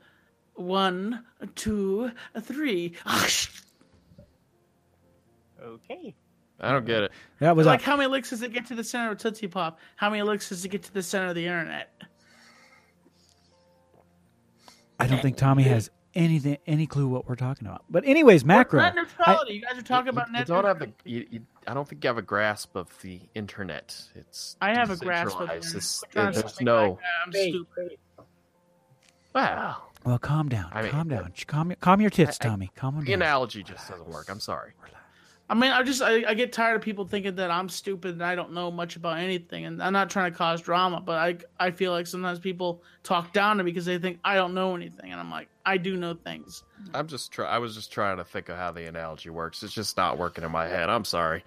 one, 0.55 1.23
two, 1.55 2.11
three. 2.41 2.95
Okay. 5.61 6.15
I 6.59 6.71
don't 6.71 6.85
get 6.85 7.03
it. 7.03 7.11
That 7.39 7.55
was 7.55 7.67
like, 7.67 7.81
a, 7.81 7.85
how 7.85 7.95
many 7.95 8.09
licks 8.09 8.31
does 8.31 8.41
it 8.41 8.51
get 8.51 8.65
to 8.67 8.75
the 8.75 8.83
center 8.83 9.11
of 9.11 9.17
Tootsie 9.19 9.47
Pop? 9.47 9.79
How 9.95 10.09
many 10.09 10.23
licks 10.23 10.49
does 10.49 10.65
it 10.65 10.69
get 10.69 10.83
to 10.83 10.93
the 10.93 11.03
center 11.03 11.27
of 11.27 11.35
the 11.35 11.45
internet? 11.45 11.93
I 14.99 15.07
don't 15.07 15.21
think 15.21 15.37
Tommy 15.37 15.63
has 15.63 15.89
anything 16.15 16.57
any 16.67 16.87
clue 16.87 17.07
what 17.07 17.27
we're 17.27 17.35
talking 17.35 17.67
about. 17.67 17.83
But 17.89 18.05
anyways, 18.05 18.43
macro. 18.45 18.81
Net 18.81 18.95
neutrality. 18.95 19.53
you 19.53 19.61
guys 19.61 19.77
are 19.77 19.81
talking 19.83 20.09
about 20.09 20.27
you, 20.27 20.33
net 20.33 20.47
you 20.47 20.53
don't 20.55 20.65
have 20.65 20.79
the. 20.79 20.91
You, 21.05 21.25
you, 21.29 21.41
I 21.67 21.73
don't 21.73 21.87
think 21.87 22.03
you 22.03 22.07
have 22.07 22.17
a 22.17 22.21
grasp 22.23 22.75
of 22.75 22.89
the 23.01 23.19
internet. 23.35 23.95
It's. 24.15 24.55
I 24.61 24.69
have 24.77 24.89
a 24.91 24.95
grasp 24.97 25.39
of 25.39 25.49
it. 25.49 25.61
decentralized. 25.61 25.75
It's- 25.75 25.99
Quit 25.99 26.11
trying 26.11 26.33
to 26.33 26.39
there's 26.41 26.61
no. 26.61 26.89
like 26.91 26.97
that. 26.99 27.05
I'm 27.25 27.31
Hey, 27.33 27.49
stupid. 27.51 27.97
Wow. 29.35 29.83
well, 30.05 30.17
calm 30.19 30.49
down. 30.49 30.69
I 30.73 30.81
mean, 30.81 30.91
calm 30.91 31.07
down. 31.07 31.31
Calm, 31.47 31.73
calm 31.79 32.01
your 32.01 32.09
tits, 32.09 32.37
I- 32.41 32.45
I- 32.45 32.49
Tommy. 32.49 32.71
Calm 32.75 32.95
down. 32.95 33.03
The 33.05 33.11
down. 33.11 33.21
analogy 33.21 33.63
just 33.63 33.89
doesn't 33.89 34.07
work. 34.09 34.27
I'm 34.29 34.39
sorry. 34.39 34.71
I 35.49 35.55
mean, 35.55 35.71
I 35.71 35.81
just 35.81 36.01
I, 36.01 36.23
I 36.27 36.33
get 36.35 36.53
tired 36.53 36.75
of 36.75 36.81
people 36.83 37.05
thinking 37.05 37.35
that 37.35 37.49
I'm 37.49 37.69
stupid 37.69 38.11
and 38.13 38.23
I 38.23 38.35
don't 38.35 38.53
know 38.53 38.69
much 38.69 38.95
about 38.95 39.17
anything, 39.17 39.65
and 39.65 39.81
I'm 39.81 39.93
not 39.93 40.09
trying 40.11 40.31
to 40.31 40.37
cause 40.37 40.61
drama, 40.61 41.01
but 41.01 41.17
I 41.17 41.37
I 41.67 41.71
feel 41.71 41.91
like 41.91 42.05
sometimes 42.05 42.37
people 42.39 42.83
talk 43.03 43.33
down 43.33 43.57
to 43.57 43.63
me 43.63 43.71
because 43.71 43.85
they 43.85 43.97
think 43.97 44.19
I 44.23 44.35
don't 44.35 44.53
know 44.53 44.75
anything, 44.75 45.11
and 45.11 45.19
I'm 45.19 45.31
like 45.31 45.49
I 45.65 45.77
do 45.77 45.95
know 45.97 46.13
things. 46.13 46.63
I'm 46.93 47.07
just 47.07 47.31
try. 47.31 47.47
I 47.47 47.57
was 47.57 47.73
just 47.75 47.91
trying 47.91 48.17
to 48.17 48.23
think 48.23 48.49
of 48.49 48.57
how 48.57 48.71
the 48.71 48.87
analogy 48.87 49.31
works. 49.31 49.63
It's 49.63 49.73
just 49.73 49.97
not 49.97 50.17
working 50.19 50.43
in 50.43 50.51
my 50.51 50.67
head. 50.67 50.89
I'm 50.89 51.05
sorry. 51.05 51.43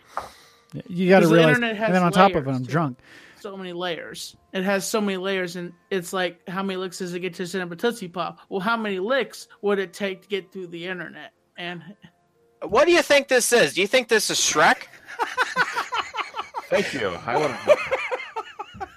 You 0.89 1.09
got 1.09 1.21
to 1.21 1.29
Because 1.29 1.31
the 1.31 1.35
realize. 1.37 1.57
has 1.79 1.87
And 1.87 1.95
then 1.95 2.03
on 2.03 2.13
top 2.13 2.35
of 2.35 2.47
it, 2.49 2.51
I'm 2.51 2.65
too. 2.65 2.71
drunk. 2.71 2.99
So 3.41 3.57
many 3.57 3.73
layers. 3.73 4.37
It 4.53 4.63
has 4.65 4.87
so 4.89 5.01
many 5.01 5.17
layers, 5.19 5.55
and 5.57 5.73
it's 5.91 6.13
like 6.13 6.49
how 6.49 6.63
many 6.63 6.77
licks 6.77 6.99
does 6.99 7.15
it 7.15 7.21
get 7.21 7.35
to 7.35 7.47
send 7.47 7.63
up 7.63 7.71
a 7.71 7.77
Tootsie 7.77 8.09
Pop? 8.09 8.41
Well, 8.49 8.61
how 8.61 8.77
many 8.77 8.99
licks 8.99 9.49
would 9.61 9.79
it 9.79 9.93
take 9.93 10.23
to 10.23 10.29
get 10.29 10.51
through 10.53 10.69
the 10.69 10.87
internet? 10.87 11.33
And 11.57 11.83
What 12.69 12.87
do 12.87 12.93
you 12.93 13.03
think 13.03 13.29
this 13.29 13.53
is? 13.53 13.75
Do 13.75 13.81
you 13.81 13.87
think 13.87 14.09
this 14.09 14.31
is 14.31 14.39
Shrek? 14.39 14.87
Thank 16.71 16.95
you. 16.95 17.09
I 17.27 17.37
would. 17.37 18.89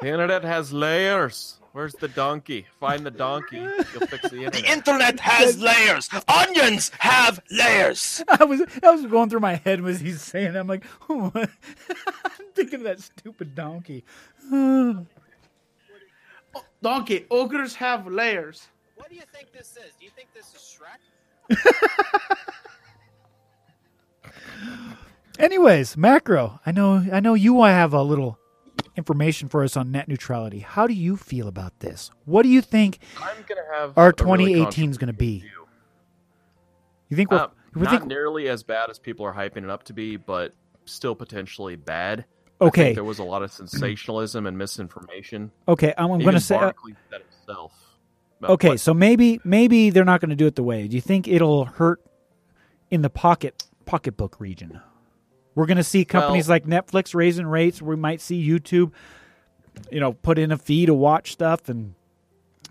the 0.00 0.06
internet 0.06 0.44
has 0.44 0.72
layers. 0.72 1.56
Where's 1.72 1.94
the 1.94 2.08
donkey? 2.08 2.66
Find 2.80 3.06
the 3.06 3.12
donkey. 3.12 3.58
You'll 3.58 3.84
fix 3.84 4.28
the 4.28 4.42
internet. 4.44 4.52
The 4.52 4.70
internet. 4.70 5.14
internet 5.14 5.20
has 5.20 5.58
layers. 5.58 6.08
Onions 6.26 6.90
have 6.98 7.40
layers. 7.50 8.22
I 8.28 8.44
was 8.44 8.62
I 8.82 8.90
was 8.90 9.06
going 9.06 9.30
through 9.30 9.40
my 9.40 9.54
head 9.54 9.80
was 9.80 10.00
he's 10.00 10.20
saying. 10.20 10.56
I'm 10.56 10.66
like, 10.66 10.84
what? 11.06 11.34
I'm 11.36 12.46
thinking 12.54 12.80
of 12.80 12.84
that 12.84 13.00
stupid 13.00 13.54
donkey. 13.54 14.04
donkey 16.82 17.26
ogres 17.30 17.74
have 17.76 18.06
layers. 18.08 18.66
What 18.96 19.08
do 19.08 19.14
you 19.14 19.22
think 19.32 19.52
this 19.52 19.76
is? 19.76 19.94
Do 19.98 20.04
you 20.04 20.10
think 20.10 20.28
this 20.34 20.52
is 20.54 20.76
Shrek? 20.76 20.98
Anyways, 25.38 25.96
macro. 25.96 26.60
I 26.66 26.72
know 26.72 27.04
I 27.12 27.20
know 27.20 27.34
you 27.34 27.62
have 27.62 27.92
a 27.94 28.02
little 28.02 28.38
information 28.96 29.48
for 29.48 29.62
us 29.64 29.76
on 29.76 29.90
net 29.90 30.08
neutrality. 30.08 30.58
How 30.60 30.86
do 30.86 30.92
you 30.94 31.16
feel 31.16 31.48
about 31.48 31.80
this? 31.80 32.10
What 32.24 32.42
do 32.42 32.48
you 32.48 32.60
think 32.60 32.98
I'm 33.18 33.44
gonna 33.48 33.62
have 33.72 33.96
our 33.96 34.10
a 34.10 34.24
really 34.24 34.54
2018 34.54 34.90
is 34.90 34.98
going 34.98 35.08
to 35.08 35.12
be? 35.12 35.44
You 37.08 37.16
think 37.16 37.30
we're, 37.30 37.38
Uh, 37.38 37.48
we 37.74 37.82
not 37.82 37.90
think 37.90 38.06
nearly 38.06 38.48
as 38.48 38.62
bad 38.62 38.90
as 38.90 38.98
people 38.98 39.24
are 39.26 39.32
hyping 39.34 39.64
it 39.64 39.70
up 39.70 39.84
to 39.84 39.92
be, 39.92 40.16
but 40.16 40.54
still 40.84 41.14
potentially 41.14 41.76
bad. 41.76 42.24
I 42.60 42.64
okay? 42.66 42.82
think 42.84 42.96
there 42.96 43.04
was 43.04 43.18
a 43.18 43.24
lot 43.24 43.42
of 43.42 43.50
sensationalism 43.52 44.46
and 44.46 44.56
misinformation. 44.56 45.50
Okay, 45.66 45.94
I'm, 45.96 46.10
I'm 46.10 46.20
going 46.20 46.34
to 46.34 46.40
say 46.40 46.56
uh, 46.56 46.72
himself. 47.10 47.72
About 48.40 48.50
okay. 48.52 48.68
what- 48.70 48.80
So 48.80 48.92
maybe 48.92 49.40
maybe 49.44 49.90
they're 49.90 50.04
not 50.04 50.20
going 50.20 50.30
to 50.30 50.36
do 50.36 50.46
it 50.46 50.56
the 50.56 50.62
way. 50.62 50.88
Do 50.88 50.96
you 50.96 51.00
think 51.02 51.28
it'll 51.28 51.64
hurt 51.66 52.00
in 52.90 53.02
the 53.02 53.10
pocket 53.10 53.64
pocketbook 53.86 54.40
region? 54.40 54.80
We're 55.54 55.66
going 55.66 55.76
to 55.78 55.84
see 55.84 56.04
companies 56.04 56.48
Well- 56.48 56.54
like 56.56 56.66
Netflix 56.66 57.14
raising 57.14 57.46
rates. 57.46 57.80
We 57.82 57.96
might 57.96 58.20
see 58.20 58.46
YouTube, 58.46 58.92
you 59.90 60.00
know, 60.00 60.12
put 60.12 60.38
in 60.38 60.52
a 60.52 60.58
fee 60.58 60.86
to 60.86 60.94
watch 60.94 61.32
stuff, 61.32 61.68
and 61.68 61.94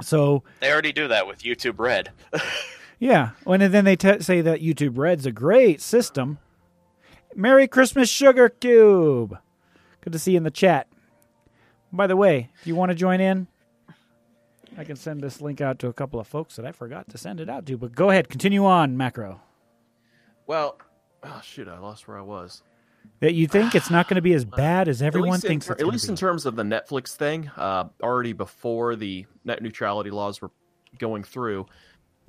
so 0.01 0.43
They 0.61 0.71
already 0.71 0.91
do 0.93 1.07
that 1.09 1.27
with 1.27 1.39
YouTube 1.43 1.79
Red. 1.79 2.11
Yeah, 3.01 3.29
and 3.45 3.61
then 3.61 3.85
they 3.85 3.95
t- 3.95 4.19
say 4.19 4.41
that 4.41 4.59
YouTube 4.59 4.97
Red's 4.97 5.25
a 5.25 5.31
great 5.31 5.79
system. 5.79 6.37
Merry 7.33 7.65
Christmas, 7.65 8.09
Sugar 8.09 8.49
Cube. 8.49 9.37
Good 10.01 10.11
to 10.11 10.19
see 10.19 10.31
you 10.31 10.37
in 10.37 10.43
the 10.43 10.51
chat. 10.51 10.85
By 11.93 12.07
the 12.07 12.17
way, 12.17 12.49
if 12.59 12.67
you 12.67 12.75
want 12.75 12.89
to 12.89 12.95
join 12.95 13.21
in, 13.21 13.47
I 14.77 14.83
can 14.83 14.95
send 14.95 15.21
this 15.21 15.41
link 15.41 15.61
out 15.61 15.79
to 15.79 15.87
a 15.87 15.93
couple 15.93 16.19
of 16.19 16.27
folks 16.27 16.55
that 16.55 16.65
I 16.65 16.71
forgot 16.71 17.09
to 17.09 17.17
send 17.17 17.39
it 17.39 17.49
out 17.49 17.65
to. 17.67 17.77
But 17.77 17.93
go 17.93 18.09
ahead, 18.09 18.29
continue 18.29 18.65
on, 18.65 18.97
Macro. 18.97 19.41
well, 20.47 20.77
oh 21.23 21.41
shoot, 21.43 21.67
I 21.67 21.79
lost 21.79 22.07
where 22.07 22.17
I 22.17 22.21
was. 22.21 22.63
That 23.21 23.33
you 23.33 23.47
think 23.47 23.75
it's 23.75 23.89
not 23.89 24.07
going 24.07 24.15
to 24.15 24.21
be 24.21 24.33
as 24.33 24.45
bad 24.45 24.87
as 24.87 25.01
everyone 25.01 25.35
at 25.35 25.41
thinks 25.41 25.67
in, 25.67 25.73
it's 25.73 25.81
at 25.81 25.87
least 25.87 26.05
to 26.05 26.11
in 26.11 26.15
terms 26.15 26.45
of 26.45 26.55
the 26.55 26.63
Netflix 26.63 27.15
thing, 27.15 27.49
uh, 27.57 27.85
already 28.01 28.33
before 28.33 28.95
the 28.95 29.25
net 29.43 29.61
neutrality 29.61 30.11
laws 30.11 30.41
were 30.41 30.51
going 30.97 31.23
through, 31.23 31.65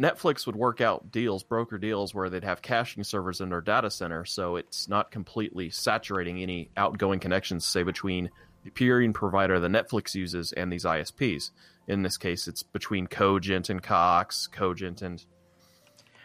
Netflix 0.00 0.46
would 0.46 0.56
work 0.56 0.80
out 0.80 1.12
deals, 1.12 1.42
broker 1.42 1.76
deals, 1.76 2.14
where 2.14 2.30
they'd 2.30 2.44
have 2.44 2.62
caching 2.62 3.04
servers 3.04 3.40
in 3.42 3.50
their 3.50 3.60
data 3.60 3.90
center, 3.90 4.24
so 4.24 4.56
it's 4.56 4.88
not 4.88 5.10
completely 5.10 5.68
saturating 5.68 6.42
any 6.42 6.70
outgoing 6.76 7.20
connections, 7.20 7.66
say 7.66 7.82
between 7.82 8.30
the 8.64 8.70
peering 8.70 9.12
provider 9.12 9.60
that 9.60 9.70
Netflix 9.70 10.14
uses 10.14 10.52
and 10.52 10.72
these 10.72 10.84
ISPs. 10.84 11.50
In 11.90 12.02
this 12.02 12.16
case, 12.16 12.46
it's 12.46 12.62
between 12.62 13.08
Cogent 13.08 13.68
and 13.68 13.82
Cox, 13.82 14.46
Cogent 14.46 15.02
and 15.02 15.24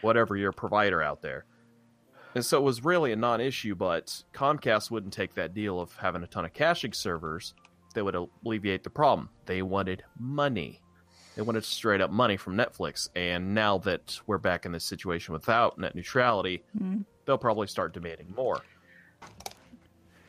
whatever 0.00 0.36
your 0.36 0.52
provider 0.52 1.02
out 1.02 1.22
there. 1.22 1.44
And 2.36 2.44
so 2.44 2.58
it 2.58 2.62
was 2.62 2.84
really 2.84 3.10
a 3.10 3.16
non 3.16 3.40
issue, 3.40 3.74
but 3.74 4.22
Comcast 4.32 4.92
wouldn't 4.92 5.12
take 5.12 5.34
that 5.34 5.54
deal 5.54 5.80
of 5.80 5.96
having 5.96 6.22
a 6.22 6.28
ton 6.28 6.44
of 6.44 6.52
caching 6.52 6.92
servers 6.92 7.52
that 7.94 8.04
would 8.04 8.14
alleviate 8.14 8.84
the 8.84 8.90
problem. 8.90 9.28
They 9.46 9.60
wanted 9.60 10.04
money. 10.16 10.80
They 11.34 11.42
wanted 11.42 11.64
straight 11.64 12.00
up 12.00 12.12
money 12.12 12.36
from 12.36 12.56
Netflix. 12.56 13.08
And 13.16 13.52
now 13.52 13.78
that 13.78 14.20
we're 14.24 14.38
back 14.38 14.66
in 14.66 14.72
this 14.72 14.84
situation 14.84 15.32
without 15.32 15.80
net 15.80 15.96
neutrality, 15.96 16.62
mm-hmm. 16.78 17.00
they'll 17.24 17.38
probably 17.38 17.66
start 17.66 17.92
demanding 17.92 18.32
more. 18.36 18.60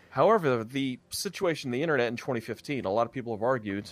However, 0.10 0.64
the 0.64 1.00
situation 1.12 1.70
the 1.70 1.84
internet 1.84 2.08
in 2.08 2.16
2015, 2.16 2.86
a 2.86 2.90
lot 2.90 3.06
of 3.06 3.14
people 3.14 3.36
have 3.36 3.44
argued 3.44 3.88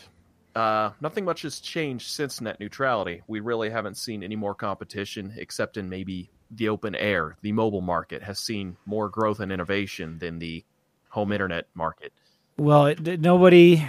uh, 0.56 0.92
nothing 1.02 1.26
much 1.26 1.42
has 1.44 1.60
changed 1.60 2.10
since 2.10 2.40
net 2.42 2.60
neutrality. 2.60 3.22
We 3.28 3.40
really 3.42 3.70
haven't 3.70 3.98
seen 3.98 4.24
any 4.24 4.36
more 4.36 4.56
competition, 4.56 5.34
except 5.38 5.78
in 5.78 5.90
maybe 5.90 6.30
the 6.52 6.70
open 6.70 6.96
air. 6.96 7.36
The 7.42 7.52
mobile 7.52 7.82
market 7.82 8.24
has 8.24 8.40
seen 8.40 8.78
more 8.86 9.10
growth 9.10 9.40
and 9.40 9.52
innovation 9.52 10.18
than 10.20 10.40
the 10.40 10.64
home 11.10 11.32
internet 11.32 11.68
market. 11.74 12.14
Well, 12.58 12.86
it, 12.88 13.20
nobody. 13.20 13.86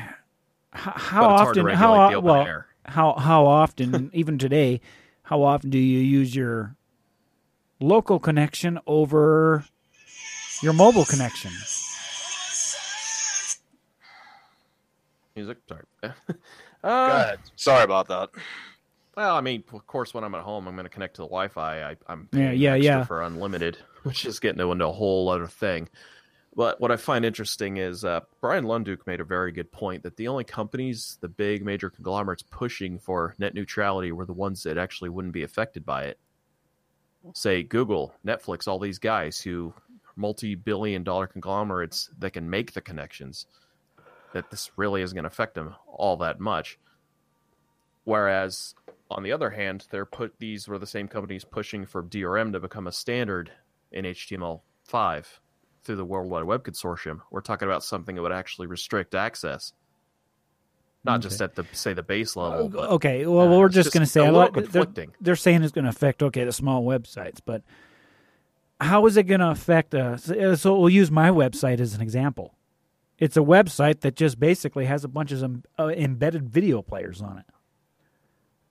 How 0.73 0.93
But 0.93 1.31
it's 1.33 1.41
hard 1.41 1.55
to 1.55 1.61
often? 1.61 1.67
How 1.77 1.95
regulate 1.95 2.07
o- 2.07 2.09
the 2.11 2.15
open 2.17 2.25
well? 2.27 2.45
air. 2.47 2.67
How 2.85 3.15
how 3.15 3.47
often? 3.47 4.11
even 4.15 4.39
today, 4.39 4.81
how 5.23 5.43
often 5.43 5.71
do 5.71 5.79
you 5.79 5.99
use 6.01 6.35
your 6.35 6.77
local 7.81 8.19
connection 8.19 8.79
over 8.87 9.65
your 10.63 10.73
mobile 10.73 11.05
connection? 11.05 11.53
Music, 15.37 15.59
sorry. 15.69 15.85
uh, 16.03 16.11
Go 16.83 17.13
ahead. 17.13 17.39
Sorry 17.57 17.85
about 17.85 18.09
that. 18.09 18.31
Well, 19.17 19.37
I 19.37 19.41
mean, 19.41 19.63
of 19.73 19.87
course, 19.87 20.13
when 20.15 20.25
I'm 20.25 20.35
at 20.35 20.43
home, 20.43 20.67
I'm 20.67 20.75
going 20.75 20.85
to 20.85 20.91
connect 20.91 21.17
to 21.17 21.23
the 21.23 21.29
Wi-Fi. 21.29 21.83
I, 21.91 21.97
I'm 22.07 22.29
Yeah, 22.33 22.49
paying 22.49 22.61
yeah, 22.61 22.73
extra 22.73 22.85
yeah. 22.85 23.05
for 23.05 23.23
unlimited, 23.23 23.79
which 24.03 24.25
is 24.25 24.41
getting 24.41 24.61
into 24.61 24.87
a 24.87 24.93
whole 24.93 25.29
other 25.29 25.47
thing. 25.47 25.89
But 26.55 26.81
what 26.81 26.91
I 26.91 26.97
find 26.97 27.25
interesting 27.25 27.77
is 27.77 28.03
uh, 28.05 28.21
Bryan 28.41 28.65
Lunduke 28.65 29.07
made 29.07 29.21
a 29.21 29.25
very 29.25 29.53
good 29.53 29.71
point 29.71 30.03
that 30.05 30.17
the 30.17 30.29
only 30.29 30.45
companies, 30.45 31.19
the 31.21 31.29
big 31.29 31.63
major 31.63 31.91
conglomerates 31.91 32.43
pushing 32.43 32.99
for 32.99 33.35
net 33.39 33.53
neutrality, 33.53 34.11
were 34.11 34.25
the 34.25 34.33
ones 34.33 34.63
that 34.63 34.79
actually 34.79 35.11
wouldn't 35.11 35.35
be 35.35 35.43
affected 35.43 35.85
by 35.85 36.05
it. 36.05 36.19
Say 37.35 37.63
Google, 37.63 38.15
Netflix, 38.27 38.67
all 38.69 38.79
these 38.79 38.99
guys 38.99 39.39
who 39.39 39.75
multi-billion-dollar 40.17 41.27
conglomerates 41.27 42.09
that 42.19 42.33
can 42.33 42.49
make 42.49 42.73
the 42.73 42.81
connections. 42.81 43.47
That 44.33 44.51
this 44.51 44.71
really 44.77 45.03
isn't 45.03 45.15
going 45.15 45.25
to 45.25 45.29
affect 45.29 45.55
them 45.55 45.75
all 45.87 46.17
that 46.19 46.41
much. 46.41 46.79
Whereas 48.05 48.75
on 49.11 49.23
the 49.23 49.33
other 49.33 49.51
hand, 49.51 49.87
they're 49.91 50.07
put 50.07 50.35
these 50.39 50.69
were 50.69 50.79
the 50.79 50.87
same 50.87 51.09
companies 51.09 51.45
pushing 51.45 51.87
for 51.87 52.03
DRM 52.03 52.53
to 52.53 52.61
become 52.61 52.87
a 52.87 52.93
standard 52.93 53.51
in 53.93 54.05
HTML5 54.05 55.25
through 55.85 55.97
the 55.97 56.05
World 56.05 56.31
Wide 56.31 56.45
Web 56.45 56.65
Consortium. 56.65 57.21
We're 57.31 57.41
talking 57.41 57.67
about 57.69 57.85
something 57.85 58.15
that 58.17 58.23
would 58.23 58.33
actually 58.33 58.67
restrict 58.67 59.15
access, 59.15 59.73
not 61.05 61.21
just 61.21 61.41
at 61.41 61.55
the 61.55 61.65
say 61.73 61.93
the 61.95 62.03
base 62.03 62.35
level. 62.37 62.69
But 62.69 62.91
Okay, 62.91 63.27
well, 63.27 63.53
uh, 63.53 63.59
we're 63.59 63.67
it's 63.67 63.75
just, 63.77 63.93
going 63.93 64.05
to 64.05 64.11
say 64.11 64.27
a 64.27 64.33
lot- 64.33 64.53
they're, 64.53 64.65
conflicting. 64.65 65.13
they're 65.21 65.37
saying 65.37 65.63
it's 65.63 65.73
going 65.73 65.85
to 65.85 65.91
affect 65.91 66.23
okay 66.23 66.45
the 66.45 66.53
small 66.53 66.85
websites, 66.85 67.39
but 67.45 67.63
how 68.81 69.07
is 69.07 69.17
it 69.17 69.25
going 69.25 69.41
to 69.41 69.51
affect 69.51 69.95
us? 69.95 70.25
So 70.61 70.79
we'll 70.79 70.91
use 70.91 71.11
my 71.11 71.31
website 71.31 71.81
as 71.81 71.95
an 71.95 72.03
example. 72.03 72.55
It's 73.19 73.37
a 73.37 73.41
website 73.41 74.01
that 74.01 74.15
just 74.15 74.39
basically 74.39 74.85
has 74.87 75.05
a 75.05 75.09
bunch 75.09 75.33
of 75.33 75.43
em- 75.43 75.65
uh, 75.79 75.89
embedded 75.89 76.49
video 76.51 76.83
players 76.83 77.23
on 77.23 77.39
it. 77.39 77.45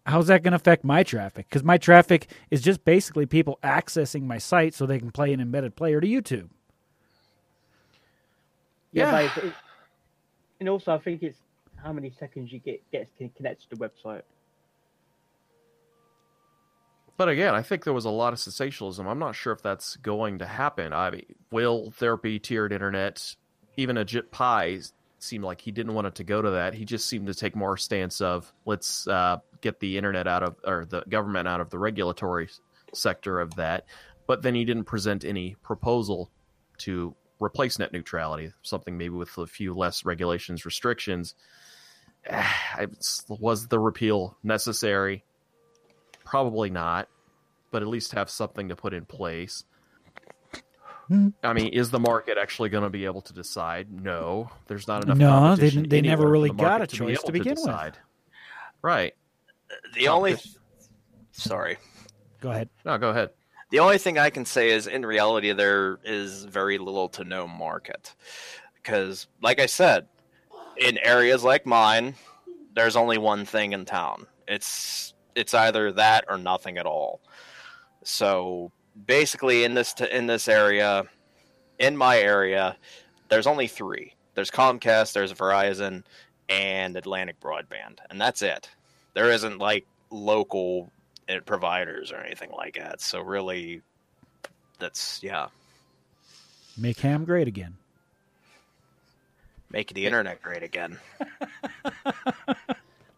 How's 0.05 0.27
that 0.27 0.43
going 0.43 0.51
to 0.51 0.57
affect 0.57 0.83
my 0.83 1.01
traffic? 1.01 1.47
Because 1.49 1.63
my 1.63 1.77
traffic 1.79 2.29
is 2.51 2.61
just 2.61 2.85
basically 2.85 3.25
people 3.25 3.57
accessing 3.63 4.21
my 4.23 4.37
site 4.37 4.75
so 4.75 4.85
they 4.85 4.99
can 4.99 5.09
play 5.11 5.33
an 5.33 5.39
embedded 5.39 5.75
player 5.75 5.99
to 5.99 6.05
YouTube. 6.07 6.49
Yeah, 8.91 9.19
Yeah. 9.19 9.31
but 9.35 9.43
it, 9.45 9.53
and 10.59 10.69
also 10.69 10.93
I 10.93 10.99
think 10.99 11.23
it's 11.23 11.39
how 11.77 11.91
many 11.91 12.11
seconds 12.19 12.51
you 12.53 12.59
get 12.59 12.81
gets 12.91 13.11
connected 13.35 13.67
to 13.69 13.75
the 13.75 13.89
website. 13.89 14.21
But 17.17 17.29
again, 17.29 17.55
I 17.55 17.61
think 17.61 17.83
there 17.83 17.93
was 17.93 18.05
a 18.05 18.09
lot 18.09 18.33
of 18.33 18.39
sensationalism. 18.39 19.07
I'm 19.07 19.19
not 19.19 19.35
sure 19.35 19.53
if 19.53 19.61
that's 19.61 19.95
going 19.95 20.39
to 20.39 20.45
happen. 20.45 20.91
I 20.93 21.09
mean, 21.11 21.25
will 21.49 21.93
there 21.99 22.17
be 22.17 22.39
tiered 22.39 22.73
internet? 22.73 23.35
Even 23.77 23.97
Ajit 23.97 24.31
Pai 24.31 24.81
seemed 25.19 25.43
like 25.43 25.61
he 25.61 25.71
didn't 25.71 25.93
want 25.93 26.07
it 26.07 26.15
to 26.15 26.23
go 26.23 26.41
to 26.41 26.51
that. 26.51 26.73
He 26.73 26.85
just 26.85 27.07
seemed 27.07 27.27
to 27.27 27.33
take 27.33 27.55
more 27.55 27.77
stance 27.77 28.21
of 28.21 28.51
let's 28.65 29.07
uh, 29.07 29.37
get 29.61 29.79
the 29.79 29.97
internet 29.97 30.27
out 30.27 30.43
of 30.43 30.55
or 30.65 30.85
the 30.85 31.01
government 31.09 31.47
out 31.47 31.61
of 31.61 31.69
the 31.69 31.79
regulatory 31.79 32.49
sector 32.93 33.39
of 33.39 33.55
that. 33.55 33.85
But 34.27 34.41
then 34.41 34.55
he 34.55 34.65
didn't 34.65 34.85
present 34.85 35.25
any 35.25 35.55
proposal 35.61 36.31
to 36.79 37.15
replace 37.39 37.79
net 37.79 37.93
neutrality, 37.93 38.51
something 38.61 38.97
maybe 38.97 39.15
with 39.15 39.37
a 39.37 39.47
few 39.47 39.73
less 39.73 40.05
regulations, 40.05 40.65
restrictions. 40.65 41.35
Was 43.29 43.67
the 43.67 43.79
repeal 43.79 44.37
necessary? 44.43 45.23
Probably 46.23 46.69
not, 46.69 47.07
but 47.71 47.81
at 47.81 47.87
least 47.87 48.13
have 48.13 48.29
something 48.29 48.69
to 48.69 48.75
put 48.75 48.93
in 48.93 49.05
place. 49.05 49.63
I 51.43 51.53
mean, 51.53 51.67
is 51.69 51.91
the 51.91 51.99
market 51.99 52.37
actually 52.37 52.69
going 52.69 52.83
to 52.83 52.89
be 52.89 53.05
able 53.05 53.21
to 53.21 53.33
decide? 53.33 53.91
No, 53.91 54.49
there's 54.67 54.87
not 54.87 55.03
enough. 55.03 55.17
No, 55.17 55.55
they 55.55 55.69
didn't- 55.69 55.89
they 55.89 56.01
never 56.01 56.27
really 56.27 56.49
the 56.49 56.55
got 56.55 56.81
a 56.81 56.87
be 56.87 56.97
choice 56.97 57.17
able 57.19 57.23
to 57.27 57.31
begin 57.31 57.51
with. 57.51 57.57
decide. 57.57 57.97
Right? 58.81 59.13
The 59.93 60.07
only 60.07 60.31
Competition- 60.31 60.61
sorry. 61.31 61.77
Go 62.41 62.51
ahead. 62.51 62.69
No, 62.85 62.97
go 62.97 63.09
ahead. 63.09 63.31
The 63.71 63.79
only 63.79 63.97
thing 63.97 64.17
I 64.19 64.29
can 64.29 64.45
say 64.45 64.69
is, 64.69 64.87
in 64.87 65.05
reality, 65.05 65.51
there 65.51 65.99
is 66.03 66.45
very 66.45 66.77
little 66.77 67.09
to 67.09 67.23
no 67.23 67.47
market. 67.47 68.13
Because, 68.75 69.27
like 69.41 69.59
I 69.59 69.65
said, 69.65 70.07
in 70.77 70.97
areas 70.99 71.43
like 71.43 71.65
mine, 71.65 72.15
there's 72.75 72.95
only 72.95 73.17
one 73.17 73.45
thing 73.45 73.73
in 73.73 73.85
town. 73.85 74.27
It's 74.47 75.13
it's 75.35 75.53
either 75.53 75.91
that 75.93 76.25
or 76.29 76.37
nothing 76.37 76.77
at 76.77 76.85
all. 76.85 77.19
So 78.03 78.71
basically, 79.05 79.63
in 79.63 79.73
this 79.73 79.93
t- 79.93 80.09
in 80.09 80.27
this 80.27 80.47
area, 80.47 81.05
in 81.79 81.97
my 81.97 82.19
area, 82.19 82.77
there's 83.29 83.47
only 83.47 83.67
three. 83.67 84.13
There's 84.35 84.51
Comcast, 84.51 85.13
there's 85.13 85.33
Verizon, 85.33 86.03
and 86.49 86.95
Atlantic 86.95 87.39
Broadband, 87.39 87.99
and 88.09 88.19
that's 88.19 88.41
it. 88.41 88.69
There 89.13 89.31
isn't 89.31 89.59
like 89.59 89.85
local 90.09 90.91
uh, 91.29 91.39
providers 91.45 92.11
or 92.11 92.17
anything 92.17 92.51
like 92.51 92.75
that. 92.75 93.01
So 93.01 93.21
really, 93.21 93.81
that's 94.79 95.21
yeah. 95.23 95.47
Make 96.77 96.99
ham 96.99 97.25
great 97.25 97.47
again. 97.47 97.75
Make 99.71 99.93
the 99.93 100.05
internet 100.05 100.41
great 100.41 100.63
again. 100.63 100.97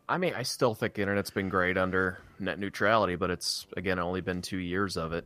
I 0.10 0.18
mean, 0.18 0.34
I 0.34 0.44
still 0.44 0.74
think 0.74 0.94
the 0.94 1.02
internet's 1.02 1.32
been 1.32 1.50
great 1.50 1.78
under 1.78 2.20
net 2.40 2.60
neutrality, 2.60 3.16
but 3.16 3.30
it's 3.30 3.68
again 3.76 4.00
only 4.00 4.22
been 4.22 4.42
two 4.42 4.58
years 4.58 4.98
of 4.98 5.14
it. 5.14 5.26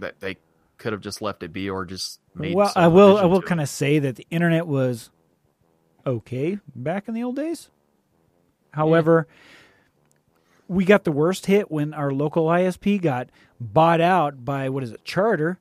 That 0.00 0.20
they 0.20 0.38
could 0.78 0.92
have 0.92 1.02
just 1.02 1.22
left 1.22 1.42
it 1.42 1.52
be, 1.52 1.68
or 1.70 1.84
just 1.84 2.20
made. 2.34 2.54
well, 2.54 2.72
I 2.74 2.88
will. 2.88 3.18
I 3.18 3.24
will 3.24 3.42
kind 3.42 3.60
of 3.60 3.68
say 3.68 3.98
that 3.98 4.16
the 4.16 4.26
internet 4.30 4.66
was 4.66 5.10
okay 6.06 6.58
back 6.74 7.08
in 7.08 7.14
the 7.14 7.22
old 7.22 7.36
days. 7.36 7.70
However, 8.72 9.26
we 10.68 10.84
got 10.84 11.04
the 11.04 11.12
worst 11.12 11.46
hit 11.46 11.70
when 11.70 11.92
our 11.92 12.12
local 12.12 12.46
ISP 12.46 13.00
got 13.02 13.28
bought 13.60 14.00
out 14.00 14.44
by 14.44 14.68
what 14.68 14.82
is 14.82 14.92
it, 14.92 15.04
Charter. 15.04 15.58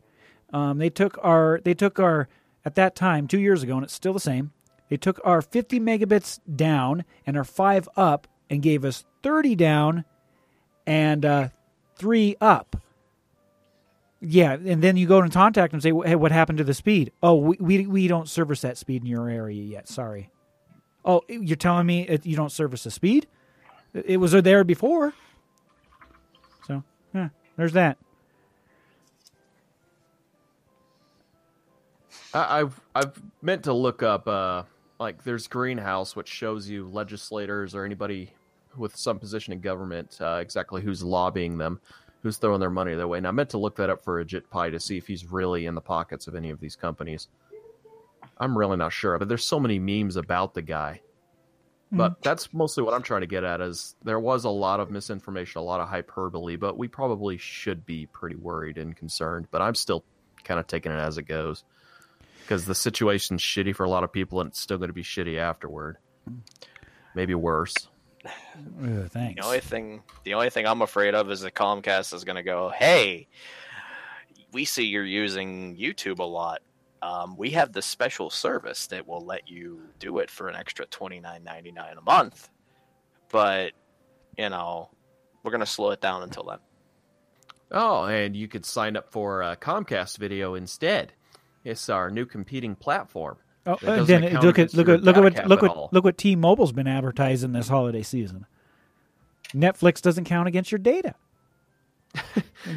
Um, 0.53 0.77
they 0.77 0.89
took 0.89 1.17
our 1.23 1.59
they 1.63 1.73
took 1.73 1.99
our 1.99 2.27
at 2.63 2.75
that 2.75 2.95
time 2.95 3.27
two 3.27 3.39
years 3.39 3.63
ago, 3.63 3.75
and 3.75 3.83
it's 3.83 3.93
still 3.93 4.13
the 4.13 4.19
same. 4.19 4.51
They 4.89 4.97
took 4.97 5.19
our 5.23 5.41
50 5.41 5.79
megabits 5.79 6.39
down 6.55 7.05
and 7.25 7.37
our 7.37 7.43
five 7.43 7.87
up, 7.95 8.27
and 8.49 8.61
gave 8.61 8.83
us 8.83 9.05
30 9.21 9.55
down 9.55 10.05
and 10.85 11.23
uh, 11.23 11.49
three 11.95 12.35
up. 12.41 12.75
Yeah, 14.21 14.53
and 14.53 14.81
then 14.81 14.97
you 14.97 15.07
go 15.07 15.19
and 15.19 15.31
contact 15.31 15.71
them 15.71 15.77
and 15.77 15.83
say, 15.83 16.09
"Hey, 16.09 16.15
what 16.15 16.31
happened 16.31 16.57
to 16.57 16.63
the 16.63 16.73
speed?" 16.73 17.11
Oh, 17.23 17.35
we 17.35 17.57
we, 17.59 17.87
we 17.87 18.07
don't 18.07 18.27
service 18.27 18.61
that 18.61 18.77
speed 18.77 19.01
in 19.03 19.07
your 19.07 19.29
area 19.29 19.63
yet. 19.63 19.87
Sorry. 19.87 20.29
Oh, 21.05 21.21
you're 21.29 21.55
telling 21.55 21.85
me 21.85 22.07
it, 22.07 22.25
you 22.25 22.35
don't 22.35 22.51
service 22.51 22.83
the 22.83 22.91
speed? 22.91 23.27
It 23.93 24.17
was 24.17 24.31
there 24.33 24.63
before. 24.63 25.13
So, 26.67 26.83
yeah, 27.13 27.29
there's 27.55 27.73
that. 27.73 27.97
I, 32.33 32.59
I've 32.59 32.81
I've 32.93 33.21
meant 33.41 33.63
to 33.63 33.73
look 33.73 34.03
up 34.03 34.27
uh 34.27 34.63
like 34.99 35.23
there's 35.23 35.47
Greenhouse, 35.47 36.15
which 36.15 36.27
shows 36.27 36.69
you 36.69 36.87
legislators 36.89 37.73
or 37.73 37.85
anybody 37.85 38.33
with 38.77 38.95
some 38.95 39.17
position 39.17 39.53
in 39.53 39.61
government 39.61 40.17
uh, 40.21 40.39
exactly 40.41 40.81
who's 40.81 41.03
lobbying 41.03 41.57
them, 41.57 41.79
who's 42.21 42.37
throwing 42.37 42.59
their 42.59 42.69
money 42.69 42.95
their 42.95 43.07
way. 43.07 43.17
And 43.17 43.27
I 43.27 43.31
meant 43.31 43.51
to 43.51 43.57
look 43.57 43.77
that 43.77 43.89
up 43.89 44.03
for 44.03 44.23
Ajit 44.23 44.49
Pai 44.49 44.71
to 44.71 44.79
see 44.79 44.97
if 44.97 45.07
he's 45.07 45.25
really 45.25 45.65
in 45.65 45.75
the 45.75 45.81
pockets 45.81 46.27
of 46.27 46.35
any 46.35 46.49
of 46.49 46.59
these 46.59 46.75
companies. 46.75 47.27
I'm 48.37 48.57
really 48.57 48.77
not 48.77 48.93
sure, 48.93 49.17
but 49.17 49.27
there's 49.27 49.43
so 49.43 49.59
many 49.59 49.79
memes 49.79 50.15
about 50.15 50.53
the 50.53 50.61
guy. 50.61 51.01
But 51.91 52.19
mm. 52.19 52.23
that's 52.23 52.53
mostly 52.53 52.83
what 52.83 52.93
I'm 52.93 53.01
trying 53.01 53.21
to 53.21 53.27
get 53.27 53.43
at 53.43 53.61
is 53.61 53.95
there 54.03 54.19
was 54.19 54.45
a 54.45 54.49
lot 54.49 54.79
of 54.79 54.91
misinformation, 54.91 55.59
a 55.59 55.63
lot 55.63 55.79
of 55.79 55.89
hyperbole, 55.89 56.55
but 56.55 56.77
we 56.77 56.87
probably 56.87 57.37
should 57.37 57.85
be 57.85 58.05
pretty 58.05 58.35
worried 58.35 58.77
and 58.77 58.95
concerned. 58.95 59.47
But 59.49 59.61
I'm 59.61 59.75
still 59.75 60.03
kind 60.43 60.59
of 60.59 60.67
taking 60.67 60.91
it 60.91 60.99
as 60.99 61.17
it 61.17 61.23
goes 61.23 61.63
because 62.41 62.65
the 62.65 62.75
situation's 62.75 63.41
shitty 63.41 63.75
for 63.75 63.85
a 63.85 63.89
lot 63.89 64.03
of 64.03 64.11
people 64.13 64.39
and 64.39 64.49
it's 64.49 64.59
still 64.59 64.77
going 64.77 64.89
to 64.89 64.93
be 64.93 65.03
shitty 65.03 65.37
afterward. 65.37 65.97
Mm. 66.29 66.39
Maybe 67.15 67.33
worse. 67.33 67.88
Ugh, 68.25 69.09
thanks. 69.09 69.41
The 69.41 69.45
only 69.45 69.59
thing, 69.59 70.03
the 70.23 70.33
only 70.33 70.49
thing 70.49 70.65
I'm 70.65 70.81
afraid 70.81 71.15
of 71.15 71.31
is 71.31 71.41
that 71.41 71.53
Comcast 71.53 72.13
is 72.13 72.23
going 72.23 72.35
to 72.35 72.43
go, 72.43 72.69
"Hey, 72.69 73.27
we 74.51 74.65
see 74.65 74.85
you're 74.85 75.05
using 75.05 75.77
YouTube 75.77 76.19
a 76.19 76.23
lot. 76.23 76.61
Um, 77.01 77.37
we 77.37 77.51
have 77.51 77.71
the 77.71 77.81
special 77.81 78.29
service 78.29 78.87
that 78.87 79.07
will 79.07 79.25
let 79.25 79.47
you 79.47 79.81
do 79.99 80.19
it 80.19 80.29
for 80.29 80.49
an 80.49 80.55
extra 80.55 80.85
twenty 80.87 81.19
nine 81.19 81.43
ninety 81.43 81.71
nine 81.71 81.97
a 81.97 82.01
month, 82.01 82.49
but 83.31 83.71
you 84.37 84.49
know, 84.49 84.89
we're 85.43 85.51
going 85.51 85.61
to 85.61 85.65
slow 85.65 85.91
it 85.91 86.01
down 86.01 86.23
until 86.23 86.43
then." 86.43 86.59
Oh, 87.71 88.05
and 88.05 88.35
you 88.35 88.47
could 88.47 88.65
sign 88.65 88.97
up 88.97 89.11
for 89.11 89.43
uh, 89.43 89.55
Comcast 89.55 90.17
Video 90.17 90.55
instead. 90.55 91.13
It's 91.63 91.87
our 91.87 92.09
new 92.09 92.25
competing 92.25 92.75
platform. 92.75 93.37
Oh, 93.65 93.77
then 93.81 94.39
look 94.41 94.57
at 94.57 94.73
look 94.73 94.87
at 94.89 95.03
look 95.03 95.17
at 95.17 95.23
what 95.23 95.47
look 95.47 95.63
at 95.63 95.75
what 95.75 95.93
look 95.93 96.03
what 96.03 96.17
T-Mobile's 96.17 96.71
been 96.71 96.87
advertising 96.87 97.51
this 97.51 97.67
holiday 97.67 98.01
season. 98.03 98.45
Netflix 99.53 100.01
doesn't 100.01 100.25
count 100.25 100.47
against 100.47 100.71
your 100.71 100.79
data. 100.79 101.15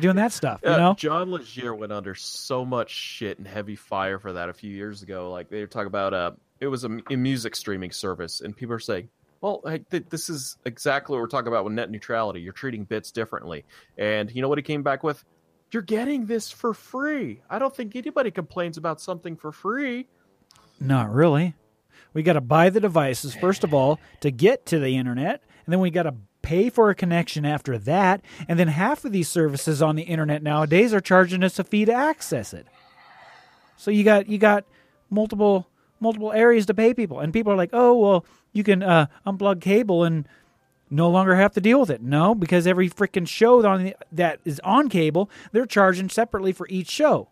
Doing 0.01 0.17
that 0.17 0.33
stuff, 0.33 0.61
you 0.63 0.71
Uh, 0.73 0.77
know. 0.77 0.95
John 0.95 1.31
Legere 1.31 1.75
went 1.75 1.93
under 1.93 2.15
so 2.15 2.65
much 2.65 2.91
shit 2.91 3.39
and 3.39 3.47
heavy 3.47 3.77
fire 3.77 4.19
for 4.19 4.35
that 4.35 4.49
a 4.49 4.53
few 4.53 4.71
years 4.71 5.03
ago. 5.03 5.31
Like 5.31 5.49
they 5.49 5.61
were 5.61 5.67
talking 5.67 5.87
about, 5.87 6.13
uh, 6.13 6.33
it 6.61 6.67
was 6.67 6.85
a 6.85 6.89
music 6.89 7.57
streaming 7.57 7.91
service, 7.91 8.41
and 8.43 8.55
people 8.57 8.75
are 8.75 8.79
saying, 8.79 9.09
"Well, 9.41 9.61
like, 9.65 9.89
th- 9.91 10.05
this 10.11 10.29
is 10.29 10.57
exactly 10.67 11.15
what 11.15 11.21
we're 11.23 11.29
talking 11.29 11.49
about 11.49 11.65
with 11.65 11.73
net 11.73 11.91
neutrality. 11.91 12.41
You're 12.41 12.53
treating 12.53 12.85
bits 12.85 13.11
differently." 13.11 13.65
And 13.97 14.31
you 14.35 14.43
know 14.43 14.49
what 14.49 14.59
he 14.59 14.63
came 14.63 14.83
back 14.83 15.03
with? 15.03 15.25
You're 15.73 15.83
getting 15.83 16.27
this 16.27 16.51
for 16.51 16.75
free. 16.75 17.41
I 17.49 17.59
don't 17.59 17.75
think 17.75 17.97
anybody 17.97 18.31
complains 18.31 18.77
about 18.77 19.01
something 19.01 19.37
for 19.37 19.51
free. 19.51 20.07
Not 20.83 21.13
really. 21.13 21.55
We 22.13 22.23
got 22.23 22.35
to 22.35 22.41
buy 22.41 22.71
the 22.71 22.81
devices 22.81 23.35
first 23.35 23.65
of 23.65 23.73
all 23.73 23.99
to 24.21 24.31
get 24.31 24.67
to 24.67 24.79
the 24.79 24.97
internet, 24.97 25.43
and 25.65 25.73
then 25.73 25.81
we 25.81 25.91
got 25.91 26.05
to 26.05 26.15
pay 26.43 26.69
for 26.69 26.91
a 26.91 26.95
connection 26.95 27.47
after 27.47 27.79
that. 27.79 28.21
And 28.49 28.59
then 28.59 28.69
half 28.69 29.05
of 29.05 29.13
these 29.13 29.29
services 29.29 29.81
on 29.81 29.97
the 29.97 30.03
internet 30.03 30.43
nowadays 30.43 30.93
are 30.93 31.01
charging 31.01 31.43
us 31.45 31.59
a 31.59 31.65
fee 31.65 31.85
to 31.85 31.93
access 31.93 32.53
it. 32.53 32.67
So 33.77 33.91
you 33.91 34.05
got 34.05 34.29
you 34.29 34.39
got 34.39 34.65
multiple 35.09 35.69
multiple 36.01 36.33
areas 36.33 36.67
to 36.67 36.75
pay 36.75 36.93
people, 36.95 37.21
and 37.21 37.33
people 37.33 37.53
are 37.53 37.57
like, 37.57 37.71
"Oh, 37.73 37.99
well, 37.99 38.27
you 38.53 38.65
can 38.65 38.83
uh, 38.83 39.07
unplug 39.27 39.61
cable 39.61 40.05
and 40.05 40.27
no 40.91 41.09
longer 41.09 41.37
have 41.37 41.53
to 41.55 41.61
deal 41.61 41.81
with 41.81 41.91
it." 41.91 42.03
No, 42.03 42.35
because 42.35 42.67
every 42.67 42.89
freaking 42.91 43.27
show 43.27 43.65
on 43.67 43.85
the, 43.85 43.97
that 44.11 44.41
is 44.45 44.61
on 44.63 44.89
cable, 44.89 45.31
they're 45.53 45.67
charging 45.67 46.09
separately 46.09 46.53
for 46.53 46.67
each 46.69 46.91
show. 46.91 47.29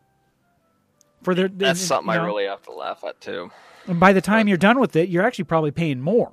For 1.22 1.34
their 1.34 1.48
That's 1.48 1.80
something 1.80 2.14
you 2.14 2.20
I 2.20 2.24
really 2.24 2.46
have 2.46 2.62
to 2.62 2.72
laugh 2.72 3.04
at 3.04 3.20
too. 3.20 3.50
And 3.86 4.00
by 4.00 4.12
the 4.12 4.20
time 4.20 4.48
you're 4.48 4.56
done 4.56 4.78
with 4.78 4.96
it, 4.96 5.08
you're 5.08 5.22
actually 5.22 5.44
probably 5.44 5.70
paying 5.70 6.00
more. 6.00 6.32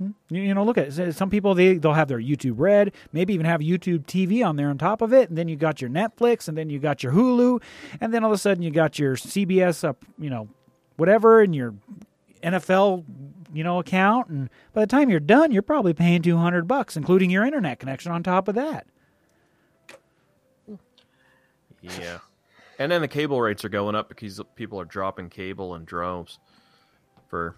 Hmm. 0.00 0.10
You, 0.30 0.40
you 0.40 0.54
know, 0.54 0.64
look 0.64 0.78
at 0.78 0.98
it. 0.98 1.14
Some 1.14 1.28
people 1.28 1.54
they 1.54 1.74
they'll 1.74 1.92
have 1.92 2.08
their 2.08 2.20
YouTube 2.20 2.54
Red, 2.56 2.92
maybe 3.12 3.34
even 3.34 3.44
have 3.44 3.60
YouTube 3.60 4.06
TV 4.06 4.44
on 4.44 4.56
there 4.56 4.68
on 4.70 4.78
top 4.78 5.02
of 5.02 5.12
it, 5.12 5.28
and 5.28 5.36
then 5.36 5.46
you 5.46 5.56
got 5.56 5.82
your 5.82 5.90
Netflix, 5.90 6.48
and 6.48 6.56
then 6.56 6.70
you 6.70 6.78
got 6.78 7.02
your 7.02 7.12
Hulu, 7.12 7.62
and 8.00 8.12
then 8.12 8.24
all 8.24 8.30
of 8.30 8.34
a 8.34 8.38
sudden 8.38 8.62
you 8.62 8.70
got 8.70 8.98
your 8.98 9.16
CBS 9.16 9.84
up, 9.84 10.02
you 10.18 10.30
know, 10.30 10.48
whatever, 10.96 11.42
and 11.42 11.54
your 11.54 11.74
NFL, 12.42 13.04
you 13.52 13.64
know, 13.64 13.78
account, 13.78 14.28
and 14.28 14.50
by 14.72 14.80
the 14.82 14.86
time 14.86 15.10
you're 15.10 15.20
done, 15.20 15.52
you're 15.52 15.62
probably 15.62 15.92
paying 15.94 16.22
two 16.22 16.36
hundred 16.36 16.66
bucks, 16.68 16.96
including 16.96 17.30
your 17.30 17.44
internet 17.44 17.78
connection 17.78 18.12
on 18.12 18.22
top 18.22 18.48
of 18.48 18.54
that. 18.54 18.86
Yeah. 21.82 22.18
And 22.78 22.90
then 22.90 23.00
the 23.00 23.08
cable 23.08 23.40
rates 23.40 23.64
are 23.64 23.68
going 23.68 23.94
up 23.94 24.08
because 24.08 24.40
people 24.54 24.80
are 24.80 24.84
dropping 24.84 25.28
cable 25.28 25.74
in 25.74 25.84
droves 25.84 26.38
for 27.28 27.56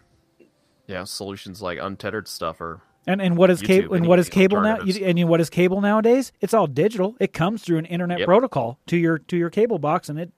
yeah, 0.86 1.04
solutions 1.04 1.62
like 1.62 1.78
untethered 1.80 2.28
stuff 2.28 2.60
or 2.60 2.80
And 3.06 3.20
and 3.22 3.36
what 3.36 3.50
is 3.50 3.62
cable? 3.62 3.94
And 3.94 4.06
what 4.06 4.18
is 4.18 4.28
cable 4.28 4.60
now? 4.60 4.80
You, 4.80 5.04
and 5.04 5.18
you- 5.18 5.26
what 5.26 5.40
is 5.40 5.48
cable 5.50 5.80
nowadays? 5.80 6.32
It's 6.40 6.54
all 6.54 6.66
digital. 6.66 7.16
It 7.20 7.32
comes 7.32 7.62
through 7.62 7.78
an 7.78 7.86
internet 7.86 8.20
Yep. 8.20 8.26
protocol 8.26 8.78
to 8.86 8.96
your 8.96 9.18
to 9.18 9.36
your 9.36 9.50
cable 9.50 9.78
box, 9.78 10.08
and 10.08 10.18
it, 10.18 10.32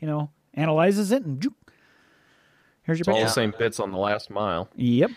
you 0.00 0.06
know, 0.06 0.30
analyzes 0.54 1.12
it 1.12 1.22
and. 1.24 1.46
Joop, 2.88 2.96
here's 2.96 2.98
your 2.98 3.02
it's 3.02 3.08
all 3.08 3.20
the 3.20 3.28
same 3.28 3.54
bits 3.58 3.80
on 3.80 3.92
the 3.92 3.98
last 3.98 4.30
mile. 4.30 4.68
Yep. 4.76 5.10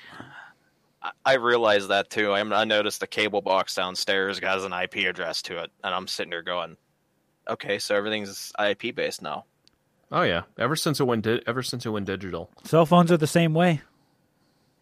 I- 1.02 1.12
I 1.26 1.34
realized 1.36 1.90
that 1.90 2.10
too. 2.10 2.32
I, 2.32 2.42
I 2.42 2.64
noticed 2.64 3.00
the 3.00 3.08
cable 3.08 3.42
box 3.42 3.74
downstairs 3.76 4.40
has 4.40 4.64
an 4.64 4.72
IP 4.74 4.98
address 5.08 5.42
to 5.44 5.58
it, 5.64 5.72
and 5.84 5.94
I'm 5.96 6.08
sitting 6.08 6.30
there 6.30 6.44
going, 6.44 6.78
"Okay, 7.50 7.80
so 7.80 7.96
everything's 7.96 8.52
IP 8.60 8.94
based 8.96 9.22
now." 9.22 9.46
Oh 10.12 10.22
yeah, 10.24 10.44
ever 10.60 10.76
since 10.76 11.00
it 11.00 11.06
went 11.06 11.24
di- 11.24 11.42
ever 11.48 11.64
since 11.64 11.86
it 11.86 11.90
went 11.90 12.06
digital. 12.06 12.52
Cell 12.66 12.86
phones 12.86 13.12
are 13.12 13.18
the 13.18 13.26
same 13.28 13.54
way. 13.54 13.82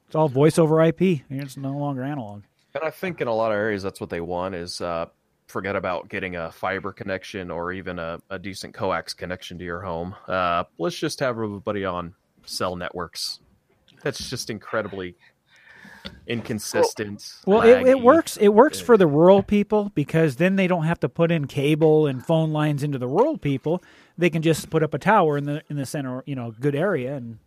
It's 0.07 0.15
all 0.15 0.27
voice 0.27 0.57
over 0.57 0.81
IP. 0.83 1.21
It's 1.29 1.55
no 1.55 1.71
longer 1.71 2.03
analog. 2.03 2.43
And 2.73 2.83
I 2.83 2.89
think 2.89 3.21
in 3.21 3.27
a 3.27 3.33
lot 3.33 3.51
of 3.51 3.57
areas 3.57 3.83
that's 3.83 4.01
what 4.01 4.09
they 4.09 4.21
want 4.21 4.55
is 4.55 4.81
uh, 4.81 5.05
forget 5.47 5.75
about 5.75 6.09
getting 6.09 6.35
a 6.35 6.51
fiber 6.51 6.91
connection 6.91 7.49
or 7.51 7.71
even 7.71 7.99
a, 7.99 8.19
a 8.29 8.39
decent 8.39 8.73
coax 8.73 9.13
connection 9.13 9.57
to 9.59 9.63
your 9.63 9.81
home. 9.81 10.15
Uh, 10.27 10.63
let's 10.79 10.97
just 10.97 11.19
have 11.19 11.35
everybody 11.35 11.85
on 11.85 12.15
cell 12.49 12.75
networks. 12.75 13.39
That's 14.03 14.29
just 14.29 14.49
incredibly 14.49 15.15
inconsistent. 16.27 17.41
Well, 17.45 17.61
it, 17.61 17.87
it 17.87 18.01
works. 18.01 18.37
It 18.37 18.49
works 18.49 18.79
for 18.79 18.97
the 18.97 19.07
rural 19.07 19.43
people 19.43 19.91
because 19.95 20.37
then 20.37 20.55
they 20.55 20.67
don't 20.67 20.83
have 20.83 20.99
to 21.01 21.09
put 21.09 21.31
in 21.31 21.47
cable 21.47 22.07
and 22.07 22.25
phone 22.25 22.51
lines 22.51 22.83
into 22.83 22.97
the 22.97 23.07
rural 23.07 23.37
people. 23.37 23.83
They 24.17 24.29
can 24.29 24.41
just 24.41 24.69
put 24.69 24.83
up 24.83 24.93
a 24.93 24.99
tower 24.99 25.37
in 25.37 25.45
the 25.45 25.63
in 25.69 25.75
the 25.75 25.85
center, 25.85 26.23
you 26.25 26.35
know, 26.35 26.53
good 26.59 26.75
area, 26.75 27.15
and 27.15 27.39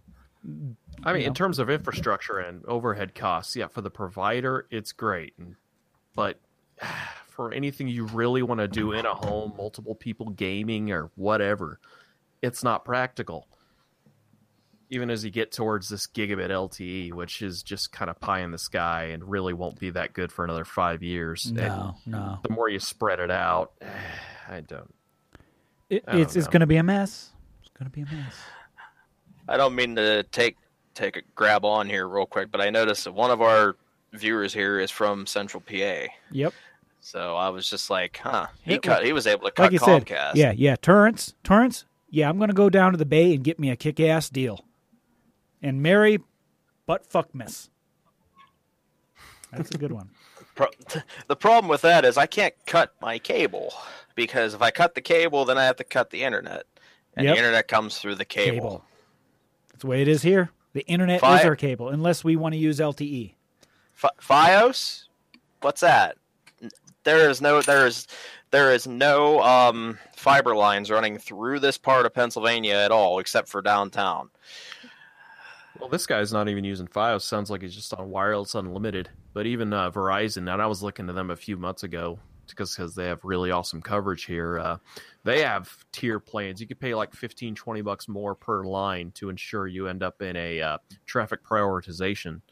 I 1.04 1.12
mean, 1.12 1.22
you 1.22 1.28
in 1.28 1.34
terms 1.34 1.58
of 1.58 1.70
infrastructure 1.70 2.38
and 2.38 2.64
overhead 2.66 3.14
costs, 3.14 3.56
yeah, 3.56 3.68
for 3.68 3.80
the 3.80 3.90
provider, 3.90 4.66
it's 4.70 4.92
great. 4.92 5.34
But 6.14 6.38
for 7.28 7.52
anything 7.52 7.88
you 7.88 8.06
really 8.06 8.42
want 8.42 8.60
to 8.60 8.68
do 8.68 8.92
in 8.92 9.06
a 9.06 9.14
home, 9.14 9.54
multiple 9.56 9.94
people 9.94 10.30
gaming 10.30 10.90
or 10.90 11.10
whatever, 11.16 11.78
it's 12.42 12.62
not 12.62 12.84
practical. 12.84 13.46
Even 14.92 15.10
as 15.10 15.24
you 15.24 15.30
get 15.30 15.52
towards 15.52 15.88
this 15.88 16.06
gigabit 16.06 16.50
LTE, 16.50 17.14
which 17.14 17.40
is 17.40 17.62
just 17.62 17.92
kind 17.92 18.10
of 18.10 18.20
pie 18.20 18.40
in 18.40 18.50
the 18.50 18.58
sky 18.58 19.04
and 19.04 19.24
really 19.24 19.54
won't 19.54 19.78
be 19.78 19.88
that 19.90 20.12
good 20.12 20.30
for 20.30 20.44
another 20.44 20.66
five 20.66 21.02
years. 21.02 21.46
And 21.46 21.56
no, 21.56 21.94
no. 22.04 22.38
the 22.42 22.50
more 22.50 22.68
you 22.68 22.78
spread 22.78 23.18
it 23.18 23.30
out, 23.30 23.72
I 24.48 24.60
don't. 24.60 24.92
It, 25.88 26.04
I 26.06 26.12
don't 26.12 26.20
it's 26.20 26.36
it's 26.36 26.46
going 26.46 26.60
to 26.60 26.66
be 26.66 26.76
a 26.76 26.82
mess. 26.82 27.30
It's 27.62 27.70
going 27.70 27.90
to 27.90 27.94
be 27.94 28.02
a 28.02 28.14
mess. 28.14 28.36
I 29.48 29.56
don't 29.56 29.74
mean 29.74 29.96
to 29.96 30.24
take 30.24 30.56
take 30.94 31.16
a 31.16 31.22
grab 31.34 31.64
on 31.64 31.88
here 31.88 32.06
real 32.06 32.26
quick, 32.26 32.50
but 32.50 32.60
I 32.60 32.68
noticed 32.70 33.04
that 33.04 33.12
one 33.12 33.30
of 33.30 33.40
our 33.40 33.76
viewers 34.12 34.52
here 34.52 34.78
is 34.78 34.90
from 34.90 35.26
Central 35.26 35.62
PA. 35.62 36.06
Yep. 36.30 36.52
So 37.00 37.34
I 37.36 37.48
was 37.48 37.68
just 37.68 37.90
like, 37.90 38.20
huh. 38.22 38.46
He 38.62 38.72
Yeah, 38.72 38.78
cut. 38.78 39.04
He 39.04 39.12
was 39.12 39.26
able 39.26 39.46
to 39.46 39.50
cut 39.50 39.64
Like 39.64 39.72
you 39.72 39.78
said, 39.78 40.06
Comcast. 40.06 40.32
yeah, 40.36 40.52
yeah. 40.52 40.76
Torrance, 40.76 41.34
Torrance. 41.42 41.84
Yeah, 42.10 42.28
I'm 42.28 42.36
going 42.36 42.50
to 42.50 42.54
go 42.54 42.70
down 42.70 42.92
to 42.92 42.98
the 42.98 43.06
bay 43.06 43.34
and 43.34 43.42
get 43.42 43.58
me 43.58 43.70
a 43.70 43.76
kick-ass 43.76 44.28
deal, 44.28 44.64
and 45.62 45.82
marry 45.82 46.18
butt 46.86 47.06
fuck 47.06 47.34
miss. 47.34 47.70
That's 49.52 49.70
a 49.70 49.78
good 49.78 49.92
one. 49.92 50.10
The 51.28 51.36
problem 51.36 51.68
with 51.70 51.80
that 51.80 52.04
is 52.04 52.18
I 52.18 52.26
can't 52.26 52.52
cut 52.66 52.94
my 53.00 53.18
cable 53.18 53.72
because 54.14 54.52
if 54.52 54.60
I 54.60 54.70
cut 54.70 54.94
the 54.94 55.00
cable, 55.00 55.46
then 55.46 55.56
I 55.56 55.64
have 55.64 55.76
to 55.76 55.84
cut 55.84 56.10
the 56.10 56.22
internet, 56.24 56.64
and 57.16 57.24
Yep. 57.24 57.34
the 57.34 57.38
internet 57.38 57.68
comes 57.68 57.98
through 57.98 58.16
the 58.16 58.26
cable. 58.26 58.56
Cable. 58.56 58.84
That's 59.70 59.80
the 59.80 59.86
way 59.86 60.02
it 60.02 60.08
is 60.08 60.20
here. 60.22 60.50
The 60.74 60.82
internet 60.86 61.20
Fi- 61.20 61.40
is 61.40 61.46
our 61.46 61.56
cable, 61.56 61.88
unless 61.88 62.22
we 62.22 62.36
want 62.36 62.52
to 62.52 62.58
use. 62.58 62.80
LTE. 62.80 63.34
F- 64.02 64.10
FiOS, 64.20 65.04
what's 65.62 65.80
that? 65.80 66.18
There 67.04 67.30
is 67.30 67.40
no 67.40 67.62
there 67.62 67.86
is 67.86 68.06
there 68.50 68.72
is 68.74 68.86
no 68.86 69.40
um, 69.42 69.98
fiber 70.14 70.54
lines 70.54 70.90
running 70.90 71.16
through 71.16 71.60
this 71.60 71.78
part 71.78 72.04
of 72.04 72.12
Pennsylvania 72.12 72.74
at 72.74 72.90
all, 72.90 73.18
except 73.20 73.48
for 73.48 73.62
downtown. 73.62 74.28
Well, 75.82 75.88
this 75.88 76.06
guy's 76.06 76.32
not 76.32 76.48
even 76.48 76.62
using 76.62 76.86
FiOS. 76.86 77.22
Sounds 77.22 77.50
like 77.50 77.60
he's 77.60 77.74
just 77.74 77.92
on 77.92 78.08
wireless 78.08 78.54
unlimited. 78.54 79.08
But 79.34 79.46
even 79.46 79.72
uh, 79.72 79.90
Verizon, 79.90 80.48
and 80.52 80.62
I 80.62 80.66
was 80.66 80.80
looking 80.80 81.08
to 81.08 81.12
them 81.12 81.32
a 81.32 81.34
few 81.34 81.56
months 81.56 81.82
ago 81.82 82.20
because 82.46 82.76
because 82.76 82.94
they 82.94 83.06
have 83.06 83.18
really 83.24 83.50
awesome 83.50 83.82
coverage 83.82 84.24
here. 84.24 84.60
Uh, 84.60 84.76
they 85.24 85.42
have 85.42 85.68
tier 85.90 86.20
plans. 86.20 86.60
You 86.60 86.68
could 86.68 86.78
pay 86.78 86.94
like 86.94 87.12
15, 87.12 87.56
20 87.56 87.80
bucks 87.80 88.06
more 88.06 88.36
per 88.36 88.62
line 88.62 89.10
to 89.16 89.28
ensure 89.28 89.66
you 89.66 89.88
end 89.88 90.04
up 90.04 90.22
in 90.22 90.36
a 90.36 90.60
uh, 90.60 90.78
traffic 91.04 91.42
prioritization 91.42 92.42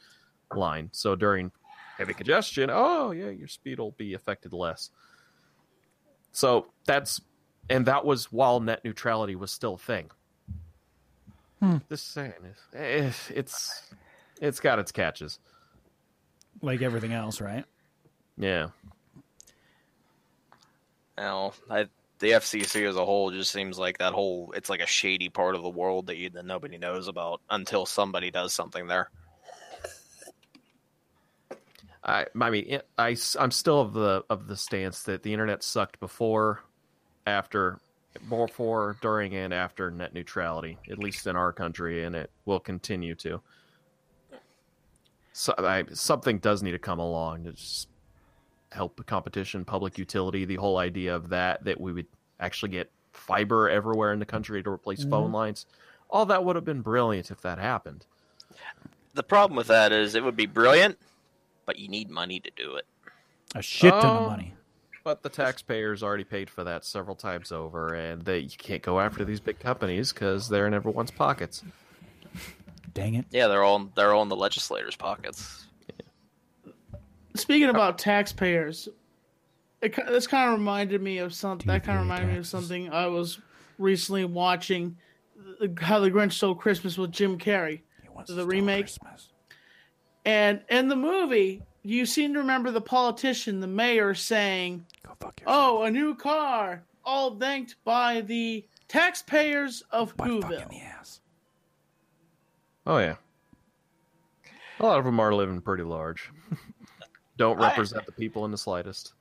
line. 0.53 0.89
So 0.91 1.15
during 1.15 1.53
heavy 1.99 2.15
congestion, 2.15 2.69
oh 2.69 3.13
yeah, 3.13 3.31
your 3.31 3.47
speed 3.47 3.79
will 3.79 3.93
be 3.93 4.15
affected 4.15 4.53
less. 4.53 4.91
So 6.33 6.67
that's 6.85 7.21
and 7.69 7.87
that 7.87 8.05
was 8.05 8.33
while 8.33 8.59
net 8.59 8.85
neutrality 8.85 9.37
was 9.37 9.53
still 9.53 9.75
a 9.75 9.79
thing. 9.79 10.11
Hmm. 11.61 11.77
This 11.89 12.03
saying 12.03 12.33
is 12.45 12.59
eh, 12.75 13.13
it's 13.35 13.83
it's 14.41 14.61
got 14.61 14.79
its 14.79 14.93
catches. 14.93 15.39
Like 16.63 16.83
everything 16.83 17.13
else, 17.13 17.41
right? 17.41 17.65
Yeah. 18.37 18.69
Now, 21.17 21.53
I, 21.69 21.87
the 22.19 22.33
FCC 22.33 22.89
as 22.89 22.97
a 22.97 23.05
whole 23.05 23.31
just 23.31 23.51
seems 23.51 23.79
like 23.79 23.99
that 23.99 24.15
whole 24.15 24.53
it's 24.57 24.71
like 24.71 24.81
a 24.81 24.87
shady 24.87 25.29
part 25.29 25.55
of 25.55 25.63
the 25.63 25.69
world 25.69 26.07
that, 26.07 26.17
you, 26.17 26.31
that 26.31 26.47
nobody 26.47 26.79
knows 26.79 27.09
about 27.09 27.43
until 27.51 27.85
somebody 27.85 28.31
does 28.31 28.55
something 28.55 28.87
there. 28.87 29.11
I 32.03 32.27
I 32.41 32.51
mean 32.51 32.65
it, 32.69 32.89
I 32.97 33.17
am 33.39 33.51
still 33.51 33.81
of 33.83 33.93
the 33.93 34.25
of 34.31 34.47
the 34.47 34.57
stance 34.57 35.03
that 35.03 35.23
the 35.23 35.33
internet 35.35 35.63
sucked 35.63 36.01
before, 36.01 36.63
after, 37.27 37.79
before, 38.29 38.97
during, 39.01 39.35
and 39.35 39.55
after 39.55 39.91
net 39.91 40.15
neutrality. 40.15 40.79
At 40.91 40.99
least 40.99 41.27
in 41.27 41.37
our 41.37 41.53
country, 41.53 42.05
and 42.05 42.15
it 42.15 42.31
will 42.45 42.61
continue 42.61 43.15
to. 43.17 43.41
So 45.33 45.55
I, 45.59 45.85
something 45.93 46.39
does 46.39 46.63
need 46.63 46.73
to 46.73 46.79
come 46.79 46.99
along 46.99 47.45
to 47.45 47.53
just 47.53 47.89
help 48.73 48.97
the 48.97 49.05
competition, 49.05 49.65
public 49.65 49.99
utility. 49.99 50.45
The 50.45 50.57
whole 50.57 50.79
idea 50.79 51.15
of 51.15 51.29
that 51.31 51.65
that 51.65 51.81
we 51.81 51.93
would 51.93 52.07
actually 52.41 52.71
get 52.71 52.91
fiber 53.13 53.69
everywhere 53.69 54.13
in 54.13 54.19
the 54.19 54.27
country 54.27 54.63
to 54.63 54.71
replace 54.71 55.01
mm-hmm. 55.01 55.11
phone 55.11 55.33
lines. 55.33 55.67
All 56.09 56.27
that 56.27 56.45
would 56.45 56.57
have 56.57 56.65
been 56.65 56.83
brilliant 56.83 57.31
if 57.31 57.41
that 57.43 57.59
happened. 57.59 58.07
The 59.15 59.23
problem 59.23 59.57
with 59.57 59.69
that 59.69 59.93
is 59.93 60.15
it 60.15 60.25
would 60.25 60.37
be 60.37 60.47
brilliant, 60.47 60.99
but 61.67 61.79
you 61.79 61.89
need 61.89 62.11
money 62.11 62.41
to 62.41 62.51
do 62.57 62.77
it. 62.77 62.87
A 63.55 63.63
shit 63.63 63.93
ton 63.93 64.05
Oh. 64.05 64.19
of 64.21 64.31
money. 64.31 64.55
But 65.03 65.23
the 65.23 65.29
taxpayers 65.31 66.03
already 66.03 66.25
paid 66.25 66.51
for 66.51 66.63
that 66.65 66.85
several 66.85 67.17
times 67.17 67.53
over, 67.53 67.95
and 67.95 68.23
they 68.23 68.41
you 68.41 68.51
can't 68.59 68.83
go 68.83 69.01
after 69.01 69.25
these 69.25 69.41
big 69.41 69.59
companies 69.59 70.13
because 70.13 70.49
they're 70.49 70.67
in 70.67 70.75
everyone's 70.75 71.11
pockets. 71.11 71.63
Dang 72.93 73.15
it. 73.15 73.25
Yeah, 73.31 73.49
they're 73.49 73.63
all 73.63 73.89
they're 73.95 74.13
all 74.13 74.23
in 74.23 74.29
the 74.29 74.37
legislators' 74.37 74.97
pockets. 74.97 75.67
Speaking 77.35 77.69
about 77.71 77.99
taxpayers, 77.99 78.89
it, 79.81 79.95
this 80.09 80.27
kind 80.27 80.53
of 80.53 80.59
reminded 80.59 81.01
me 81.01 81.19
of 81.19 81.33
something. 81.33 81.67
That 81.69 81.85
kind 81.85 81.99
of 81.99 82.05
TVA 82.05 82.09
reminded 82.09 82.33
me 82.33 82.39
of 82.39 82.47
something 82.47 82.93
I 82.93 83.07
was 83.07 83.39
recently 83.79 84.25
watching. 84.25 84.97
the- 85.61 85.73
How 85.81 86.01
the 86.01 86.11
Grinch 86.11 86.33
Stole 86.33 86.55
Christmas 86.55 86.99
with 86.99 87.13
Jim 87.13 87.39
Carrey, 87.39 87.81
The 88.27 88.45
remake? 88.45 88.87
Christmas. 88.87 89.29
and 90.27 90.61
in 90.69 90.89
the 90.89 90.97
movie, 90.97 91.63
you 91.83 92.05
seem 92.05 92.35
to 92.35 92.41
remember 92.41 92.71
the 92.73 92.81
politician, 92.83 93.61
the 93.61 93.67
mayor, 93.67 94.13
saying, 94.15 94.79
Go 94.81 94.90
fuck 95.21 95.41
yourself. 95.41 95.57
"Oh, 95.57 95.83
a 95.83 95.91
new 95.91 96.15
car, 96.15 96.83
all 97.05 97.37
thanked 97.37 97.77
by 97.85 98.21
the 98.23 98.65
taxpayers 98.89 99.83
of 99.91 100.17
butt 100.17 100.29
fuck 100.29 100.51
Whoville." 100.51 100.69
the 100.71 100.81
ass. 100.81 101.21
Oh 102.87 102.99
yeah, 102.99 103.17
a 104.81 104.85
lot 104.85 104.99
of 104.99 105.05
them 105.05 105.21
are 105.21 105.35
living 105.35 105.61
pretty 105.61 105.85
large. 105.85 106.31
Don't 107.37 107.61
I- 107.61 107.69
represent 107.69 108.07
the 108.07 108.13
people 108.13 108.45
in 108.45 108.51
the 108.51 108.59
slightest. 108.59 109.13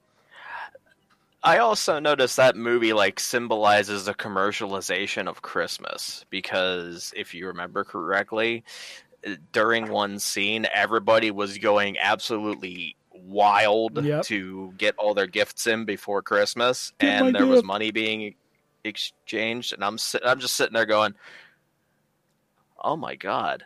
I 1.42 1.60
also 1.60 2.00
noticed 2.00 2.36
that 2.36 2.58
movie 2.58 2.92
like 2.92 3.18
symbolizes 3.18 4.04
the 4.04 4.14
commercialization 4.14 5.26
of 5.30 5.42
Christmas 5.42 6.26
because 6.30 7.14
if 7.16 7.34
you 7.34 7.48
remember 7.48 7.86
correctly, 7.86 8.66
uh, 9.26 9.36
during 9.54 9.88
one 9.88 10.20
scene 10.20 10.68
everybody 10.74 11.32
was 11.32 11.58
going 11.58 11.98
absolutely 11.98 12.98
wild 13.30 14.04
Yep. 14.04 14.24
to 14.26 14.74
get 14.78 14.96
all 14.98 15.14
their 15.14 15.28
gifts 15.28 15.68
in 15.68 15.86
before 15.86 16.22
Christmas 16.22 16.92
Get 17.00 17.20
my 17.22 17.28
and 17.28 17.36
there 17.36 17.46
was 17.46 17.64
money 17.64 17.92
being 17.92 18.36
exchanged 18.84 19.74
and 19.74 19.84
I'm 19.84 19.98
sit- 19.98 20.24
I'm 20.26 20.40
just 20.40 20.56
sitting 20.56 20.74
there 20.74 20.86
going 20.86 21.14
Oh 22.82 22.96
my 22.96 23.16
god. 23.16 23.66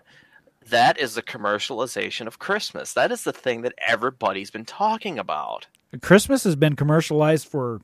That 0.70 1.00
is 1.00 1.14
the 1.16 1.22
commercialization 1.22 2.26
of 2.26 2.40
Christmas. 2.40 2.94
That 2.94 3.12
is 3.12 3.24
the 3.24 3.34
thing 3.34 3.62
that 3.62 3.74
everybody's 3.86 4.50
been 4.50 4.66
talking 4.66 5.20
about. 5.20 5.68
Christmas 6.02 6.44
has 6.46 6.56
been 6.56 6.76
commercialized 6.76 7.48
for 7.48 7.82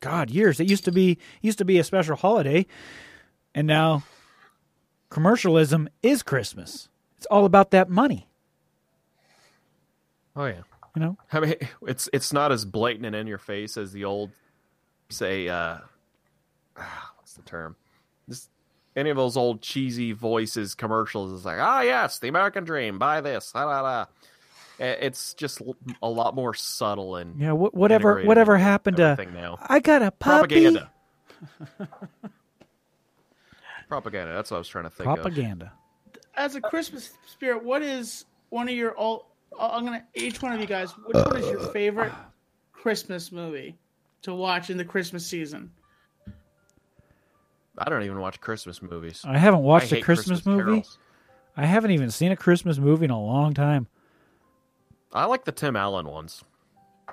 God 0.00 0.30
years. 0.30 0.58
It 0.60 0.70
used 0.70 0.84
to 0.86 0.92
be 0.92 1.18
used 1.42 1.58
to 1.58 1.64
be 1.64 1.78
a 1.78 1.84
special 1.84 2.16
holiday, 2.16 2.64
and 3.54 3.66
now 3.66 4.04
commercialism 5.10 5.88
is 6.02 6.22
Christmas. 6.22 6.88
It's 7.18 7.26
all 7.26 7.44
about 7.44 7.72
that 7.72 7.90
money. 7.90 8.28
Oh 10.34 10.46
yeah, 10.46 10.62
You 10.96 11.02
know, 11.02 11.16
I 11.32 11.40
mean 11.40 11.54
it's 11.86 12.08
it's 12.12 12.32
not 12.32 12.52
as 12.52 12.64
blatant 12.64 13.06
and 13.06 13.14
in 13.14 13.26
your 13.26 13.38
face 13.38 13.76
as 13.76 13.92
the 13.92 14.04
old, 14.04 14.30
say, 15.08 15.48
uh, 15.48 15.78
what's 17.16 17.34
the 17.34 17.42
term? 17.42 17.76
This 18.28 18.48
any 18.96 19.10
of 19.10 19.16
those 19.16 19.36
old 19.36 19.62
cheesy 19.62 20.12
voices 20.12 20.74
commercials 20.74 21.32
is 21.32 21.44
like, 21.44 21.58
ah 21.60 21.80
yes, 21.82 22.18
the 22.18 22.28
American 22.28 22.64
dream, 22.64 22.98
buy 22.98 23.20
this, 23.20 23.54
la 23.54 23.64
la 23.64 23.80
la. 23.82 24.06
Eh, 24.80 24.96
It's 25.00 25.34
just 25.34 25.60
a 26.02 26.08
lot 26.08 26.34
more 26.34 26.54
subtle 26.54 27.16
and 27.16 27.40
yeah. 27.40 27.50
Wh- 27.52 27.72
whatever 27.74 28.22
whatever 28.22 28.56
happened 28.56 28.96
to 28.96 29.16
now. 29.32 29.58
I 29.62 29.78
got 29.80 30.02
a 30.02 30.10
puppy. 30.10 30.64
propaganda. 30.64 30.90
propaganda. 33.88 34.34
That's 34.34 34.50
what 34.50 34.56
I 34.56 34.58
was 34.58 34.68
trying 34.68 34.84
to 34.84 34.90
think 34.90 35.08
of. 35.08 35.16
Propaganda. 35.16 35.72
as 36.34 36.54
a 36.54 36.60
Christmas 36.60 37.12
spirit, 37.26 37.62
what 37.64 37.82
is 37.82 38.24
one 38.48 38.68
of 38.68 38.74
your 38.74 38.92
all? 38.96 39.29
I'm 39.58 39.84
gonna 39.84 40.04
each 40.14 40.40
one 40.42 40.52
of 40.52 40.60
you 40.60 40.66
guys. 40.66 40.92
Which 40.92 41.16
one 41.16 41.36
is 41.36 41.46
your 41.50 41.60
favorite 41.72 42.12
Christmas 42.72 43.30
movie 43.32 43.76
to 44.22 44.34
watch 44.34 44.70
in 44.70 44.76
the 44.76 44.84
Christmas 44.84 45.26
season? 45.26 45.70
I 47.78 47.88
don't 47.88 48.02
even 48.02 48.20
watch 48.20 48.40
Christmas 48.40 48.82
movies. 48.82 49.22
I 49.26 49.38
haven't 49.38 49.62
watched 49.62 49.92
I 49.92 49.96
a 49.96 49.98
hate 49.98 50.04
Christmas, 50.04 50.44
movie. 50.44 50.62
carols. 50.62 50.98
I 51.56 51.66
haven't 51.66 51.92
even 51.92 52.10
seen 52.10 52.30
a 52.32 52.36
Christmas 52.36 52.78
movie 52.78 53.04
in 53.06 53.10
a 53.10 53.20
long 53.20 53.54
time. 53.54 53.86
I 55.12 55.24
like 55.24 55.44
the 55.44 55.52
Tim 55.52 55.76
Allen 55.76 56.06
ones. 56.06 56.44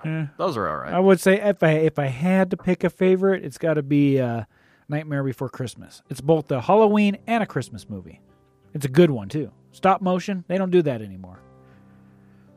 Eh, 0.05 0.27
Those 0.37 0.57
are 0.57 0.67
all 0.67 0.77
right. 0.77 0.93
I 0.93 0.99
would 0.99 1.19
say 1.19 1.39
if 1.41 1.63
I 1.63 1.71
if 1.71 1.97
I 1.97 2.05
had 2.07 2.51
to 2.51 2.57
pick 2.57 2.83
a 2.83 2.89
favorite, 2.89 3.43
it's 3.43 3.57
got 3.57 3.75
to 3.75 3.83
be 3.83 4.19
uh, 4.19 4.43
Nightmare 4.89 5.23
Before 5.23 5.49
Christmas. 5.49 6.01
It's 6.09 6.21
both 6.21 6.51
a 6.51 6.61
Halloween 6.61 7.17
and 7.27 7.41
a 7.41 7.47
Christmas 7.47 7.89
movie. 7.89 8.21
It's 8.73 8.85
a 8.85 8.89
good 8.89 9.09
one 9.09 9.29
too. 9.29 9.51
Stop 9.71 10.01
motion, 10.01 10.43
they 10.47 10.57
don't 10.57 10.69
do 10.71 10.81
that 10.83 11.01
anymore. 11.01 11.39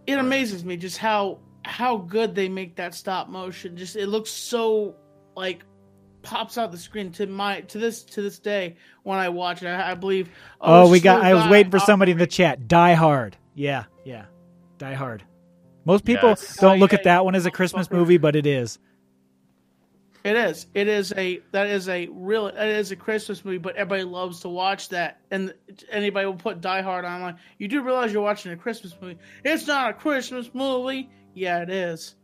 It 0.06 0.18
amazes 0.18 0.64
me 0.64 0.76
just 0.76 0.98
how 0.98 1.38
how 1.64 1.98
good 1.98 2.34
they 2.34 2.48
make 2.48 2.76
that 2.76 2.94
stop 2.94 3.28
motion. 3.28 3.76
Just 3.76 3.96
it 3.96 4.06
looks 4.08 4.30
so 4.30 4.96
like 5.36 5.64
pops 6.22 6.58
out 6.58 6.70
the 6.70 6.78
screen 6.78 7.12
to 7.12 7.26
my 7.26 7.60
to 7.62 7.78
this 7.78 8.02
to 8.02 8.22
this 8.22 8.38
day 8.38 8.76
when 9.02 9.18
I 9.18 9.28
watch 9.28 9.62
it. 9.62 9.68
I, 9.68 9.92
I 9.92 9.94
believe. 9.94 10.28
Oh, 10.60 10.80
oh 10.80 10.82
it's 10.82 10.90
we 10.92 11.00
got. 11.00 11.22
I 11.22 11.34
was 11.34 11.46
waiting 11.48 11.70
for 11.70 11.78
somebody 11.78 12.12
in 12.12 12.18
the 12.18 12.26
chat. 12.26 12.68
Die 12.68 12.94
Hard. 12.94 13.36
Yeah, 13.54 13.84
yeah. 14.04 14.26
Die 14.78 14.94
Hard. 14.94 15.24
Most 15.84 16.04
people 16.04 16.30
Yes. 16.30 16.56
don't 16.56 16.76
Oh, 16.76 16.78
look 16.78 16.92
yeah, 16.92 16.98
at 16.98 17.04
that 17.04 17.24
one 17.24 17.34
as 17.34 17.46
a 17.46 17.50
Christmas 17.50 17.90
movie, 17.90 18.18
but 18.18 18.36
it 18.36 18.46
is. 18.46 18.78
It 20.22 20.36
is. 20.36 20.66
It 20.74 20.86
is 20.86 21.12
a 21.16 21.40
that 21.52 21.66
is 21.68 21.88
a 21.88 22.06
real 22.08 22.48
it 22.48 22.58
is 22.58 22.90
a 22.90 22.96
Christmas 22.96 23.42
movie, 23.44 23.58
but 23.58 23.76
everybody 23.76 24.04
loves 24.04 24.40
to 24.40 24.50
watch 24.50 24.90
that. 24.90 25.20
And 25.30 25.54
anybody 25.90 26.26
will 26.26 26.34
put 26.34 26.60
Die 26.60 26.82
Hard 26.82 27.06
on 27.06 27.22
like, 27.22 27.36
you 27.58 27.68
do 27.68 27.82
realize 27.82 28.12
you're 28.12 28.22
watching 28.22 28.52
a 28.52 28.56
Christmas 28.56 28.94
movie. 29.00 29.18
It's 29.44 29.66
not 29.66 29.90
a 29.90 29.94
Christmas 29.94 30.50
movie. 30.52 31.08
Yeah, 31.34 31.62
it 31.62 31.70
is. 31.70 32.16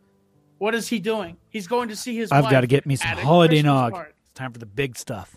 What 0.58 0.74
is 0.74 0.88
he 0.88 0.98
doing? 0.98 1.38
He's 1.48 1.66
going 1.66 1.88
to 1.88 1.96
see 1.96 2.14
his 2.16 2.30
I've 2.30 2.44
wife 2.44 2.50
got 2.50 2.60
to 2.62 2.66
get 2.66 2.84
me 2.86 2.96
some 2.96 3.08
holiday 3.16 3.62
nog. 3.62 3.92
party. 3.92 4.12
It's 4.24 4.34
time 4.34 4.52
for 4.52 4.58
the 4.58 4.66
big 4.66 4.96
stuff. 4.96 5.34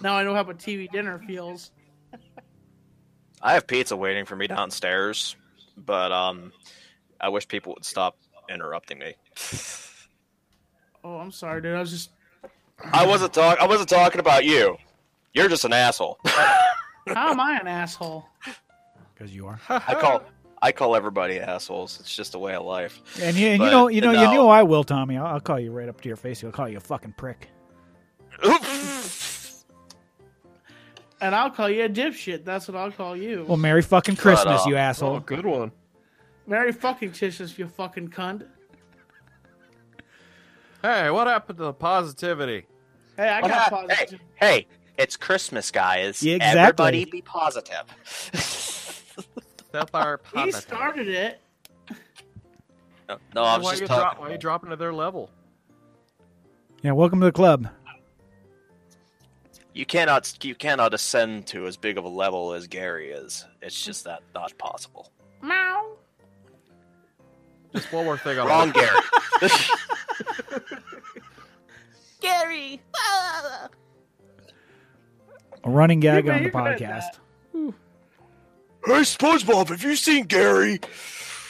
Now 0.00 0.16
I 0.16 0.24
know 0.24 0.34
how 0.34 0.40
a 0.40 0.54
TV 0.54 0.90
dinner 0.90 1.18
feels. 1.26 1.72
I 3.42 3.54
have 3.54 3.66
pizza 3.66 3.96
waiting 3.96 4.24
for 4.24 4.36
me 4.36 4.46
downstairs, 4.46 5.36
but 5.76 6.10
um, 6.10 6.52
I 7.20 7.28
wish 7.28 7.46
people 7.48 7.74
would 7.74 7.84
stop 7.84 8.16
interrupting 8.48 8.98
me. 8.98 9.14
Oh, 11.04 11.16
I'm 11.16 11.32
sorry, 11.32 11.60
dude. 11.62 11.74
I 11.74 11.80
was 11.80 11.90
just 11.90 12.10
I 12.92 13.06
wasn't 13.06 13.32
talk. 13.32 13.58
I 13.60 13.66
wasn't 13.66 13.88
talking 13.88 14.20
about 14.20 14.44
you. 14.44 14.76
You're 15.34 15.48
just 15.48 15.64
an 15.64 15.72
asshole. 15.72 16.18
how 16.24 17.30
am 17.30 17.40
I 17.40 17.58
an 17.60 17.66
asshole? 17.66 18.24
Because 19.14 19.34
you 19.34 19.46
are. 19.46 19.60
I 19.68 19.94
call 19.94 20.22
I 20.60 20.72
call 20.72 20.94
everybody 20.94 21.40
assholes. 21.40 21.98
It's 22.00 22.14
just 22.14 22.34
a 22.34 22.38
way 22.38 22.54
of 22.54 22.64
life. 22.64 23.00
And 23.20 23.36
you, 23.36 23.48
and 23.48 23.62
you 23.62 23.70
know, 23.70 23.88
you 23.88 24.00
know, 24.00 24.12
you 24.12 24.16
no. 24.18 24.32
know, 24.34 24.48
I 24.48 24.62
will, 24.62 24.84
Tommy. 24.84 25.16
I'll, 25.16 25.26
I'll 25.26 25.40
call 25.40 25.58
you 25.58 25.72
right 25.72 25.88
up 25.88 26.00
to 26.02 26.08
your 26.08 26.16
face. 26.16 26.42
I'll 26.44 26.52
call 26.52 26.68
you 26.68 26.76
a 26.76 26.80
fucking 26.80 27.14
prick. 27.16 27.48
And 31.20 31.36
I'll 31.36 31.50
call 31.50 31.70
you 31.70 31.84
a 31.84 31.88
dipshit. 31.88 32.44
That's 32.44 32.66
what 32.66 32.76
I'll 32.76 32.90
call 32.90 33.16
you. 33.16 33.44
Well, 33.46 33.56
Merry 33.56 33.82
fucking 33.82 34.16
Christmas, 34.16 34.66
you 34.66 34.74
Oh, 34.74 34.78
asshole. 34.78 35.20
good 35.20 35.46
one. 35.46 35.70
Merry 36.48 36.72
fucking 36.72 37.12
Christmas, 37.12 37.56
you 37.56 37.68
fucking 37.68 38.08
cunt. 38.08 38.44
Hey, 40.82 41.10
what 41.10 41.26
happened 41.26 41.58
to 41.58 41.64
the 41.64 41.72
positivity? 41.72 42.66
Hey, 43.16 43.28
I 43.28 43.40
What 43.40 43.48
got 43.50 43.60
hap- 43.72 43.72
hey, 43.72 43.86
positive. 43.96 44.20
hey, 44.34 44.66
it's 44.98 45.16
Christmas, 45.16 45.70
guys. 45.70 46.22
Yeah, 46.22 46.36
exactly. 46.36 46.60
Everybody 46.60 47.04
be 47.04 47.22
positive. 47.22 47.84
Step 48.34 49.90
our 49.94 50.20
He 50.32 50.36
positive. 50.38 50.60
started 50.62 51.08
it. 51.08 51.40
no, 53.08 53.16
no, 53.34 53.42
I 53.44 53.56
was 53.58 53.64
why, 53.64 53.70
just 53.72 53.82
you 53.82 53.86
drop, 53.88 54.00
talking. 54.02 54.20
why 54.24 54.30
you 54.32 54.38
dropping 54.38 54.70
to 54.70 54.76
their 54.76 54.92
level? 54.92 55.30
Yeah, 56.82 56.92
welcome 56.92 57.20
to 57.20 57.26
the 57.26 57.32
club. 57.32 57.68
You 59.74 59.86
cannot 59.86 60.44
you 60.44 60.54
cannot 60.54 60.92
ascend 60.92 61.46
to 61.48 61.66
as 61.66 61.76
big 61.78 61.96
of 61.96 62.04
a 62.04 62.08
level 62.08 62.52
as 62.52 62.66
Gary 62.66 63.10
is. 63.10 63.46
It's 63.62 63.82
just 63.82 64.04
that 64.04 64.20
not 64.34 64.56
possible. 64.58 65.10
Meow. 65.42 65.92
Just 67.72 67.90
one 67.92 68.04
more 68.04 68.18
thing 68.18 68.38
on 68.38 68.48
Wrong, 68.48 68.70
Gary. 68.72 68.98
Gary. 72.20 72.80
A 75.64 75.70
running 75.70 76.00
gag 76.00 76.28
on 76.28 76.42
the 76.42 76.50
podcast. 76.50 77.18
hey, 77.54 78.92
SpongeBob, 79.02 79.68
have 79.68 79.82
you 79.82 79.94
seen 79.96 80.24
Gary? 80.24 80.80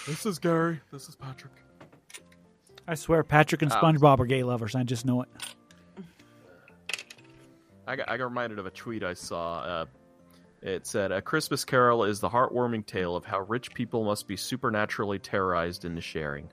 This 0.07 0.27
is 0.27 0.39
Gary. 0.39 0.81
This 0.93 1.09
is 1.09 1.15
Patrick. 1.17 1.53
I 2.89 2.95
swear, 2.95 3.23
Patrick 3.23 3.63
and 3.63 3.73
Oh. 3.73 3.77
SpongeBob 3.77 4.19
are 4.21 4.27
gay 4.27 4.43
lovers. 4.43 4.75
I 4.75 4.83
just 4.83 5.07
know 5.07 5.23
it. 5.23 5.29
I 7.87 7.97
got, 7.97 8.09
I 8.11 8.17
got 8.17 8.25
reminded 8.25 8.59
of 8.59 8.67
a 8.67 8.71
tweet 8.71 9.03
I 9.03 9.15
saw. 9.15 9.61
Uh, 9.61 9.87
it 10.63 10.87
said, 10.87 11.11
"A 11.11 11.21
Christmas 11.21 11.65
Carol 11.65 12.05
is 12.05 12.21
the 12.21 12.29
heartwarming 12.29 12.87
tale 12.87 13.17
of 13.17 13.25
how 13.25 13.41
rich 13.41 13.75
people 13.75 14.05
must 14.05 14.29
be 14.29 14.37
supernaturally 14.37 15.19
terrorized 15.19 15.85
into 15.85 16.01
sharing." 16.01 16.49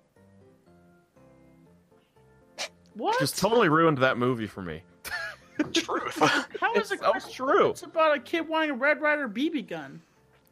What? 3.00 3.20
Just 3.20 3.38
totally 3.39 3.70
ruined 3.70 3.97
that 4.00 4.18
movie 4.18 4.47
for 4.47 4.62
me. 4.62 4.84
Truth. 5.74 6.18
How 6.60 6.74
is 6.76 6.91
it 6.91 7.00
It's 7.04 7.26
so 7.26 7.32
true. 7.32 7.70
It's 7.72 7.84
about 7.84 8.16
a 8.16 8.20
kid 8.20 8.47
wanting 8.47 8.70
a 8.72 8.74
Red 8.76 9.02
Ryder 9.02 9.28
BB 9.28 9.68
gun. 9.68 10.02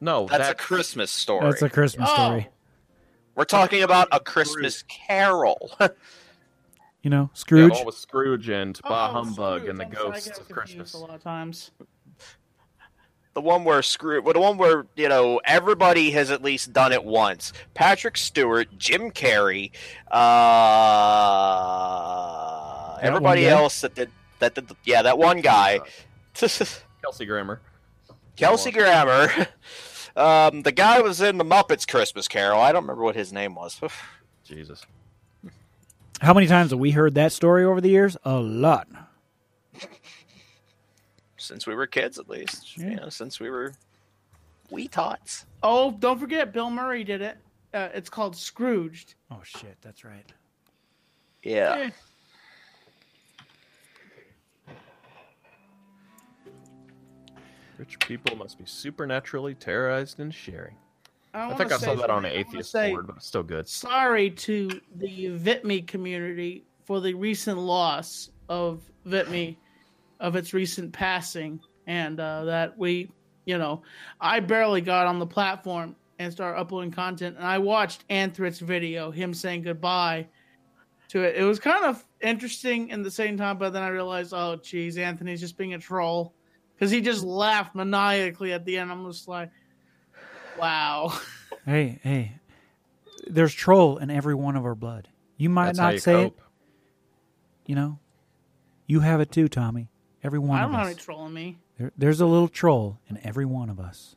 No, 0.01 0.27
That's 0.27 0.43
a 0.45 0.47
that 0.49 0.57
Christmas 0.57 1.09
story. 1.11 1.45
That's 1.45 1.61
a 1.61 1.69
Christmas 1.69 2.09
Oh. 2.11 2.13
story. 2.15 2.49
We're 3.35 3.45
talking 3.45 3.83
about 3.83 4.07
a 4.11 4.19
Christmas 4.19 4.83
Carol. 4.87 5.71
You 7.03 7.11
know, 7.11 7.21
yeah, 7.31 7.37
Scrooge. 7.37 7.71
all 7.73 7.85
with 7.85 7.95
Scrooge 7.95 8.49
and 8.49 8.77
oh, 8.83 8.89
Bah 8.89 9.07
Oh, 9.09 9.13
Humbug 9.13 9.59
Scrooge. 9.61 9.69
and 9.69 9.79
the 9.79 9.85
I'm 9.85 9.93
sorry, 9.93 10.05
I 10.07 10.09
ghosts 10.11 10.27
get 10.27 10.39
of 10.39 10.47
confused 10.47 10.53
Christmas. 10.77 10.93
A 10.93 10.97
lot 10.97 11.09
of 11.11 11.23
times. 11.23 11.71
The 13.37 13.41
one 13.41 13.63
where 13.63 13.83
screw, 13.83 14.19
well, 14.19 14.33
the 14.33 14.39
one 14.39 14.57
where 14.57 14.87
you 14.95 15.07
know 15.07 15.39
everybody 15.45 16.09
has 16.09 16.31
at 16.31 16.41
least 16.41 16.73
done 16.73 16.91
it 16.91 17.03
once. 17.03 17.53
Patrick 17.75 18.17
Stewart, 18.17 18.67
Jim 18.79 19.11
Carrey, 19.11 19.69
uh, 20.09 20.17
everybody 22.99 23.43
guy? 23.43 23.49
else 23.49 23.81
that 23.81 23.93
did 23.93 24.09
that 24.39 24.55
did, 24.55 24.69
the, 24.69 24.75
yeah, 24.85 25.03
that 25.03 25.19
one 25.19 25.41
guy, 25.41 25.81
Kelsey 26.33 27.27
Grammer. 27.27 27.61
Kelsey 28.35 28.71
Grammer. 28.71 29.29
Um, 30.15 30.63
the 30.63 30.71
guy 30.71 30.99
was 31.01 31.21
in 31.21 31.37
the 31.37 31.45
Muppets 31.45 31.87
Christmas 31.87 32.27
Carol. 32.27 32.59
I 32.59 32.71
don't 32.71 32.81
remember 32.81 33.03
what 33.03 33.15
his 33.15 33.31
name 33.31 33.53
was. 33.53 33.79
Jesus. 34.43 34.83
How 36.21 36.33
many 36.33 36.47
times 36.47 36.71
have 36.71 36.79
we 36.79 36.89
heard 36.89 37.13
that 37.13 37.31
story 37.31 37.63
over 37.63 37.79
the 37.81 37.89
years? 37.89 38.17
A 38.23 38.39
lot. 38.39 38.87
Since 41.37 41.67
we 41.67 41.75
were 41.75 41.87
kids, 41.87 42.17
at 42.19 42.29
least. 42.29 42.77
Yeah. 42.77 42.89
You 42.89 42.95
know, 42.97 43.09
since 43.09 43.39
we 43.39 43.49
were 43.49 43.73
wee 44.69 44.87
tots. 44.87 45.45
Oh, 45.63 45.91
don't 45.91 46.19
forget, 46.19 46.51
Bill 46.51 46.69
Murray 46.69 47.03
did 47.03 47.21
it. 47.21 47.37
Uh, 47.73 47.89
it's 47.93 48.09
called 48.09 48.35
Scrooged. 48.35 49.15
Oh 49.31 49.41
shit, 49.43 49.77
that's 49.81 50.03
right. 50.03 50.25
Yeah. 51.43 51.89
Rich 57.77 57.99
people 57.99 58.35
must 58.35 58.57
be 58.57 58.65
supernaturally 58.65 59.53
terrorized 59.53 60.19
into 60.19 60.35
sharing. 60.35 60.75
I, 61.33 61.41
I 61.41 61.45
wanna 61.45 61.57
think 61.57 61.71
I 61.71 61.77
saw 61.77 61.93
that 61.93 62.09
on 62.09 62.25
an 62.25 62.31
atheist 62.31 62.71
say 62.71 62.89
board, 62.89 63.05
but 63.05 63.17
it's 63.17 63.27
still 63.27 63.43
good. 63.43 63.67
Sorry 63.67 64.31
to 64.31 64.81
the 64.95 65.37
Vidme 65.37 65.85
community 65.85 66.65
for 66.85 66.99
the 66.99 67.13
recent 67.13 67.59
loss 67.59 68.31
of 68.49 68.81
Vidme, 69.05 69.55
of 70.19 70.35
its 70.35 70.53
recent 70.53 70.93
passing, 70.93 71.59
and 71.85 72.19
uh, 72.19 72.45
that 72.45 72.77
we, 72.77 73.09
you 73.45 73.57
know, 73.57 73.83
I 74.19 74.39
barely 74.39 74.81
got 74.81 75.07
on 75.07 75.19
the 75.19 75.27
platform 75.27 75.95
and 76.19 76.31
started 76.31 76.59
uploading 76.59 76.91
content, 76.91 77.37
and 77.37 77.45
I 77.45 77.59
watched 77.59 78.03
Anthrax 78.09 78.59
video, 78.59 79.11
him 79.11 79.33
saying 79.33 79.63
goodbye 79.63 80.27
to 81.09 81.23
it. 81.23 81.35
It 81.35 81.43
was 81.43 81.59
kind 81.59 81.85
of 81.85 82.03
interesting 82.21 82.89
in 82.89 83.03
the 83.03 83.11
same 83.11 83.37
time, 83.37 83.57
but 83.57 83.71
then 83.73 83.83
I 83.83 83.89
realized, 83.89 84.33
oh, 84.33 84.57
geez, 84.57 84.97
Anthony's 84.97 85.39
just 85.39 85.57
being 85.57 85.73
a 85.73 85.79
troll 85.79 86.33
because 86.75 86.91
he 86.91 87.01
just 87.01 87.23
laughed 87.23 87.75
maniacally 87.75 88.53
at 88.53 88.65
the 88.65 88.77
end. 88.77 88.91
I'm 88.91 89.05
just 89.09 89.27
like, 89.27 89.51
wow. 90.59 91.17
Hey, 91.65 91.99
hey. 92.01 92.31
There's 93.27 93.53
troll 93.53 93.97
in 93.97 94.09
every 94.09 94.35
one 94.35 94.55
of 94.55 94.63
our 94.63 94.75
blood. 94.75 95.09
You 95.35 95.49
might 95.49 95.65
That's 95.65 95.79
how 95.79 95.85
not 95.85 95.93
you 95.93 95.99
say 95.99 96.25
it, 96.27 96.33
you 97.65 97.75
know. 97.75 97.99
You 98.85 99.01
have 99.01 99.19
it 99.19 99.33
too, 99.33 99.49
Tommy. 99.49 99.89
Every 100.27 100.39
one 100.39 100.59
I 100.59 100.63
of 100.65 100.71
don't 100.71 100.79
have 100.79 100.87
us. 100.87 100.93
any 100.93 101.01
trolling 101.01 101.33
me. 101.33 101.57
There, 101.79 101.91
there's 101.97 102.19
a 102.21 102.25
little 102.25 102.47
troll 102.49 102.99
in 103.09 103.17
every 103.25 103.45
one 103.45 103.69
of 103.69 103.79
us. 103.79 104.15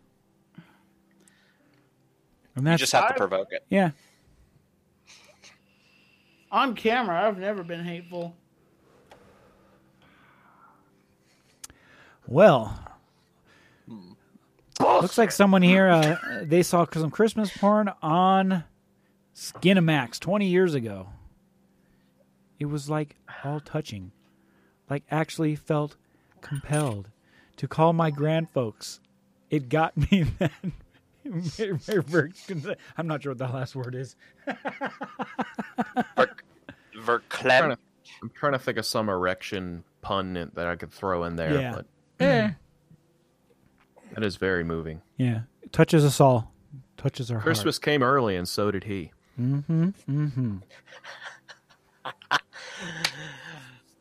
And 2.57 2.65
You 2.65 2.71
that's 2.71 2.81
just 2.81 2.93
have 2.93 3.09
to 3.09 3.15
I- 3.15 3.17
provoke 3.17 3.49
it. 3.53 3.65
yeah. 3.71 3.93
On 6.53 6.75
camera, 6.75 7.27
I've 7.29 7.39
never 7.39 7.63
been 7.63 7.85
hateful. 7.85 8.35
Well, 12.27 12.77
looks 14.81 15.17
like 15.19 15.31
someone 15.33 15.63
here 15.63 15.89
uh, 15.89 16.17
they 16.43 16.63
saw 16.63 16.87
some 16.93 17.11
Christmas 17.11 17.57
porn 17.57 17.91
on 18.03 18.65
Skinamax 19.35 20.19
20 20.19 20.47
years 20.47 20.75
ago. 20.75 21.09
It 22.59 22.67
was 22.67 22.91
like 22.91 23.17
all 23.45 23.61
touching, 23.61 24.13
like 24.91 25.05
actually 25.11 25.55
felt 25.57 25.97
compelled 26.43 27.09
to 27.57 27.67
call 27.69 27.93
my 27.93 28.11
grandfolks. 28.11 28.99
It 29.49 29.69
got 29.69 29.97
me 29.97 30.27
then. 30.39 30.73
I'm 32.97 33.07
not 33.07 33.23
sure 33.23 33.31
what 33.33 33.39
the 33.39 33.47
last 33.47 33.75
word 33.77 33.95
is. 33.95 34.17
Ver- 34.47 34.57
trying 36.97 37.21
Verklempt. 37.23 37.71
to, 37.75 37.79
I'm 38.23 38.31
trying 38.31 38.53
to 38.53 38.59
think 38.59 38.79
of 38.79 38.87
some 38.87 39.09
erection 39.09 39.85
pun 40.03 40.51
that 40.55 40.67
I 40.67 40.77
could 40.77 40.91
throw 40.93 41.25
in 41.25 41.37
there, 41.37 41.61
Yeah. 41.61 41.73
but 41.75 41.87
Yeah. 42.21 42.53
that 44.15 44.25
is 44.25 44.37
very 44.37 44.65
moving. 44.65 45.03
Yeah, 45.17 45.43
it 45.63 45.73
touches 45.73 46.05
us 46.05 46.21
all. 46.21 46.53
Touches 46.97 47.31
our 47.31 47.41
Christmas 47.41 47.79
came 47.79 48.03
early, 48.03 48.37
and 48.37 48.47
so 48.49 48.71
did 48.71 48.85
he. 48.85 49.13
Mm-hmm. 49.41 49.89
Mm-hmm. 50.09 50.57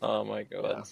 Oh 0.01 0.23
my 0.23 0.43
god. 0.43 0.87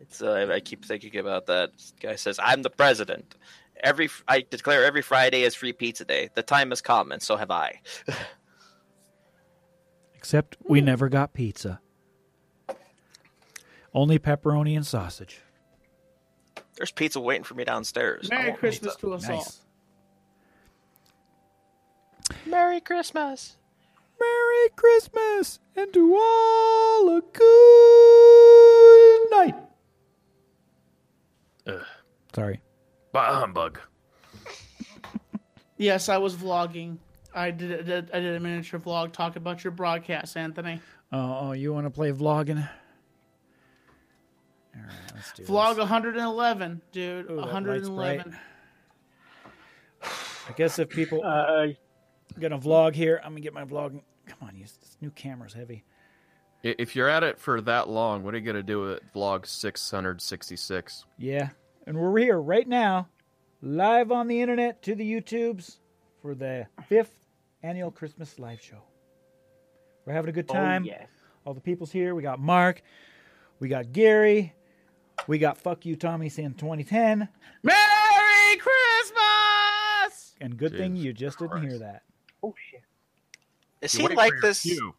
It's 0.00 0.22
uh, 0.22 0.48
I 0.52 0.60
keep 0.60 0.84
thinking 0.84 1.16
about 1.16 1.46
that. 1.46 1.72
This 1.72 1.92
guy 2.00 2.14
says, 2.16 2.38
"I'm 2.42 2.62
the 2.62 2.70
president. 2.70 3.34
Every 3.82 4.08
I 4.28 4.44
declare 4.48 4.84
every 4.84 5.02
Friday 5.02 5.42
is 5.42 5.54
free 5.54 5.72
pizza 5.72 6.04
day. 6.04 6.30
The 6.34 6.42
time 6.42 6.70
has 6.70 6.80
come, 6.80 7.10
and 7.10 7.20
so 7.20 7.36
have 7.36 7.50
I." 7.50 7.80
Except 10.14 10.56
we 10.64 10.80
never 10.80 11.08
got 11.08 11.32
pizza. 11.32 11.80
Only 13.94 14.18
pepperoni 14.18 14.76
and 14.76 14.86
sausage. 14.86 15.40
There's 16.76 16.92
pizza 16.92 17.20
waiting 17.20 17.44
for 17.44 17.54
me 17.54 17.64
downstairs. 17.64 18.28
Merry 18.30 18.52
Christmas 18.52 18.94
pizza. 18.94 19.06
to 19.06 19.14
us 19.14 19.28
all. 19.28 19.46
Merry 22.46 22.80
Christmas. 22.80 23.56
Merry 24.20 24.68
Christmas 24.76 25.58
and 25.76 25.92
to 25.92 26.16
all 26.16 27.16
a 27.16 27.20
good 27.32 29.30
night. 29.30 29.54
Ugh. 31.66 31.82
Sorry. 32.34 32.60
Bah 33.12 33.40
humbug. 33.40 33.78
Yes, 35.80 36.08
I 36.08 36.18
was 36.18 36.34
vlogging. 36.34 36.98
I 37.32 37.52
did, 37.52 37.86
did 37.86 38.10
I 38.12 38.18
did 38.18 38.34
a 38.34 38.40
miniature 38.40 38.80
vlog 38.80 39.12
talk 39.12 39.36
about 39.36 39.62
your 39.62 39.70
broadcast, 39.70 40.36
Anthony. 40.36 40.80
Oh, 41.12 41.38
oh 41.40 41.52
you 41.52 41.72
want 41.72 41.86
to 41.86 41.90
play 41.90 42.10
vlogging? 42.10 42.68
All 44.74 44.82
right, 44.82 45.12
let's 45.14 45.32
do 45.34 45.44
Vlog 45.44 45.76
this. 45.76 45.88
111, 45.88 46.82
dude. 46.90 47.30
Ooh, 47.30 47.36
111. 47.36 48.36
I 50.02 50.52
guess 50.56 50.80
if 50.80 50.88
people 50.88 51.22
Uh, 51.24 51.68
gonna 52.38 52.58
vlog 52.58 52.94
here, 52.94 53.20
I'm 53.24 53.32
gonna 53.32 53.40
get 53.40 53.54
my 53.54 53.64
vlogging. 53.64 54.02
Come 54.26 54.48
on, 54.48 54.56
you, 54.56 54.64
this 54.64 54.96
new 55.00 55.10
camera's 55.10 55.52
heavy. 55.52 55.84
If 56.62 56.96
you're 56.96 57.08
at 57.08 57.22
it 57.22 57.38
for 57.38 57.60
that 57.62 57.88
long, 57.88 58.24
what 58.24 58.34
are 58.34 58.38
you 58.38 58.44
gonna 58.44 58.62
do 58.62 58.92
at 58.92 59.12
vlog 59.14 59.46
666? 59.46 61.04
Yeah, 61.18 61.50
and 61.86 61.96
we're 61.96 62.18
here 62.18 62.40
right 62.40 62.66
now, 62.66 63.08
live 63.62 64.12
on 64.12 64.26
the 64.28 64.40
internet 64.40 64.82
to 64.82 64.94
the 64.94 65.10
YouTubes 65.10 65.78
for 66.20 66.34
the 66.34 66.66
fifth 66.88 67.26
annual 67.62 67.90
Christmas 67.90 68.38
live 68.38 68.60
show. 68.60 68.82
We're 70.04 70.14
having 70.14 70.30
a 70.30 70.32
good 70.32 70.46
oh, 70.48 70.54
time. 70.54 70.82
Oh, 70.84 70.86
yes. 70.86 71.08
All 71.44 71.54
the 71.54 71.60
people's 71.60 71.92
here. 71.92 72.14
We 72.14 72.22
got 72.22 72.40
Mark, 72.40 72.82
we 73.60 73.68
got 73.68 73.92
Gary, 73.92 74.54
we 75.26 75.38
got 75.38 75.58
Fuck 75.58 75.86
You 75.86 75.96
Tommy 75.96 76.28
saying 76.28 76.54
2010, 76.54 77.28
Merry 77.62 78.56
Christmas! 78.58 78.78
and 80.40 80.56
good 80.56 80.76
thing 80.76 80.96
you 80.96 81.12
just 81.12 81.38
didn't 81.38 81.62
hear 81.62 81.78
that. 81.78 82.02
Oh 82.42 82.54
shit. 82.70 82.82
Is 83.80 83.92
he 83.92 84.08
like 84.08 84.32
this? 84.42 84.62
cue. 84.62 84.94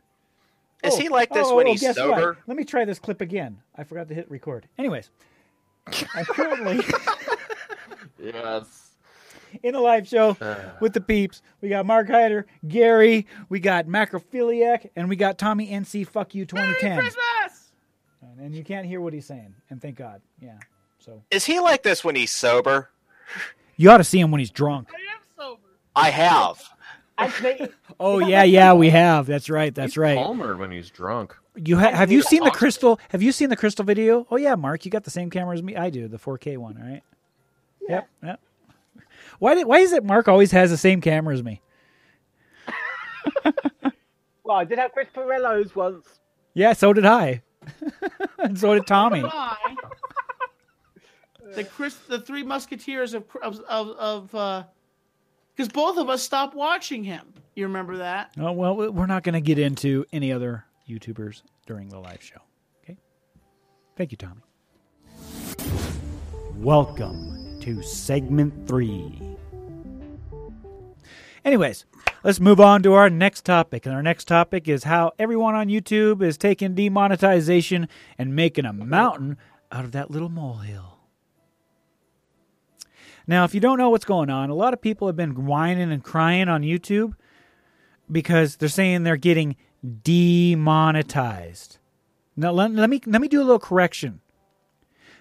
Is 0.84 0.96
he 0.98 1.10
like 1.10 1.32
this 1.34 1.48
oh, 1.48 1.58
when 1.58 1.68
oh, 1.68 1.72
he's 1.72 1.82
guess 1.82 1.98
what? 1.98 2.16
sober? 2.18 2.38
Let 2.48 2.56
me 2.58 2.64
try 2.64 2.86
this 2.86 3.00
clip 3.00 3.20
again. 3.22 3.62
I 3.76 3.84
forgot 3.84 4.08
to 4.08 4.14
hit 4.16 4.30
record. 4.32 4.68
Anyways, 4.78 5.10
I'm 6.16 6.26
currently 6.26 6.80
Yes. 8.24 8.92
in 9.64 9.76
a 9.76 9.82
live 9.82 10.08
show 10.08 10.38
Uh, 10.40 10.72
with 10.80 10.94
the 10.94 11.02
peeps. 11.02 11.42
We 11.62 11.70
got 11.70 11.86
Mark 11.86 12.08
Hyder, 12.08 12.46
Gary, 12.68 13.28
we 13.50 13.60
got 13.60 13.88
Macrophiliac, 13.88 14.90
and 14.96 15.10
we 15.10 15.16
got 15.18 15.38
Tommy 15.38 15.70
NC 15.70 16.08
Fuck 16.08 16.34
You 16.36 16.46
2010. 16.46 17.00
Christmas! 17.00 17.72
And 18.40 18.56
you 18.56 18.64
can't 18.64 18.86
hear 18.86 19.02
what 19.02 19.12
he's 19.12 19.26
saying. 19.26 19.54
And 19.70 19.82
thank 19.82 19.98
God. 19.98 20.22
Yeah. 20.42 20.60
So 21.00 21.24
Is 21.30 21.44
he 21.46 21.60
like 21.60 21.84
this 21.84 22.06
when 22.06 22.16
he's 22.16 22.32
sober? 22.32 22.90
you 23.76 23.90
ought 23.92 23.98
to 23.98 24.04
see 24.06 24.20
him 24.20 24.32
when 24.32 24.40
he's 24.40 24.50
drunk. 24.52 24.88
I 24.94 25.14
am 25.14 25.22
sober. 25.38 25.62
I 25.94 26.10
have. 26.10 26.62
Anthony, 27.20 27.68
Oh 28.00 28.20
yeah, 28.28 28.44
yeah, 28.44 28.74
we 28.74 28.90
have. 28.90 29.26
That's 29.26 29.50
right. 29.50 29.74
That's 29.74 29.94
he's 29.94 29.98
right. 29.98 30.18
Palmer 30.18 30.56
when 30.58 30.72
he's 30.72 30.90
drunk. 30.90 31.36
You 31.56 31.78
ha- 31.78 31.92
have 31.92 32.12
you 32.12 32.22
seen 32.22 32.40
the 32.40 32.46
talks- 32.46 32.58
crystal? 32.60 33.00
Have 33.10 33.22
you 33.22 33.32
seen 33.32 33.50
the 33.50 33.56
crystal 33.58 33.84
video? 33.86 34.26
Oh 34.32 34.38
yeah, 34.38 34.56
Mark, 34.56 34.86
you 34.86 34.92
got 34.92 35.04
the 35.04 35.12
same 35.12 35.30
camera 35.30 35.56
as 35.56 35.64
me. 35.64 35.76
I 35.76 35.90
do, 35.90 36.08
the 36.08 36.18
4K 36.18 36.58
one, 36.58 36.76
right? 36.76 37.02
Yep. 37.88 38.10
Yep. 38.24 38.40
Why 39.40 39.56
did, 39.56 39.68
why 39.68 39.80
is 39.80 39.92
it 39.94 40.04
Mark 40.04 40.28
always 40.28 40.52
has 40.52 40.70
the 40.70 40.78
same 40.78 41.02
camera 41.02 41.34
as 41.34 41.44
me? 41.44 41.62
well, 44.44 44.58
I 44.58 44.64
did 44.66 44.80
have 44.80 44.92
Chris 44.92 45.08
Pirillo's 45.14 45.76
once. 45.76 46.06
Yeah, 46.54 46.74
so 46.74 46.94
did 46.94 47.06
I. 47.06 47.42
and 48.40 48.58
so 48.60 48.74
did 48.74 48.88
Tommy. 48.88 49.24
The 51.56 51.64
Chris, 51.64 51.96
the 52.08 52.20
Three 52.20 52.44
Musketeers 52.44 53.14
of 53.14 53.24
of 53.42 53.60
of, 53.62 53.90
of 53.98 54.36
uh, 54.36 54.64
because 55.60 55.74
both 55.74 55.97
of 55.97 56.10
us 56.10 56.24
stopped 56.24 56.55
watching 56.55 57.03
him. 57.03 57.34
You 57.53 57.66
remember 57.66 57.97
that? 57.97 58.32
Oh 58.39 58.53
well, 58.53 58.78
we- 58.78 58.88
we're 58.88 59.07
not 59.07 59.24
going 59.24 59.34
to 59.34 59.41
get 59.41 59.60
into 59.60 60.05
any 60.14 60.32
other 60.32 60.64
YouTubers 60.88 61.41
during 61.68 61.89
the 61.89 61.99
live 61.99 62.24
show. 62.24 62.39
Okay. 62.82 62.95
Thank 63.97 64.14
you, 64.14 64.18
Tommy. 64.18 64.39
Welcome 66.55 67.60
to 67.60 67.84
segment 67.84 68.70
three. 68.70 69.22
Anyways, 71.43 71.84
let's 72.24 72.39
move 72.39 72.62
on 72.62 72.82
to 72.84 72.93
our 72.93 73.10
next 73.10 73.43
topic. 73.43 73.86
And 73.86 73.93
our 73.93 74.01
next 74.01 74.30
topic 74.30 74.70
is 74.70 74.86
how 74.86 75.12
everyone 75.20 75.55
on 75.55 75.68
YouTube 75.68 76.22
is 76.22 76.38
taking 76.38 76.74
demonetization 76.74 77.89
and 78.18 78.34
making 78.34 78.64
a 78.64 78.72
mountain 78.72 79.36
out 79.74 79.84
of 79.84 79.91
that 79.91 80.10
little 80.10 80.30
molehill. 80.30 80.99
Now, 83.30 83.44
if 83.44 83.54
you 83.54 83.60
don't 83.60 83.78
know 83.78 83.92
what's 83.92 84.06
going 84.06 84.32
on, 84.32 84.50
a 84.50 84.56
lot 84.56 84.74
of 84.74 84.82
people 84.82 85.06
have 85.06 85.16
been 85.16 85.46
whining 85.46 85.92
and 85.92 86.04
crying 86.04 86.50
on 86.50 86.64
YouTube 86.64 87.14
because 88.12 88.56
they're 88.56 88.68
saying 88.68 89.04
they're 89.04 89.18
getting 89.18 89.56
demonetized. 90.02 91.78
Now 92.36 92.52
let, 92.52 92.72
let 92.72 92.90
me 92.90 93.00
let 93.06 93.22
me 93.22 93.28
do 93.28 93.40
a 93.40 93.44
little 93.44 93.60
correction. 93.60 94.22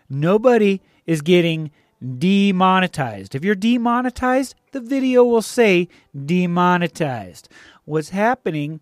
Nobody 0.09 0.81
is 1.05 1.21
getting 1.21 1.71
demonetized. 2.01 3.35
If 3.35 3.45
you're 3.45 3.55
demonetized, 3.55 4.55
the 4.73 4.81
video 4.81 5.23
will 5.23 5.43
say 5.43 5.87
demonetized. 6.17 7.51
What's 7.85 8.09
happening 8.09 8.81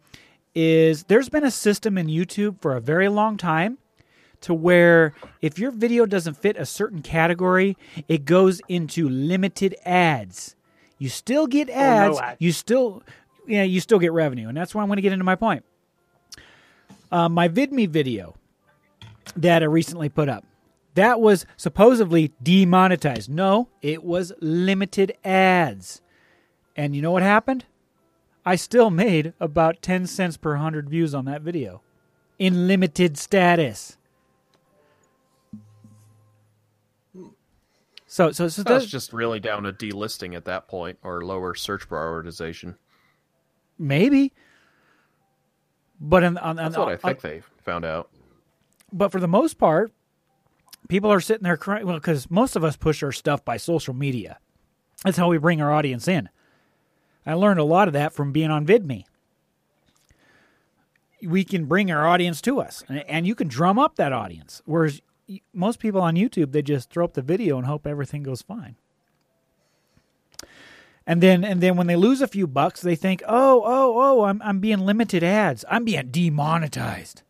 is 0.54 1.02
there's 1.02 1.30
been 1.30 1.42
a 1.42 1.50
system 1.50 1.98
in 1.98 2.06
YouTube 2.06 2.62
for 2.62 2.76
a 2.76 2.80
very 2.80 3.08
long 3.08 3.36
time 3.38 3.78
to 4.42 4.54
where 4.54 5.12
if 5.40 5.58
your 5.58 5.70
video 5.70 6.06
doesn't 6.06 6.34
fit 6.34 6.56
a 6.56 6.66
certain 6.66 7.02
category, 7.02 7.76
it 8.08 8.24
goes 8.24 8.60
into 8.68 9.08
limited 9.08 9.74
ads. 9.84 10.56
You 10.98 11.08
still 11.08 11.46
get 11.46 11.68
ads. 11.68 12.18
ads. 12.18 12.36
You 12.40 12.52
still, 12.52 13.02
yeah, 13.46 13.62
you 13.62 13.80
still 13.80 13.98
get 13.98 14.12
revenue, 14.12 14.48
and 14.48 14.56
that's 14.56 14.74
why 14.74 14.82
I'm 14.82 14.88
going 14.88 14.96
to 14.96 15.02
get 15.02 15.12
into 15.12 15.24
my 15.24 15.34
point. 15.34 15.64
Uh, 17.10 17.28
my 17.28 17.48
Vidme 17.48 17.88
video 17.88 18.34
that 19.36 19.62
I 19.62 19.66
recently 19.66 20.08
put 20.08 20.28
up, 20.28 20.44
that 20.94 21.20
was 21.20 21.44
supposedly 21.56 22.32
demonetized. 22.42 23.28
No, 23.28 23.68
it 23.82 24.02
was 24.02 24.32
limited 24.40 25.12
ads. 25.24 26.00
And 26.74 26.96
you 26.96 27.02
know 27.02 27.12
what 27.12 27.22
happened? 27.22 27.66
I 28.44 28.56
still 28.56 28.90
made 28.90 29.34
about 29.40 29.82
10 29.82 30.06
cents 30.06 30.36
per 30.36 30.52
100 30.52 30.88
views 30.88 31.14
on 31.14 31.24
that 31.24 31.42
video 31.42 31.82
in 32.38 32.66
limited 32.66 33.18
status. 33.18 33.96
So, 38.16 38.32
so, 38.32 38.48
so 38.48 38.62
That's 38.62 38.86
just 38.86 39.12
really 39.12 39.40
down 39.40 39.64
to 39.64 39.74
delisting 39.74 40.34
at 40.34 40.46
that 40.46 40.68
point 40.68 40.96
or 41.02 41.20
lower 41.22 41.54
search 41.54 41.86
prioritization. 41.86 42.76
maybe. 43.78 44.32
But 46.00 46.24
on, 46.24 46.38
on, 46.38 46.56
That's 46.56 46.76
on, 46.76 46.80
what 46.86 46.88
I 46.88 46.92
on- 46.94 46.98
think 46.98 47.20
they 47.20 47.42
found 47.62 47.84
out. 47.84 48.08
but 48.90 49.12
for 49.12 49.20
the 49.20 49.28
most 49.28 49.58
part, 49.58 49.92
people 50.88 51.12
are 51.12 51.20
sitting 51.20 51.42
there 51.42 51.58
crying. 51.58 51.84
Well, 51.86 51.96
because 51.96 52.30
most 52.30 52.56
of 52.56 52.64
us 52.64 52.74
push 52.78 53.02
our 53.02 53.12
stuff 53.12 53.44
by 53.44 53.58
social 53.58 53.92
media. 53.92 54.38
That's 55.04 55.18
how 55.18 55.28
we 55.28 55.36
bring 55.36 55.60
our 55.60 55.70
audience 55.74 56.08
in. 56.08 56.30
I 57.26 57.34
learned 57.34 57.60
a 57.60 57.64
lot 57.64 57.86
of 57.86 57.92
that 57.92 58.14
from 58.14 58.32
being 58.32 58.50
on 58.50 58.64
Vidme. 58.66 59.04
We 61.22 61.44
can 61.44 61.66
bring 61.66 61.90
our 61.90 62.06
audience 62.06 62.40
to 62.42 62.60
us, 62.60 62.82
and, 62.88 63.00
and 63.00 63.26
you 63.26 63.34
can 63.34 63.48
drum 63.48 63.78
up 63.78 63.96
that 63.96 64.14
audience. 64.14 64.62
Whereas 64.64 65.02
most 65.52 65.78
people 65.80 66.00
on 66.00 66.14
YouTube, 66.14 66.52
they 66.52 66.62
just 66.62 66.90
throw 66.90 67.04
up 67.04 67.14
the 67.14 67.22
video 67.22 67.56
and 67.58 67.66
hope 67.66 67.86
everything 67.86 68.22
goes 68.22 68.42
fine. 68.42 68.76
And 71.06 71.22
then, 71.22 71.44
and 71.44 71.60
then 71.60 71.76
when 71.76 71.86
they 71.86 71.94
lose 71.96 72.20
a 72.20 72.26
few 72.26 72.46
bucks, 72.48 72.80
they 72.80 72.96
think, 72.96 73.22
"Oh, 73.28 73.62
oh, 73.64 73.94
oh, 73.96 74.24
I'm 74.24 74.42
I'm 74.42 74.58
being 74.58 74.80
limited 74.80 75.22
ads. 75.22 75.64
I'm 75.70 75.84
being 75.84 76.08
demonetized." 76.10 77.22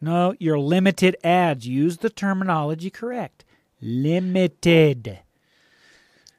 No, 0.00 0.34
you're 0.38 0.58
limited 0.58 1.16
ads. 1.22 1.66
Use 1.68 1.98
the 1.98 2.08
terminology 2.08 2.88
correct. 2.88 3.44
Limited. 3.82 5.18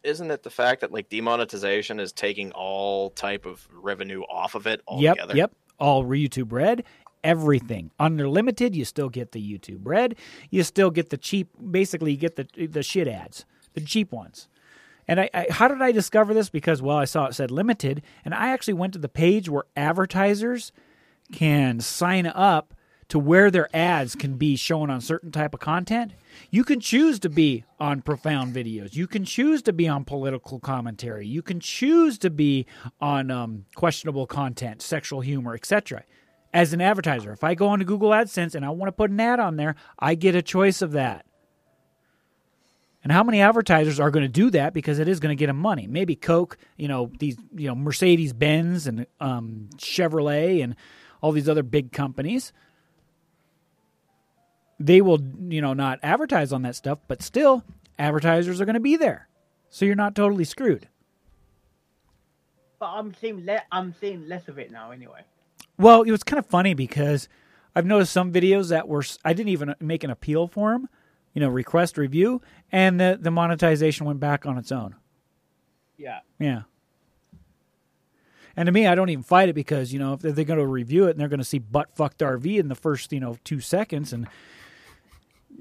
Isn't 0.03 0.31
it 0.31 0.41
the 0.41 0.49
fact 0.49 0.81
that 0.81 0.91
like 0.91 1.09
demonetization 1.09 1.99
is 1.99 2.11
taking 2.11 2.51
all 2.53 3.11
type 3.11 3.45
of 3.45 3.67
revenue 3.71 4.21
off 4.23 4.55
of 4.55 4.65
it 4.65 4.81
Yep, 4.89 5.17
altogether? 5.17 5.37
yep. 5.37 5.51
All 5.77 6.03
YouTube 6.03 6.51
Red, 6.51 6.83
everything. 7.23 7.91
Under 7.99 8.27
limited, 8.27 8.75
you 8.75 8.85
still 8.85 9.09
get 9.09 9.31
the 9.31 9.41
YouTube 9.41 9.81
Red. 9.83 10.15
You 10.49 10.63
still 10.63 10.89
get 10.89 11.09
the 11.09 11.17
cheap. 11.17 11.49
Basically, 11.71 12.11
you 12.11 12.17
get 12.17 12.35
the 12.35 12.67
the 12.67 12.83
shit 12.83 13.07
ads, 13.07 13.45
the 13.73 13.81
cheap 13.81 14.11
ones. 14.11 14.47
And 15.07 15.19
I, 15.19 15.29
I, 15.33 15.47
how 15.49 15.67
did 15.67 15.81
I 15.81 15.91
discover 15.91 16.33
this? 16.33 16.49
Because 16.49 16.81
well, 16.81 16.97
I 16.97 17.05
saw 17.05 17.25
it 17.25 17.35
said 17.35 17.51
limited, 17.51 18.01
and 18.23 18.33
I 18.33 18.49
actually 18.49 18.75
went 18.75 18.93
to 18.93 18.99
the 18.99 19.09
page 19.09 19.49
where 19.49 19.63
advertisers 19.75 20.71
can 21.31 21.79
sign 21.79 22.27
up 22.27 22.73
to 23.11 23.19
where 23.19 23.51
their 23.51 23.67
ads 23.75 24.15
can 24.15 24.37
be 24.37 24.55
shown 24.55 24.89
on 24.89 25.01
certain 25.01 25.31
type 25.31 25.53
of 25.53 25.59
content. 25.59 26.13
You 26.49 26.63
can 26.63 26.79
choose 26.79 27.19
to 27.19 27.29
be 27.29 27.65
on 27.77 28.01
profound 28.01 28.55
videos. 28.55 28.95
You 28.95 29.05
can 29.05 29.25
choose 29.25 29.61
to 29.63 29.73
be 29.73 29.85
on 29.89 30.05
political 30.05 30.61
commentary. 30.61 31.27
You 31.27 31.41
can 31.41 31.59
choose 31.59 32.17
to 32.19 32.29
be 32.29 32.65
on 33.01 33.29
um, 33.29 33.65
questionable 33.75 34.27
content, 34.27 34.81
sexual 34.81 35.19
humor, 35.19 35.55
etc. 35.55 36.05
as 36.53 36.73
an 36.73 36.81
advertiser. 36.81 37.31
If 37.31 37.43
I 37.43 37.55
go 37.55 37.69
onto 37.69 37.85
Google 37.85 38.09
AdSense 38.09 38.55
and 38.55 38.65
I 38.65 38.69
want 38.69 38.87
to 38.87 38.93
put 38.93 39.09
an 39.11 39.19
ad 39.19 39.39
on 39.39 39.55
there, 39.55 39.75
I 39.97 40.15
get 40.15 40.35
a 40.35 40.41
choice 40.41 40.81
of 40.81 40.91
that. 40.93 41.25
And 43.03 43.11
how 43.11 43.23
many 43.23 43.41
advertisers 43.41 43.99
are 43.99 44.11
going 44.11 44.23
to 44.23 44.29
do 44.29 44.51
that 44.51 44.73
because 44.73 44.99
it 44.99 45.07
is 45.07 45.19
going 45.19 45.35
to 45.35 45.39
get 45.39 45.47
them 45.47 45.57
money? 45.57 45.87
Maybe 45.87 46.15
Coke, 46.15 46.57
you 46.77 46.87
know, 46.87 47.11
these, 47.17 47.35
you 47.55 47.67
know, 47.67 47.73
Mercedes 47.73 48.31
Benz 48.31 48.85
and 48.85 49.07
um, 49.19 49.69
Chevrolet 49.77 50.63
and 50.63 50.75
all 51.19 51.31
these 51.31 51.49
other 51.49 51.63
big 51.63 51.91
companies. 51.91 52.53
They 54.79 55.01
will, 55.01 55.19
you 55.47 55.61
know, 55.61 55.73
not 55.73 55.99
advertise 56.03 56.53
on 56.53 56.61
that 56.63 56.75
stuff, 56.75 56.99
but 57.07 57.23
still, 57.23 57.63
advertisers 57.97 58.61
are 58.61 58.65
going 58.65 58.75
to 58.75 58.79
be 58.79 58.97
there. 58.97 59.27
So 59.69 59.85
you're 59.85 59.95
not 59.95 60.15
totally 60.15 60.43
screwed. 60.43 60.87
But 62.79 62.87
I'm 62.87 63.13
seeing 63.13 63.45
le- 63.45 63.63
I'm 63.71 63.95
seeing 63.99 64.27
less 64.27 64.47
of 64.47 64.59
it 64.59 64.71
now 64.71 64.91
anyway. 64.91 65.21
Well, 65.81 66.03
it 66.03 66.11
was 66.11 66.23
kind 66.23 66.37
of 66.37 66.45
funny 66.45 66.73
because 66.73 67.27
I've 67.75 67.85
noticed 67.85 68.13
some 68.13 68.31
videos 68.31 68.69
that 68.69 68.87
were 68.87 69.03
I 69.25 69.33
didn't 69.33 69.49
even 69.49 69.69
uh, 69.69 69.75
make 69.79 70.03
an 70.03 70.11
appeal 70.11 70.47
for 70.47 70.71
them, 70.71 70.87
you 71.33 71.41
know, 71.41 71.49
request 71.49 71.97
review, 71.97 72.41
and 72.71 72.99
the 72.99 73.17
the 73.19 73.31
monetization 73.31 74.05
went 74.05 74.19
back 74.19 74.45
on 74.45 74.57
its 74.57 74.71
own. 74.71 74.95
Yeah. 75.97 76.19
Yeah. 76.39 76.63
And 78.55 78.67
to 78.67 78.71
me, 78.71 78.85
I 78.85 78.95
don't 78.95 79.09
even 79.09 79.23
fight 79.23 79.49
it 79.49 79.53
because 79.53 79.91
you 79.91 79.99
know 79.99 80.13
if 80.13 80.19
they're, 80.19 80.31
they're 80.31 80.45
going 80.45 80.59
to 80.59 80.67
review 80.67 81.07
it 81.07 81.11
and 81.11 81.19
they're 81.19 81.27
going 81.27 81.39
to 81.39 81.43
see 81.43 81.59
butt 81.59 81.95
fucked 81.95 82.19
RV 82.19 82.59
in 82.59 82.67
the 82.67 82.75
first 82.75 83.11
you 83.11 83.19
know 83.19 83.37
two 83.43 83.59
seconds 83.59 84.13
and 84.13 84.27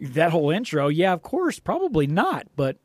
that 0.00 0.30
whole 0.32 0.50
intro, 0.50 0.88
yeah, 0.88 1.12
of 1.12 1.22
course, 1.22 1.58
probably 1.58 2.06
not. 2.06 2.46
But 2.56 2.76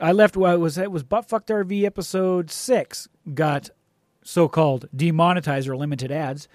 I 0.00 0.12
left. 0.12 0.36
Well, 0.36 0.54
it 0.54 0.58
was 0.58 0.78
it 0.78 0.90
was 0.90 1.04
butt 1.04 1.28
fucked 1.28 1.48
RV 1.48 1.84
episode 1.84 2.50
six 2.50 3.08
got 3.34 3.70
so 4.24 4.48
called 4.48 4.88
demonetized 4.94 5.68
or 5.68 5.76
limited 5.76 6.10
ads, 6.10 6.48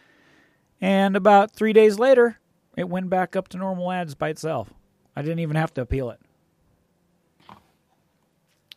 and 0.82 1.16
about 1.16 1.52
three 1.52 1.72
days 1.72 1.98
later, 1.98 2.40
it 2.76 2.90
went 2.90 3.10
back 3.10 3.36
up 3.36 3.48
to 3.50 3.58
normal 3.58 3.92
ads 3.92 4.16
by 4.16 4.30
itself. 4.30 4.74
I 5.16 5.22
didn't 5.22 5.40
even 5.40 5.56
have 5.56 5.74
to 5.76 5.82
appeal 5.82 6.10
it. 6.10 6.20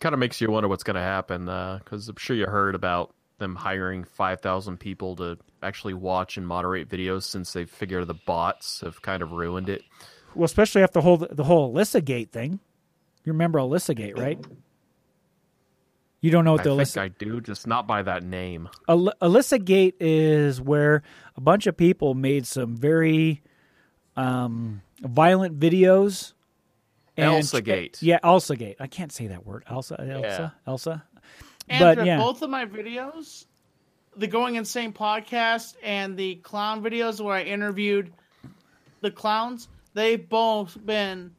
Kind 0.01 0.13
of 0.13 0.19
makes 0.19 0.41
you 0.41 0.51
wonder 0.51 0.69
what's 0.69 0.83
going 0.83 0.97
to 0.97 1.01
happen 1.01 1.49
uh, 1.49 1.79
because 1.79 2.09
I'm 2.09 2.17
sure 2.17 2.35
you 2.35 2.47
heard 2.47 2.75
about 2.75 3.15
them 3.39 3.55
hiring 3.55 4.05
5,000 4.05 4.79
people 4.79 5.17
to 5.17 5.39
actually 5.63 5.95
watch 5.95 6.37
and 6.37 6.47
moderate 6.47 6.89
videos 6.89 7.23
since 7.23 7.53
they 7.53 7.65
figure 7.65 8.05
the 8.05 8.15
bots 8.15 8.81
have 8.81 9.03
kind 9.03 9.23
of 9.23 9.33
ruined 9.33 9.69
it. 9.69 9.83
Well, 10.35 10.45
especially 10.45 10.83
after 10.83 10.95
the 10.95 11.03
whole 11.03 11.19
the 11.19 11.45
whole 11.45 11.73
Alyssa 11.73 12.05
Gate 12.05 12.33
thing. 12.33 12.59
You 13.25 13.33
remember 13.33 13.59
Alyssa 13.59 13.95
Gate, 13.95 14.19
right? 14.19 14.45
You 16.23 16.31
don't 16.31 16.45
know 16.45 16.53
what 16.53 16.61
I 16.61 16.65
the 16.65 16.77
think 16.77 16.89
Alyssa 16.89 17.01
I 17.03 17.09
do, 17.09 17.41
just 17.41 17.67
not 17.67 17.87
by 17.87 18.03
that 18.03 18.23
name. 18.23 18.69
Al- 18.89 19.13
Alyssa 19.21 19.63
Gate 19.63 19.97
is 20.01 20.61
where 20.61 21.03
a 21.37 21.41
bunch 21.41 21.67
of 21.67 21.77
people 21.77 22.15
made 22.15 22.47
some 22.47 22.77
very 22.77 23.43
um, 24.17 24.83
violent 25.01 25.59
videos. 25.59 26.33
Elsa 27.19 27.61
Gate. 27.61 27.99
Yeah, 28.01 28.19
Elsa 28.23 28.57
Gate. 28.57 28.77
I 28.81 28.87
can't 28.87 29.13
say 29.13 29.27
that 29.27 29.45
word. 29.45 29.65
Elsa, 29.69 30.01
Elsa, 30.01 30.55
Elsa. 30.67 31.05
And 31.69 31.97
But, 31.97 32.07
yeah. 32.07 32.19
both 32.19 32.41
of 32.43 32.49
my 32.51 32.65
videos, 32.67 33.45
the 34.17 34.27
Going 34.29 34.55
Insane 34.55 34.93
podcast 34.93 35.75
and 35.83 36.17
the 36.17 36.37
clown 36.37 36.83
videos 36.83 37.21
where 37.21 37.35
I 37.37 37.43
interviewed 37.43 38.13
the 39.01 39.11
clowns, 39.11 39.69
they've 39.95 40.27
both 40.29 40.79
been 40.87 41.33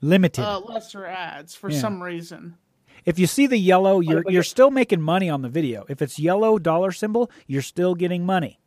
Limited. 0.00 0.42
uh, 0.44 0.60
lesser 0.60 1.04
ads 1.06 1.54
for 1.54 1.70
Yeah. 1.70 1.78
some 1.80 2.02
reason. 2.02 2.56
If 3.04 3.18
you 3.18 3.26
see 3.26 3.46
the 3.46 3.56
yellow, 3.58 4.00
you're 4.00 4.24
you're 4.28 4.42
still 4.42 4.70
making 4.70 5.00
money 5.00 5.28
on 5.28 5.42
the 5.42 5.48
video. 5.48 5.84
If 5.88 6.02
it's 6.02 6.18
yellow 6.18 6.58
dollar 6.58 6.92
symbol, 6.92 7.30
you're 7.46 7.62
still 7.62 7.94
getting 7.94 8.24
money. 8.24 8.58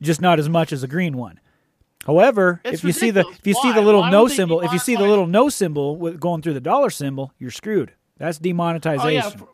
Just 0.00 0.20
not 0.20 0.38
as 0.38 0.48
much 0.48 0.72
as 0.72 0.82
a 0.82 0.88
green 0.88 1.16
one. 1.16 1.40
However, 2.06 2.60
It's 2.64 2.78
if 2.78 2.84
you 2.84 2.92
see 2.92 3.10
the 3.10 3.26
if 3.26 3.46
you 3.46 3.54
see 3.54 3.72
the 3.72 3.80
little 3.80 4.02
Why 4.02 4.10
no 4.10 4.28
symbol, 4.28 4.60
if 4.60 4.72
you 4.72 4.78
see 4.78 4.94
the 4.94 5.02
little 5.04 5.26
no 5.26 5.48
symbol 5.48 5.96
with 5.96 6.20
going 6.20 6.42
through 6.42 6.54
the 6.54 6.60
dollar 6.60 6.90
symbol, 6.90 7.32
you're 7.38 7.50
screwed. 7.50 7.92
That's 8.18 8.38
Oh 8.38 8.42
demonetization. 8.42 9.40
yeah, 9.40 9.46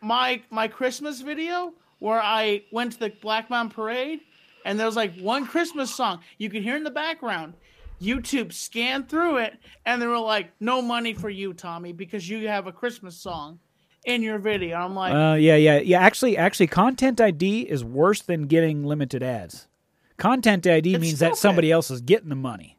my 0.00 0.42
my 0.50 0.68
Christmas 0.68 1.20
video 1.20 1.74
where 1.98 2.20
I 2.20 2.64
went 2.72 2.92
to 2.92 2.98
the 2.98 3.12
Black 3.20 3.48
Mountain 3.50 3.74
Parade, 3.74 4.20
and 4.64 4.78
there 4.78 4.86
was 4.86 4.96
like 4.96 5.16
one 5.18 5.46
Christmas 5.46 5.94
song 5.94 6.20
you 6.38 6.50
could 6.50 6.62
hear 6.62 6.76
in 6.76 6.84
the 6.84 6.90
background. 6.90 7.54
YouTube 8.02 8.52
scanned 8.52 9.08
through 9.08 9.38
it, 9.38 9.58
and 9.86 10.02
they 10.02 10.06
were 10.06 10.18
like, 10.18 10.52
"No 10.60 10.82
money 10.82 11.14
for 11.14 11.30
you, 11.30 11.54
Tommy, 11.54 11.92
because 11.92 12.28
you 12.28 12.48
have 12.48 12.66
a 12.66 12.72
Christmas 12.72 13.16
song 13.16 13.60
in 14.04 14.22
your 14.22 14.38
video." 14.38 14.76
I'm 14.76 14.94
like, 14.94 15.14
Uh, 15.14 15.34
yeah, 15.34 15.56
yeah, 15.56 15.78
yeah. 15.78 16.00
Actually, 16.00 16.36
actually, 16.36 16.66
Content 16.66 17.20
ID 17.20 17.62
is 17.62 17.84
worse 17.84 18.20
than 18.22 18.46
getting 18.48 18.84
limited 18.84 19.22
ads. 19.22 19.68
Content 20.16 20.66
ID 20.66 20.94
It's 20.94 21.00
means 21.00 21.18
that 21.20 21.28
stupid. 21.36 21.38
somebody 21.38 21.72
else 21.72 21.90
is 21.90 22.00
getting 22.00 22.28
the 22.28 22.34
money. 22.36 22.78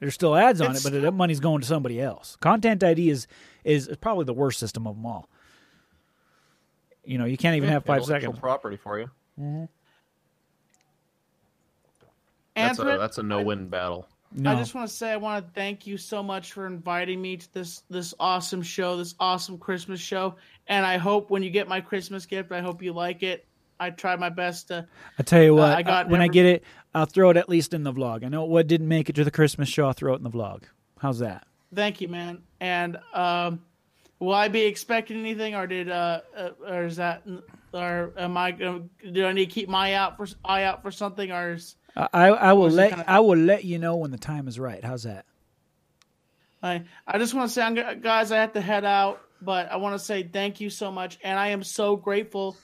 There's 0.00 0.14
still 0.14 0.34
ads 0.34 0.60
on 0.60 0.70
It's 0.70 0.84
it, 0.84 0.92
but 0.92 1.02
that 1.02 1.12
money's 1.12 1.40
going 1.40 1.60
to 1.60 1.66
somebody 1.66 2.00
else. 2.00 2.36
Content 2.36 2.82
ID 2.82 3.10
is 3.10 3.26
is 3.64 3.88
probably 4.00 4.24
the 4.24 4.32
worst 4.34 4.58
system 4.58 4.86
of 4.86 4.96
them 4.96 5.04
all. 5.06 5.28
You 7.04 7.18
know, 7.18 7.24
you 7.24 7.36
can't 7.36 7.56
even 7.56 7.68
have 7.68 7.84
five 7.84 7.98
Intellectual 8.02 8.32
seconds. 8.32 8.40
property 8.40 8.76
for 8.76 8.98
you. 8.98 9.10
That's 12.56 12.78
a 12.78 12.84
that's 12.98 13.18
a 13.18 13.22
no-win 13.22 13.68
battle. 13.68 14.06
No, 14.32 14.52
I 14.52 14.54
just 14.54 14.74
want 14.74 14.88
to 14.88 14.94
say 14.94 15.10
I 15.10 15.16
want 15.16 15.44
to 15.44 15.52
thank 15.52 15.86
you 15.86 15.96
so 15.96 16.22
much 16.22 16.52
for 16.52 16.66
inviting 16.66 17.20
me 17.20 17.36
to 17.36 17.54
this 17.54 17.82
this 17.90 18.14
awesome 18.20 18.62
show, 18.62 18.96
this 18.96 19.14
awesome 19.18 19.58
Christmas 19.58 19.98
show, 19.98 20.36
and 20.68 20.86
I 20.86 20.98
hope 20.98 21.30
when 21.30 21.42
you 21.42 21.50
get 21.50 21.66
my 21.68 21.80
Christmas 21.80 22.26
gift, 22.26 22.52
I 22.52 22.60
hope 22.60 22.82
you 22.82 22.92
like 22.92 23.22
it. 23.22 23.44
I 23.80 23.90
try 23.90 24.14
my 24.16 24.28
best 24.28 24.68
to. 24.68 24.86
I 25.18 25.22
tell 25.24 25.42
you 25.42 25.54
what, 25.54 25.76
I 25.76 25.82
got 25.82 26.08
when 26.08 26.20
I 26.20 26.28
get 26.28 26.46
it, 26.46 26.64
I'll 26.94 27.06
throw 27.06 27.30
it 27.30 27.36
at 27.36 27.48
least 27.48 27.74
in 27.74 27.82
the 27.82 27.92
vlog. 27.92 28.24
I 28.24 28.28
know 28.28 28.44
what 28.44 28.66
didn't 28.68 28.88
make 28.88 29.08
it 29.08 29.14
to 29.16 29.24
the 29.24 29.30
Christmas 29.30 29.68
show. 29.68 29.86
I'll 29.86 29.94
throw 29.94 30.12
it 30.12 30.18
in 30.18 30.22
the 30.22 30.30
vlog. 30.30 30.62
How's 30.98 31.18
that? 31.20 31.46
Thank 31.74 32.00
you, 32.00 32.08
man. 32.08 32.42
And 32.60 32.98
um, 33.12 33.62
will 34.18 34.34
I 34.34 34.48
be 34.48 34.62
expecting 34.62 35.18
anything, 35.18 35.56
or 35.56 35.66
did 35.66 35.90
uh, 35.90 36.20
uh 36.36 36.50
or 36.68 36.84
is 36.84 36.96
that, 36.96 37.26
or 37.72 38.12
am 38.16 38.36
I? 38.36 38.52
gonna- 38.52 38.84
Do 39.10 39.26
I 39.26 39.32
need 39.32 39.46
to 39.46 39.50
keep 39.52 39.68
my 39.68 39.94
out 39.94 40.16
for 40.16 40.28
eye 40.44 40.64
out 40.64 40.82
for 40.82 40.92
something, 40.92 41.32
or 41.32 41.54
is 41.54 41.74
I 41.96 42.28
I, 42.28 42.52
will 42.52 42.70
let 42.70 42.90
kinda- 42.90 43.10
I 43.10 43.20
will 43.20 43.38
let 43.38 43.64
you 43.64 43.78
know 43.78 43.96
when 43.96 44.10
the 44.10 44.18
time 44.18 44.48
is 44.48 44.58
right. 44.58 44.82
How's 44.82 45.02
that? 45.04 45.24
I 46.62 46.84
I 47.06 47.18
just 47.18 47.34
want 47.34 47.48
to 47.48 47.54
say, 47.54 47.62
I'm, 47.62 48.00
guys, 48.00 48.32
I 48.32 48.38
have 48.38 48.52
to 48.52 48.60
head 48.60 48.84
out, 48.84 49.20
but 49.40 49.70
I 49.70 49.76
want 49.76 49.94
to 49.94 50.04
say 50.04 50.22
thank 50.22 50.60
you 50.60 50.70
so 50.70 50.92
much, 50.92 51.18
and 51.22 51.38
I 51.38 51.48
am 51.48 51.62
so 51.62 51.96
grateful 51.96 52.56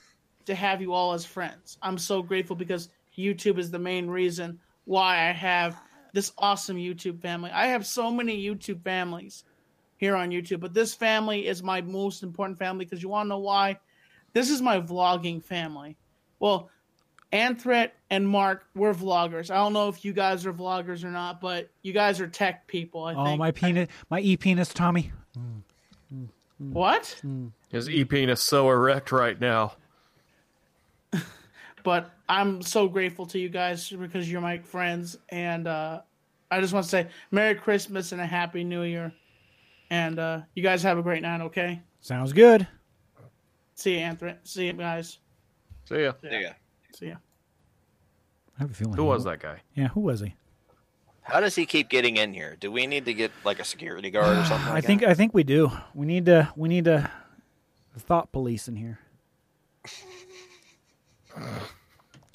to 0.45 0.55
have 0.55 0.81
you 0.81 0.93
all 0.93 1.13
as 1.13 1.25
friends. 1.25 1.77
I'm 1.81 1.97
so 1.97 2.21
grateful 2.21 2.55
because 2.55 2.89
YouTube 3.17 3.57
is 3.57 3.71
the 3.71 3.79
main 3.79 4.07
reason 4.07 4.59
why 4.85 5.27
I 5.27 5.31
have 5.31 5.79
this 6.13 6.31
awesome 6.37 6.77
YouTube 6.77 7.21
family. 7.21 7.51
I 7.51 7.67
have 7.67 7.85
so 7.85 8.09
many 8.11 8.41
YouTube 8.43 8.83
families 8.83 9.43
here 9.97 10.15
on 10.15 10.29
YouTube, 10.29 10.59
but 10.59 10.73
this 10.73 10.93
family 10.93 11.47
is 11.47 11.61
my 11.63 11.81
most 11.81 12.23
important 12.23 12.59
family 12.59 12.85
because 12.85 13.03
you 13.03 13.09
want 13.09 13.25
to 13.25 13.29
know 13.29 13.39
why? 13.39 13.79
This 14.33 14.49
is 14.49 14.61
my 14.61 14.79
vlogging 14.79 15.43
family. 15.43 15.97
Well, 16.39 16.69
Anthret 17.33 17.91
and 18.09 18.27
Mark, 18.27 18.65
we're 18.75 18.93
vloggers. 18.93 19.51
I 19.51 19.55
don't 19.55 19.73
know 19.73 19.89
if 19.89 20.05
you 20.05 20.13
guys 20.13 20.45
are 20.45 20.53
vloggers 20.53 21.03
or 21.03 21.11
not, 21.11 21.41
but 21.41 21.69
you 21.83 21.91
guys 21.93 22.21
are 22.21 22.27
tech 22.27 22.67
people. 22.67 23.03
I 23.03 23.13
Oh, 23.13 23.25
think. 23.25 23.39
my 23.39 23.51
penis, 23.51 23.89
my 24.09 24.19
e 24.21 24.37
penis, 24.37 24.73
Tommy. 24.73 25.11
What? 26.59 27.21
His 27.69 27.89
e 27.89 28.05
penis 28.05 28.41
so 28.41 28.69
erect 28.69 29.11
right 29.11 29.39
now. 29.39 29.73
But 31.83 32.11
I'm 32.27 32.61
so 32.63 32.89
grateful 32.89 33.25
to 33.27 33.39
you 33.39 33.47
guys 33.47 33.89
because 33.89 34.29
you're 34.29 34.41
my 34.41 34.57
friends, 34.57 35.15
and 35.29 35.67
uh, 35.69 36.01
I 36.51 36.59
just 36.59 36.73
want 36.73 36.83
to 36.83 36.89
say 36.89 37.07
Merry 37.31 37.55
Christmas 37.55 38.11
and 38.11 38.19
a 38.19 38.25
Happy 38.25 38.65
New 38.65 38.81
Year. 38.83 39.13
And 39.89 40.19
uh, 40.19 40.41
you 40.53 40.63
guys 40.63 40.83
have 40.83 40.97
a 40.97 41.01
great 41.01 41.21
night. 41.21 41.39
Okay. 41.39 41.81
Sounds 42.01 42.33
good. 42.33 42.67
See 43.75 43.93
you, 43.93 43.99
Anthony. 43.99 44.33
See 44.43 44.65
you 44.65 44.73
guys. 44.73 45.19
See 45.87 46.01
ya. 46.03 46.11
Yeah. 46.23 46.29
See 46.29 46.41
ya. 46.41 46.49
I 47.05 47.17
have 48.59 48.71
a 48.71 48.73
feeling. 48.73 48.95
Who 48.95 49.05
was 49.05 49.23
that 49.25 49.39
guy? 49.39 49.61
Yeah, 49.75 49.89
who 49.89 50.01
was 50.01 50.19
he? 50.21 50.35
How 51.21 51.39
does 51.39 51.55
he 51.55 51.65
keep 51.65 51.89
getting 51.89 52.17
in 52.17 52.33
here? 52.33 52.55
Do 52.59 52.71
we 52.71 52.87
need 52.87 53.05
to 53.05 53.13
get 53.13 53.31
like 53.43 53.59
a 53.59 53.65
security 53.65 54.09
guard 54.09 54.37
or 54.37 54.45
something? 54.45 54.67
I 54.69 54.73
Like 54.75 54.85
think 54.85 55.01
that? 55.01 55.09
I 55.09 55.13
think 55.13 55.33
we 55.33 55.43
do. 55.43 55.71
We 55.93 56.05
need 56.05 56.25
to 56.27 56.51
we 56.55 56.69
need 56.69 56.85
to 56.85 57.11
thought 57.99 58.31
police 58.31 58.67
in 58.67 58.75
here. 58.75 58.99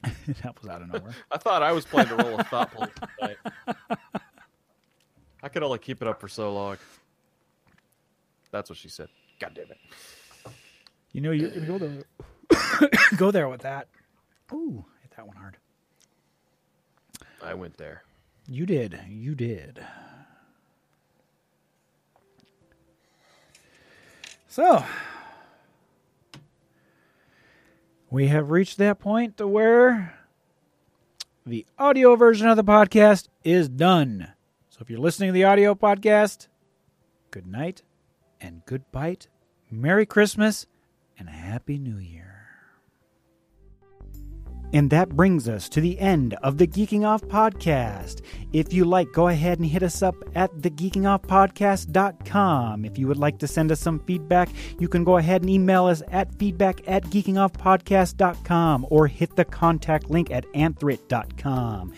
that 0.03 0.61
was 0.61 0.69
out 0.69 0.83
of 0.83 0.93
nowhere. 0.93 1.15
I 1.31 1.39
thought 1.39 1.63
I 1.63 1.73
was 1.73 1.85
playing 1.85 2.09
the 2.09 2.17
role 2.17 2.39
of 2.39 2.47
thought 2.49 2.73
police 2.73 2.91
tonight. 3.19 3.37
I 5.43 5.49
could 5.49 5.63
only 5.63 5.79
keep 5.79 6.03
it 6.03 6.09
up 6.09 6.21
for 6.21 6.29
so 6.29 6.53
long. 6.53 6.77
That's 8.51 8.69
what 8.69 8.79
she 8.79 8.89
said. 8.89 9.09
God 9.41 9.53
damn 9.55 9.71
it. 9.71 9.79
You 11.13 11.21
know 11.21 11.31
you're 11.31 11.51
gonna 11.51 11.67
go 11.67 11.79
there. 11.79 12.05
go 13.17 13.31
there 13.31 13.49
with 13.49 13.63
that. 13.63 13.89
Ooh, 14.53 14.85
hit 15.03 15.13
that 15.17 15.27
one 15.27 15.37
hard. 15.37 15.57
I 17.43 17.55
went 17.55 17.77
there. 17.77 18.03
You 18.47 18.67
did. 18.67 18.99
You 19.09 19.35
did. 19.35 19.85
So, 24.49 24.85
we 28.11 28.29
have 28.29 28.51
reached 28.51 28.79
that 28.79 28.99
point 28.99 29.39
to 29.39 29.49
where 29.49 30.19
the 31.47 31.65
audio 31.79 32.15
version 32.15 32.47
of 32.47 32.57
the 32.57 32.65
podcast 32.65 33.29
is 33.43 33.69
done. 33.69 34.33
So 34.69 34.79
if 34.81 34.91
you're 34.91 35.01
listening 35.01 35.31
to 35.31 35.33
the 35.33 35.45
audio 35.45 35.75
podcast, 35.75 36.49
good 37.31 37.47
night 37.47 37.83
and 38.41 38.65
good 38.67 38.83
bite. 38.93 39.29
Merry 39.71 40.05
Christmas 40.05 40.67
and 41.19 41.29
a 41.29 41.33
Happy 41.33 41.79
New 41.79 41.97
Year. 41.97 42.32
And 44.73 44.89
that 44.91 45.11
brings 45.11 45.49
us 45.49 45.69
to 45.71 45.81
the 45.81 45.99
end 45.99 46.35
of 46.43 46.59
the 46.59 46.67
Geeking 46.67 47.07
Off 47.07 47.23
podcast. 47.23 48.23
If 48.53 48.73
you 48.73 48.87
like, 48.87 49.13
go 49.13 49.29
ahead 49.29 49.59
and 49.59 49.69
hit 49.69 49.83
us 49.83 50.03
up 50.03 50.15
at 50.35 50.51
thegeekingoffpodcast.com. 50.57 52.85
If 52.85 52.99
you 52.99 53.07
would 53.07 53.19
like 53.19 53.39
to 53.39 53.47
send 53.47 53.71
us 53.71 53.79
some 53.81 54.01
feedback, 54.01 54.49
you 54.79 54.89
can 54.89 55.05
go 55.05 55.19
ahead 55.19 55.43
and 55.43 55.51
email 55.51 55.85
us 55.87 56.03
at 56.11 56.35
feedback 56.39 56.81
at 56.87 57.05
geekingoffpodcast.com 57.05 58.87
or 58.89 59.07
hit 59.07 59.37
the 59.37 59.45
contact 59.45 60.09
link 60.11 60.31
at 60.31 60.51
anthrit.com. 60.53 61.93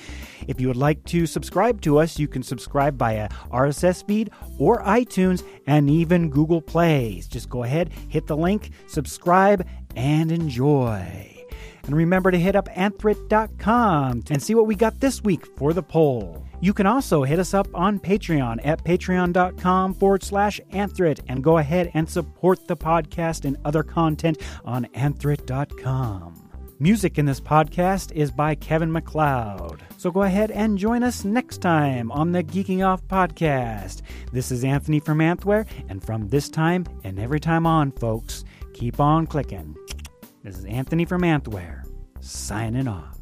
If 0.47 0.61
you 0.61 0.69
would 0.69 0.77
like 0.77 1.03
to 1.05 1.25
subscribe 1.27 1.81
to 1.83 1.99
us, 1.99 2.19
you 2.19 2.29
can 2.29 2.43
subscribe 2.43 2.99
via 2.99 3.31
RSS 3.51 4.07
feed 4.07 4.31
or 4.59 4.83
iTunes 4.83 5.43
and 5.67 5.89
even 5.89 6.29
Google 6.29 6.61
Plays. 6.61 7.27
Just 7.29 7.49
go 7.49 7.63
ahead, 7.63 7.91
hit 8.09 8.27
the 8.27 8.37
link, 8.37 8.71
subscribe, 8.87 9.67
and 9.97 10.31
enjoy. 10.31 11.34
And 11.87 11.97
remember 11.97 12.31
to 12.31 12.39
hit 12.39 12.57
up 12.57 12.69
anthrit.com 12.71 14.25
and 14.31 14.43
see 14.43 14.55
what 14.55 14.67
we 14.67 14.75
got 14.75 15.01
this 15.01 15.23
week 15.23 15.47
for 15.57 15.73
the 15.73 15.83
poll. 15.83 16.45
You 16.61 16.73
can 16.73 16.87
also 16.87 17.25
hit 17.25 17.39
us 17.39 17.53
up 17.53 17.69
on 17.75 18.01
Patreon 18.01 18.61
at 18.65 18.83
patreon.com 18.85 19.95
forward 19.95 20.23
slash 20.23 20.61
anthrit 20.73 21.21
and 21.29 21.45
go 21.45 21.59
ahead 21.59 21.91
and 21.95 22.09
support 22.09 22.67
the 22.67 22.77
podcast 22.77 23.45
and 23.45 23.59
other 23.65 23.83
content 23.83 24.39
on 24.65 24.87
anthrit.com. 24.95 26.41
Music 26.81 27.19
in 27.19 27.27
this 27.27 27.41
podcast 27.41 28.13
is 28.13 28.31
by 28.31 28.55
Kevin 28.55 28.91
MacLeod. 28.91 29.83
So 29.97 30.11
go 30.11 30.23
ahead 30.23 30.51
and 30.51 30.77
join 30.77 31.03
us 31.03 31.25
next 31.25 31.59
time 31.59 32.11
on 32.11 32.33
the 32.33 32.43
Geeking 32.43 32.87
Off 32.87 33.07
podcast. 33.07 34.03
This 34.33 34.51
is 34.51 34.65
Anthony 34.65 35.01
from 35.01 35.19
Anthware, 35.19 35.67
and 35.89 36.05
from 36.05 36.29
this 36.29 36.49
time 36.49 36.85
and 37.05 37.19
every 37.21 37.41
time 37.41 37.65
on, 37.67 37.93
folks, 37.93 38.45
keep 38.73 38.99
on 39.01 39.27
clicking. 39.27 39.77
This 40.45 40.59
is 40.59 40.67
Anthony 40.67 41.07
from 41.07 41.23
Anthware, 41.23 41.85
signing 42.21 42.87
off. 42.87 43.19